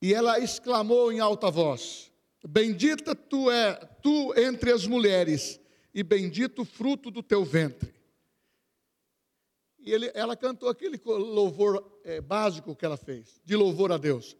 E 0.00 0.12
ela 0.12 0.38
exclamou 0.38 1.10
em 1.12 1.20
alta 1.20 1.50
voz: 1.50 2.12
Bendita 2.46 3.14
tu 3.14 3.50
é, 3.50 3.74
tu 4.02 4.34
entre 4.38 4.72
as 4.72 4.86
mulheres, 4.86 5.60
e 5.94 6.02
bendito 6.02 6.62
o 6.62 6.64
fruto 6.64 7.10
do 7.10 7.22
teu 7.22 7.44
ventre. 7.44 7.92
E 9.78 9.92
ele, 9.92 10.10
ela 10.14 10.36
cantou 10.36 10.68
aquele 10.68 11.00
louvor 11.04 12.00
é, 12.04 12.20
básico 12.20 12.76
que 12.76 12.84
ela 12.84 12.96
fez, 12.96 13.40
de 13.44 13.56
louvor 13.56 13.90
a 13.90 13.98
Deus. 13.98 14.36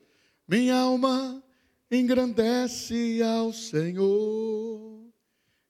Minha 0.47 0.77
alma 0.77 1.43
engrandece 1.91 3.21
ao 3.23 3.53
Senhor, 3.53 5.13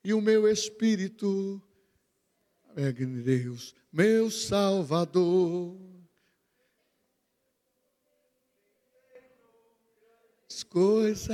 e 0.05 0.13
o 0.13 0.21
meu 0.21 0.47
espírito 0.47 1.61
é 2.77 2.93
Deus, 2.93 3.75
meu 3.91 4.31
Salvador. 4.31 5.77
As 10.49 10.63
coisas 10.63 11.31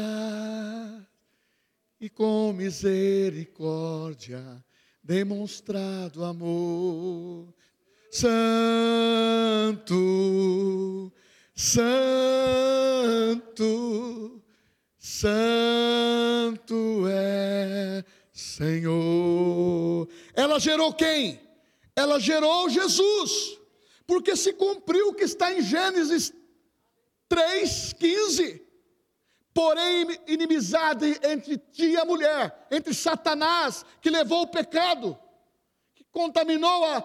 e 2.01 2.09
com 2.09 2.53
misericórdia 2.53 4.65
demonstrado 5.03 6.25
amor 6.25 7.53
Santo, 8.11 9.93
Santo, 11.55 12.03
Santo 14.99 17.07
é 17.09 18.03
Senhor. 18.33 20.09
Ela 20.35 20.59
gerou 20.59 20.95
quem? 20.95 21.39
Ela 21.95 22.19
gerou 22.19 22.71
Jesus, 22.71 23.59
porque 24.07 24.35
se 24.37 24.55
cumpriu 24.55 25.09
o 25.09 25.15
que 25.15 25.25
está 25.25 25.53
em 25.53 25.61
Gênesis 25.61 26.33
3,15. 27.29 28.68
Porém, 29.59 30.07
inimizade 30.29 31.19
entre 31.21 31.59
ti 31.59 31.87
e 31.87 31.97
a 31.97 32.05
mulher, 32.05 32.69
entre 32.71 32.95
Satanás, 32.95 33.85
que 34.01 34.09
levou 34.09 34.43
o 34.43 34.47
pecado, 34.47 35.19
que 35.97 36.05
contaminou 36.13 36.85
a, 36.85 37.03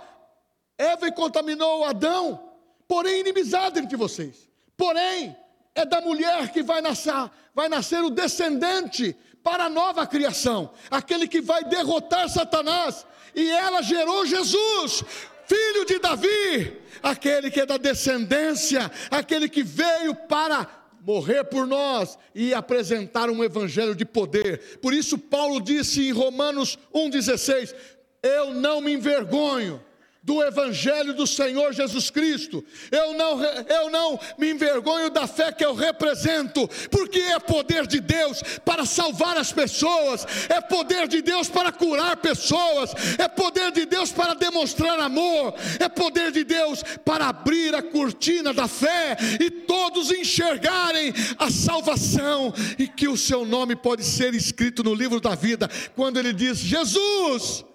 Eva 0.77 1.11
contaminou 1.11 1.83
Adão, 1.83 2.53
porém 2.87 3.21
inimizade 3.21 3.79
entre 3.79 3.97
vocês. 3.97 4.47
Porém, 4.77 5.35
é 5.73 5.83
da 5.83 5.99
mulher 6.01 6.51
que 6.51 6.61
vai 6.61 6.79
nascer, 6.79 7.15
vai 7.55 7.67
nascer 7.67 8.03
o 8.03 8.11
descendente 8.11 9.17
para 9.41 9.63
a 9.63 9.69
nova 9.69 10.05
criação, 10.05 10.71
aquele 10.91 11.27
que 11.27 11.41
vai 11.41 11.63
derrotar 11.63 12.29
Satanás, 12.29 13.03
e 13.33 13.49
ela 13.49 13.81
gerou 13.81 14.27
Jesus, 14.27 15.03
filho 15.47 15.85
de 15.87 15.97
Davi, 15.97 16.79
aquele 17.01 17.49
que 17.49 17.61
é 17.61 17.65
da 17.65 17.77
descendência, 17.77 18.91
aquele 19.09 19.49
que 19.49 19.63
veio 19.63 20.13
para 20.13 20.82
morrer 21.05 21.43
por 21.43 21.67
nós 21.67 22.17
e 22.33 22.53
apresentar 22.53 23.29
um 23.29 23.43
evangelho 23.43 23.93
de 23.93 24.05
poder. 24.05 24.79
Por 24.81 24.93
isso 24.93 25.17
Paulo 25.17 25.61
disse 25.61 26.07
em 26.07 26.11
Romanos 26.11 26.79
1:16: 26.93 27.75
Eu 28.21 28.53
não 28.53 28.79
me 28.79 28.93
envergonho 28.93 29.81
do 30.23 30.41
Evangelho 30.41 31.13
do 31.13 31.27
Senhor 31.27 31.73
Jesus 31.73 32.09
Cristo. 32.09 32.63
Eu 32.89 33.13
não, 33.13 33.43
eu 33.43 33.89
não 33.89 34.17
me 34.37 34.51
envergonho 34.51 35.09
da 35.09 35.27
fé 35.27 35.51
que 35.51 35.65
eu 35.65 35.75
represento, 35.75 36.67
porque 36.89 37.19
é 37.19 37.39
poder 37.39 37.85
de 37.85 37.99
Deus 37.99 38.41
para 38.63 38.85
salvar 38.85 39.35
as 39.35 39.51
pessoas, 39.51 40.25
é 40.47 40.61
poder 40.61 41.09
de 41.09 41.21
Deus 41.21 41.49
para 41.49 41.73
curar 41.73 42.15
pessoas, 42.17 42.93
é 43.19 43.27
poder 43.27 43.71
de 43.71 43.85
Deus 43.85 44.11
para 44.11 44.33
demonstrar 44.33 44.97
amor, 44.99 45.53
é 45.77 45.89
poder 45.89 46.31
de 46.31 46.45
Deus 46.45 46.81
para 47.03 47.27
abrir 47.27 47.75
a 47.75 47.81
cortina 47.81 48.53
da 48.53 48.67
fé 48.67 49.17
e 49.41 49.49
todos 49.49 50.09
enxergarem 50.09 51.13
a 51.37 51.49
salvação 51.51 52.53
e 52.79 52.87
que 52.87 53.09
o 53.09 53.17
seu 53.17 53.45
nome 53.45 53.75
pode 53.75 54.05
ser 54.05 54.33
escrito 54.33 54.83
no 54.83 54.93
livro 54.93 55.19
da 55.19 55.35
vida, 55.35 55.69
quando 55.95 56.17
ele 56.17 56.31
diz: 56.31 56.59
Jesus 56.59 57.65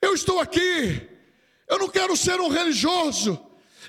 eu 0.00 0.14
estou 0.14 0.40
aqui, 0.40 1.08
eu 1.68 1.78
não 1.78 1.88
quero 1.88 2.16
ser 2.16 2.40
um 2.40 2.48
religioso, 2.48 3.38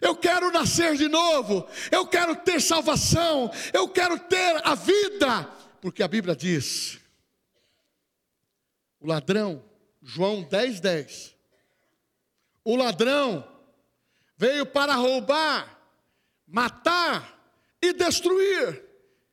eu 0.01 0.15
quero 0.15 0.51
nascer 0.51 0.95
de 0.95 1.07
novo, 1.07 1.67
eu 1.91 2.05
quero 2.07 2.35
ter 2.35 2.61
salvação, 2.61 3.51
eu 3.73 3.87
quero 3.87 4.19
ter 4.19 4.61
a 4.65 4.75
vida, 4.75 5.43
porque 5.79 6.03
a 6.03 6.07
Bíblia 6.07 6.35
diz: 6.35 6.99
o 8.99 9.07
ladrão, 9.07 9.63
João 10.01 10.43
10, 10.43 10.79
10, 10.79 11.35
o 12.63 12.75
ladrão 12.75 13.47
veio 14.37 14.65
para 14.65 14.95
roubar, 14.95 15.79
matar 16.47 17.39
e 17.81 17.93
destruir, 17.93 18.83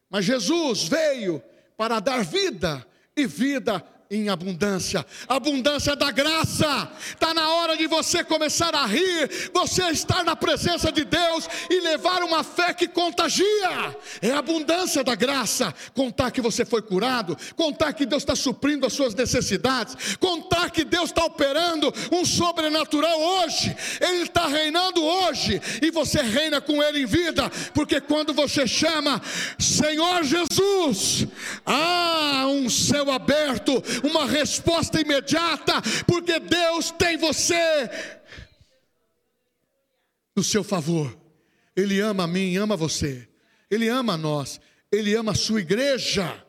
mas 0.08 0.24
Jesus 0.24 0.84
veio 0.84 1.42
para 1.76 2.00
dar 2.00 2.24
vida 2.24 2.86
e 3.16 3.26
vida 3.26 3.84
em 4.10 4.30
abundância, 4.30 5.04
abundância 5.28 5.94
da 5.94 6.10
graça. 6.10 6.90
Está 7.10 7.34
na 7.34 7.50
hora 7.50 7.76
de 7.76 7.86
você 7.86 8.24
começar 8.24 8.74
a 8.74 8.86
rir, 8.86 9.50
você 9.52 9.82
estar 9.90 10.24
na 10.24 10.34
presença 10.34 10.90
de 10.90 11.04
Deus 11.04 11.46
e 11.68 11.80
levar 11.80 12.22
uma 12.22 12.42
fé 12.42 12.72
que 12.72 12.88
contagia. 12.88 13.94
É 14.22 14.30
abundância 14.30 15.04
da 15.04 15.14
graça. 15.14 15.74
Contar 15.94 16.30
que 16.30 16.40
você 16.40 16.64
foi 16.64 16.80
curado, 16.80 17.36
contar 17.54 17.92
que 17.92 18.06
Deus 18.06 18.22
está 18.22 18.34
suprindo 18.34 18.86
as 18.86 18.94
suas 18.94 19.14
necessidades, 19.14 20.16
contar 20.16 20.70
que 20.70 20.84
Deus 20.84 21.10
está 21.10 21.26
operando 21.26 21.92
um 22.10 22.24
sobrenatural 22.24 23.20
hoje. 23.20 23.76
Ele 24.00 24.22
está 24.22 24.46
reinando 24.46 25.04
hoje 25.04 25.60
e 25.82 25.90
você 25.90 26.22
reina 26.22 26.62
com 26.62 26.82
Ele 26.82 27.02
em 27.02 27.06
vida, 27.06 27.50
porque 27.74 28.00
quando 28.00 28.32
você 28.32 28.66
chama 28.66 29.20
Senhor 29.58 30.24
Jesus, 30.24 31.26
há 31.66 32.46
um 32.46 32.70
céu 32.70 33.10
aberto 33.10 33.82
uma 34.04 34.26
resposta 34.26 35.00
imediata, 35.00 35.74
porque 36.06 36.38
Deus 36.38 36.90
tem 36.92 37.16
você 37.16 37.88
no 40.36 40.44
seu 40.44 40.62
favor. 40.62 41.18
Ele 41.74 42.00
ama 42.00 42.24
a 42.24 42.26
mim, 42.26 42.56
ama 42.56 42.76
você. 42.76 43.28
Ele 43.70 43.88
ama 43.88 44.14
a 44.14 44.18
nós. 44.18 44.60
Ele 44.90 45.14
ama 45.14 45.32
a 45.32 45.34
sua 45.34 45.60
igreja. 45.60 46.44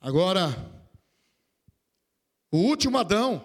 Agora, 0.00 0.54
o 2.50 2.58
último 2.58 2.96
Adão, 2.96 3.44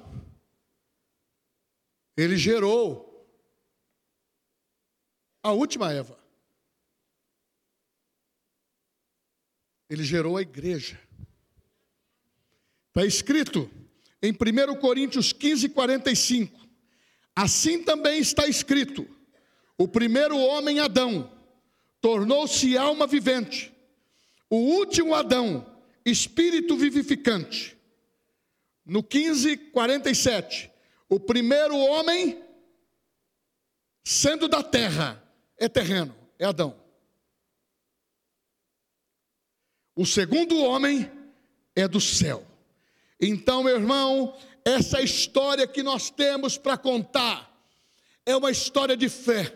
Ele 2.15 2.37
gerou 2.37 3.11
a 5.41 5.51
última 5.51 5.91
Eva. 5.91 6.20
Ele 9.91 10.05
gerou 10.05 10.37
a 10.37 10.41
igreja. 10.41 10.97
Está 12.87 13.05
escrito 13.05 13.69
em 14.23 14.31
1 14.31 14.79
Coríntios 14.79 15.33
15, 15.33 15.67
45. 15.67 16.57
Assim 17.35 17.83
também 17.83 18.21
está 18.21 18.47
escrito: 18.47 19.05
o 19.77 19.89
primeiro 19.89 20.37
homem, 20.37 20.79
Adão, 20.79 21.29
tornou-se 21.99 22.77
alma 22.77 23.05
vivente, 23.05 23.73
o 24.49 24.55
último 24.55 25.13
Adão, 25.13 25.69
espírito 26.05 26.77
vivificante. 26.77 27.77
No 28.85 29.03
15, 29.03 29.57
47, 29.57 30.71
o 31.09 31.19
primeiro 31.19 31.75
homem, 31.75 32.41
sendo 34.05 34.47
da 34.47 34.63
terra, 34.63 35.21
é 35.57 35.67
terreno, 35.67 36.15
é 36.39 36.45
Adão. 36.45 36.80
O 40.01 40.05
segundo 40.05 40.57
homem 40.57 41.11
é 41.75 41.87
do 41.87 42.01
céu. 42.01 42.43
Então, 43.19 43.61
meu 43.61 43.75
irmão, 43.75 44.35
essa 44.65 44.99
história 44.99 45.67
que 45.67 45.83
nós 45.83 46.09
temos 46.09 46.57
para 46.57 46.75
contar 46.75 47.55
é 48.25 48.35
uma 48.35 48.49
história 48.49 48.97
de 48.97 49.07
fé. 49.07 49.55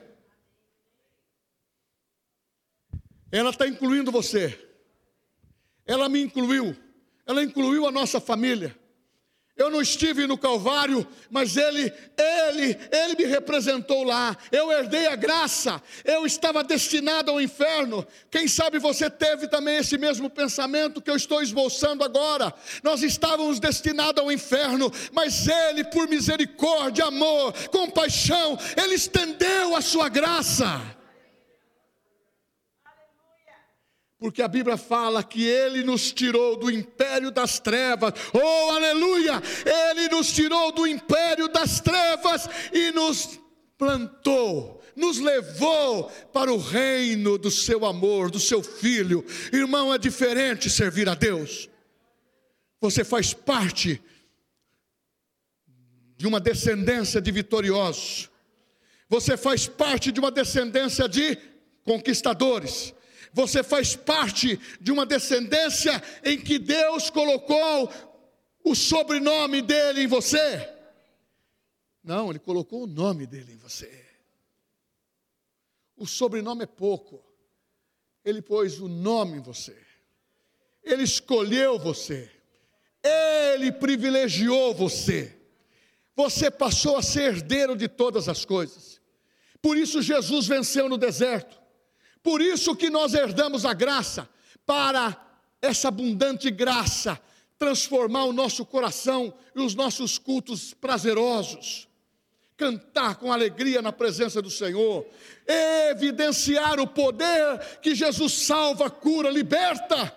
Ela 3.32 3.50
está 3.50 3.68
incluindo 3.68 4.12
você, 4.12 4.56
ela 5.84 6.08
me 6.08 6.22
incluiu, 6.22 6.78
ela 7.26 7.42
incluiu 7.42 7.88
a 7.88 7.92
nossa 7.92 8.22
família. 8.22 8.80
Eu 9.58 9.70
não 9.70 9.82
estive 9.82 10.28
no 10.28 10.38
Calvário, 10.38 11.08
mas 11.30 11.56
ele, 11.56 11.92
ele, 12.18 12.78
ele 12.92 13.16
me 13.18 13.24
representou 13.24 14.04
lá. 14.04 14.36
Eu 14.52 14.70
herdei 14.70 15.08
a 15.08 15.16
graça. 15.16 15.82
Eu 16.04 16.26
estava 16.26 16.62
destinado 16.62 17.32
ao 17.32 17.40
inferno. 17.40 18.06
Quem 18.30 18.50
sabe 18.50 18.80
você 18.80 19.10
teve 19.10 19.48
também 19.48 19.78
esse 19.78 19.98
mesmo 19.98 20.30
pensamento 20.30 21.02
que 21.02 21.10
eu 21.10 21.16
estou 21.16 21.42
esboçando 21.42 22.04
agora. 22.04 22.54
Nós 22.84 23.02
estávamos 23.02 23.58
destinados 23.58 24.22
ao 24.22 24.30
inferno, 24.30 24.92
mas 25.14 25.48
ele, 25.48 25.86
por 25.86 26.10
misericórdia, 26.10 27.06
amor, 27.06 27.54
compaixão, 27.70 28.60
ele 28.76 28.96
estendeu 28.96 29.74
a 29.74 29.82
sua 29.82 30.10
graça. 30.10 30.82
Porque 34.18 34.42
a 34.42 34.48
Bíblia 34.48 34.78
fala 34.78 35.24
que 35.24 35.46
Ele 35.46 35.84
nos 35.84 36.12
tirou 36.12 36.56
do 36.56 36.72
império 36.72 37.32
das 37.32 37.60
trevas, 37.60 38.14
oh 38.34 38.72
aleluia! 38.72 39.42
Ele 39.66 40.08
nos 40.10 40.32
tirou 40.32 40.72
do 40.72 40.88
império 40.88 41.48
das 41.50 41.82
trevas 41.82 42.48
e 42.74 42.92
nos 42.92 43.40
plantou, 43.78 44.82
nos 44.96 45.20
levou 45.20 46.10
para 46.32 46.52
o 46.52 46.58
reino 46.58 47.38
do 47.38 47.52
seu 47.52 47.86
amor, 47.86 48.32
do 48.32 48.40
seu 48.40 48.64
filho. 48.64 49.26
Irmão, 49.52 49.94
é 49.94 49.98
diferente 49.98 50.70
servir 50.70 51.10
a 51.10 51.14
Deus. 51.14 51.70
Você 52.80 53.04
faz 53.04 53.34
parte 53.34 54.02
de 56.16 56.26
uma 56.26 56.40
descendência 56.40 57.20
de 57.20 57.32
vitoriosos, 57.32 58.30
você 59.10 59.36
faz 59.36 59.68
parte 59.68 60.10
de 60.12 60.20
uma 60.22 60.32
descendência 60.32 61.10
de 61.10 61.38
conquistadores 61.84 62.95
você 63.36 63.62
faz 63.62 63.98
parte 63.98 64.58
de 64.80 64.94
uma 64.94 65.06
descendência 65.06 66.02
em 66.24 66.40
que 66.40 66.58
Deus 66.58 67.10
colocou 67.10 67.92
o 68.64 68.74
sobrenome 68.74 69.62
dele 69.62 70.04
em 70.04 70.08
você. 70.08 70.74
Não, 72.02 72.30
ele 72.30 72.40
colocou 72.40 72.84
o 72.84 72.88
nome 72.88 73.28
dele 73.28 73.52
em 73.52 73.58
você. 73.58 73.92
O 75.98 76.08
sobrenome 76.08 76.64
é 76.64 76.66
pouco. 76.66 77.22
Ele 78.24 78.42
pôs 78.42 78.80
o 78.80 78.88
nome 78.88 79.40
em 79.40 79.42
você. 79.42 79.76
Ele 80.82 81.04
escolheu 81.04 81.78
você. 81.78 82.32
Ele 83.04 83.70
privilegiou 83.70 84.74
você. 84.74 85.38
Você 86.16 86.50
passou 86.50 86.96
a 86.96 87.04
ser 87.04 87.34
herdeiro 87.34 87.76
de 87.76 87.90
todas 87.90 88.30
as 88.30 88.46
coisas. 88.46 89.02
Por 89.62 89.76
isso 89.76 90.02
Jesus 90.02 90.48
venceu 90.48 90.88
no 90.88 90.98
deserto. 90.98 91.65
Por 92.26 92.42
isso 92.42 92.76
que 92.76 92.90
nós 92.90 93.14
herdamos 93.14 93.66
a 93.66 93.74
graça, 93.76 94.28
para 94.66 95.16
essa 95.62 95.90
abundante 95.90 96.50
graça 96.50 97.22
transformar 97.56 98.24
o 98.24 98.34
nosso 98.34 98.66
coração 98.66 99.32
e 99.56 99.62
os 99.62 99.76
nossos 99.76 100.18
cultos 100.18 100.74
prazerosos. 100.74 101.88
Cantar 102.58 103.18
com 103.18 103.32
alegria 103.32 103.80
na 103.80 103.92
presença 103.92 104.42
do 104.42 104.50
Senhor, 104.50 105.06
evidenciar 105.92 106.80
o 106.80 106.88
poder 106.88 107.80
que 107.80 107.94
Jesus 107.94 108.34
salva, 108.34 108.90
cura, 108.90 109.30
liberta. 109.30 110.12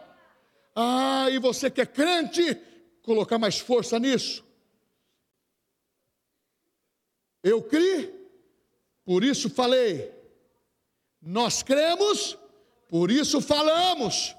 Ah, 0.74 1.26
e 1.30 1.38
você 1.38 1.70
que 1.70 1.82
é 1.82 1.86
crente, 1.86 2.56
colocar 3.02 3.38
mais 3.38 3.58
força 3.58 3.98
nisso. 3.98 4.42
Eu 7.42 7.62
criei, 7.62 8.18
por 9.04 9.22
isso 9.22 9.50
falei. 9.50 10.17
Nós 11.20 11.62
cremos, 11.62 12.36
por 12.88 13.10
isso 13.10 13.40
falamos. 13.40 14.34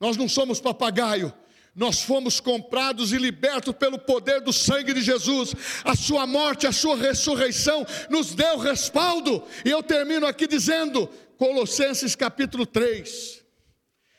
Nós 0.00 0.16
não 0.16 0.28
somos 0.28 0.60
papagaio, 0.60 1.32
nós 1.74 2.02
fomos 2.02 2.40
comprados 2.40 3.12
e 3.12 3.18
libertos 3.18 3.74
pelo 3.74 3.98
poder 3.98 4.40
do 4.40 4.52
sangue 4.52 4.92
de 4.92 5.00
Jesus. 5.00 5.54
A 5.84 5.94
sua 5.94 6.26
morte, 6.26 6.66
a 6.66 6.72
sua 6.72 6.96
ressurreição 6.96 7.86
nos 8.10 8.34
deu 8.34 8.58
respaldo. 8.58 9.44
E 9.64 9.70
eu 9.70 9.82
termino 9.82 10.26
aqui 10.26 10.46
dizendo, 10.46 11.06
Colossenses 11.38 12.14
capítulo 12.14 12.66
3: 12.66 13.42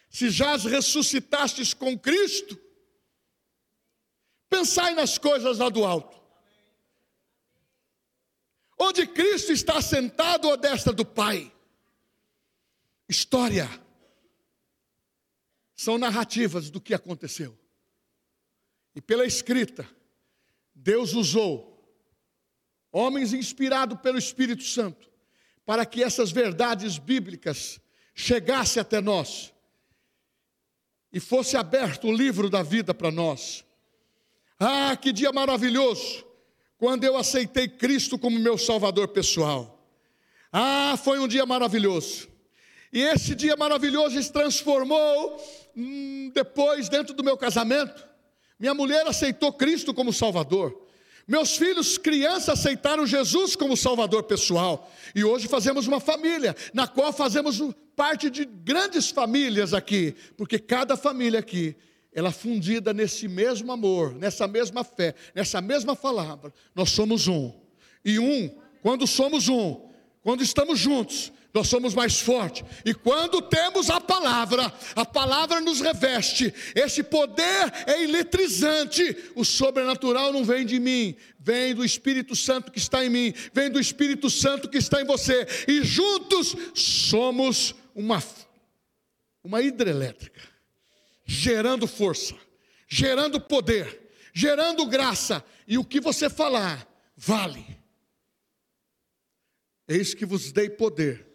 Se 0.09 0.29
já 0.29 0.55
ressuscitastes 0.57 1.73
com 1.73 1.97
Cristo, 1.99 2.57
pensai 4.49 4.95
nas 4.95 5.17
coisas 5.17 5.59
lá 5.59 5.69
do 5.69 5.85
alto. 5.85 6.23
Onde 8.79 9.05
Cristo 9.05 9.51
está 9.51 9.79
sentado 9.81 10.51
à 10.51 10.55
destra 10.55 10.91
do 10.91 11.05
Pai 11.05 11.52
história, 13.13 13.69
são 15.75 15.97
narrativas 15.97 16.69
do 16.69 16.81
que 16.81 16.93
aconteceu. 16.93 17.57
E 18.95 19.01
pela 19.01 19.25
escrita, 19.25 19.87
Deus 20.73 21.13
usou 21.13 21.71
homens 22.91 23.33
inspirados 23.33 23.99
pelo 24.01 24.17
Espírito 24.17 24.63
Santo 24.63 25.09
para 25.65 25.85
que 25.85 26.03
essas 26.03 26.31
verdades 26.31 26.97
bíblicas 26.97 27.79
chegassem 28.13 28.81
até 28.81 28.99
nós 28.99 29.53
e 31.11 31.19
fosse 31.19 31.55
aberto 31.55 32.07
o 32.07 32.11
livro 32.11 32.49
da 32.49 32.63
vida 32.63 32.93
para 32.93 33.11
nós. 33.11 33.63
Ah, 34.59 34.95
que 34.95 35.11
dia 35.11 35.31
maravilhoso! 35.31 36.25
Quando 36.77 37.03
eu 37.03 37.15
aceitei 37.15 37.67
Cristo 37.67 38.17
como 38.17 38.39
meu 38.39 38.57
Salvador 38.57 39.07
pessoal. 39.09 39.79
Ah, 40.51 40.97
foi 40.97 41.19
um 41.19 41.27
dia 41.27 41.45
maravilhoso. 41.45 42.32
E 42.93 43.01
esse 43.01 43.33
dia 43.33 43.57
maravilhoso 43.57 44.21
se 44.21 44.31
transformou 44.31 45.43
hum, 45.75 46.31
depois 46.31 46.87
dentro 46.87 47.15
do 47.15 47.23
meu 47.23 47.35
casamento. 47.35 48.07
Minha 48.59 48.75
mulher 48.75 49.07
aceitou 49.07 49.51
Cristo 49.51 49.95
como 49.95 50.13
Salvador. 50.13 50.79
Meus 51.27 51.57
filhos, 51.57 51.97
crianças, 51.97 52.49
aceitaram 52.49 53.07
Jesus 53.07 53.55
como 53.55 53.75
Salvador 53.75 54.23
pessoal. 54.23 54.91
E 55.15 55.23
hoje 55.23 55.47
fazemos 55.47 55.87
uma 55.87 55.99
família, 55.99 56.55
na 56.71 56.85
qual 56.85 57.11
fazemos 57.11 57.59
parte 57.95 58.29
de 58.29 58.45
grandes 58.45 59.09
famílias 59.09 59.73
aqui, 59.73 60.15
porque 60.37 60.59
cada 60.59 60.95
família 60.95 61.39
aqui, 61.39 61.75
ela 62.13 62.31
fundida 62.31 62.93
nesse 62.93 63.27
mesmo 63.27 63.71
amor, 63.71 64.13
nessa 64.13 64.47
mesma 64.47 64.83
fé, 64.83 65.15
nessa 65.33 65.59
mesma 65.61 65.95
palavra. 65.95 66.53
Nós 66.75 66.91
somos 66.91 67.27
um. 67.27 67.51
E 68.05 68.19
um, 68.19 68.55
quando 68.83 69.07
somos 69.07 69.49
um, 69.49 69.81
quando 70.21 70.43
estamos 70.43 70.79
juntos, 70.79 71.31
nós 71.53 71.67
somos 71.67 71.93
mais 71.93 72.19
fortes. 72.19 72.65
E 72.83 72.95
quando 72.95 73.39
temos 73.39 73.87
a 73.91 74.01
palavra, 74.01 74.73
a 74.95 75.05
palavra 75.05 75.61
nos 75.61 75.81
reveste. 75.81 76.51
Esse 76.73 77.03
poder 77.03 77.71
é 77.85 78.01
eletrizante. 78.01 79.15
O 79.35 79.45
sobrenatural 79.45 80.33
não 80.33 80.43
vem 80.43 80.65
de 80.65 80.79
mim, 80.79 81.15
vem 81.39 81.75
do 81.75 81.85
Espírito 81.85 82.35
Santo 82.35 82.71
que 82.71 82.79
está 82.79 83.05
em 83.05 83.09
mim, 83.09 83.33
vem 83.53 83.69
do 83.69 83.79
Espírito 83.79 84.31
Santo 84.31 84.67
que 84.67 84.79
está 84.79 84.99
em 84.99 85.05
você. 85.05 85.45
E 85.67 85.83
juntos 85.83 86.55
somos 86.73 87.75
uma, 87.93 88.21
uma 89.43 89.61
hidrelétrica, 89.61 90.41
gerando 91.23 91.85
força, 91.85 92.35
gerando 92.87 93.39
poder, 93.39 94.09
gerando 94.33 94.87
graça. 94.87 95.45
E 95.67 95.77
o 95.77 95.85
que 95.85 96.01
você 96.01 96.31
falar, 96.31 96.87
vale. 97.15 97.63
Eis 99.87 100.15
que 100.15 100.25
vos 100.25 100.51
dei 100.51 100.67
poder 100.67 101.32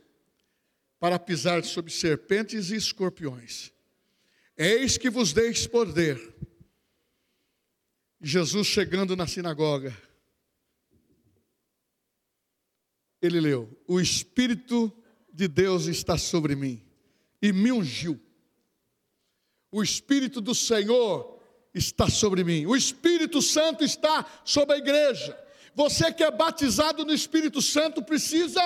para 0.98 1.18
pisar 1.18 1.64
sobre 1.64 1.92
serpentes 1.92 2.70
e 2.70 2.76
escorpiões. 2.76 3.72
Eis 4.56 4.98
que 4.98 5.08
vos 5.08 5.32
deis 5.32 5.66
poder. 5.66 6.18
Jesus 8.20 8.66
chegando 8.66 9.14
na 9.14 9.26
sinagoga. 9.26 9.96
ele 13.20 13.40
leu: 13.40 13.68
O 13.86 14.00
Espírito 14.00 14.92
de 15.32 15.48
Deus 15.48 15.86
está 15.86 16.16
sobre 16.16 16.54
mim 16.54 16.82
e 17.40 17.52
me 17.52 17.72
ungiu. 17.72 18.20
O 19.70 19.82
Espírito 19.82 20.40
do 20.40 20.54
Senhor 20.54 21.38
está 21.74 22.08
sobre 22.08 22.42
mim. 22.42 22.64
O 22.66 22.74
Espírito 22.74 23.42
Santo 23.42 23.84
está 23.84 24.24
sobre 24.44 24.76
a 24.76 24.78
igreja. 24.78 25.38
Você 25.74 26.12
que 26.12 26.24
é 26.24 26.30
batizado 26.30 27.04
no 27.04 27.12
Espírito 27.12 27.60
Santo 27.60 28.02
precisa 28.02 28.62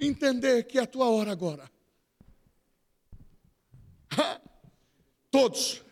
entender 0.00 0.64
que 0.64 0.78
é 0.78 0.82
a 0.82 0.86
tua 0.86 1.08
hora 1.10 1.30
agora. 1.30 1.70
Todos, 5.30 5.82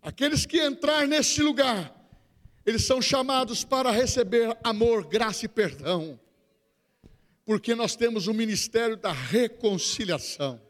aqueles 0.00 0.46
que 0.46 0.58
entrar 0.58 1.06
neste 1.08 1.42
lugar, 1.42 1.94
eles 2.64 2.84
são 2.84 3.02
chamados 3.02 3.64
para 3.64 3.90
receber 3.90 4.56
amor, 4.62 5.06
graça 5.08 5.46
e 5.46 5.48
perdão, 5.48 6.20
porque 7.44 7.74
nós 7.74 7.96
temos 7.96 8.28
o 8.28 8.34
ministério 8.34 8.96
da 8.96 9.12
reconciliação. 9.12 10.60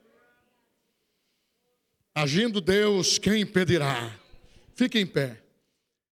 Agindo 2.14 2.60
Deus, 2.60 3.18
quem 3.18 3.42
impedirá? 3.42 4.18
Fique 4.74 4.98
em 4.98 5.06
pé. 5.06 5.39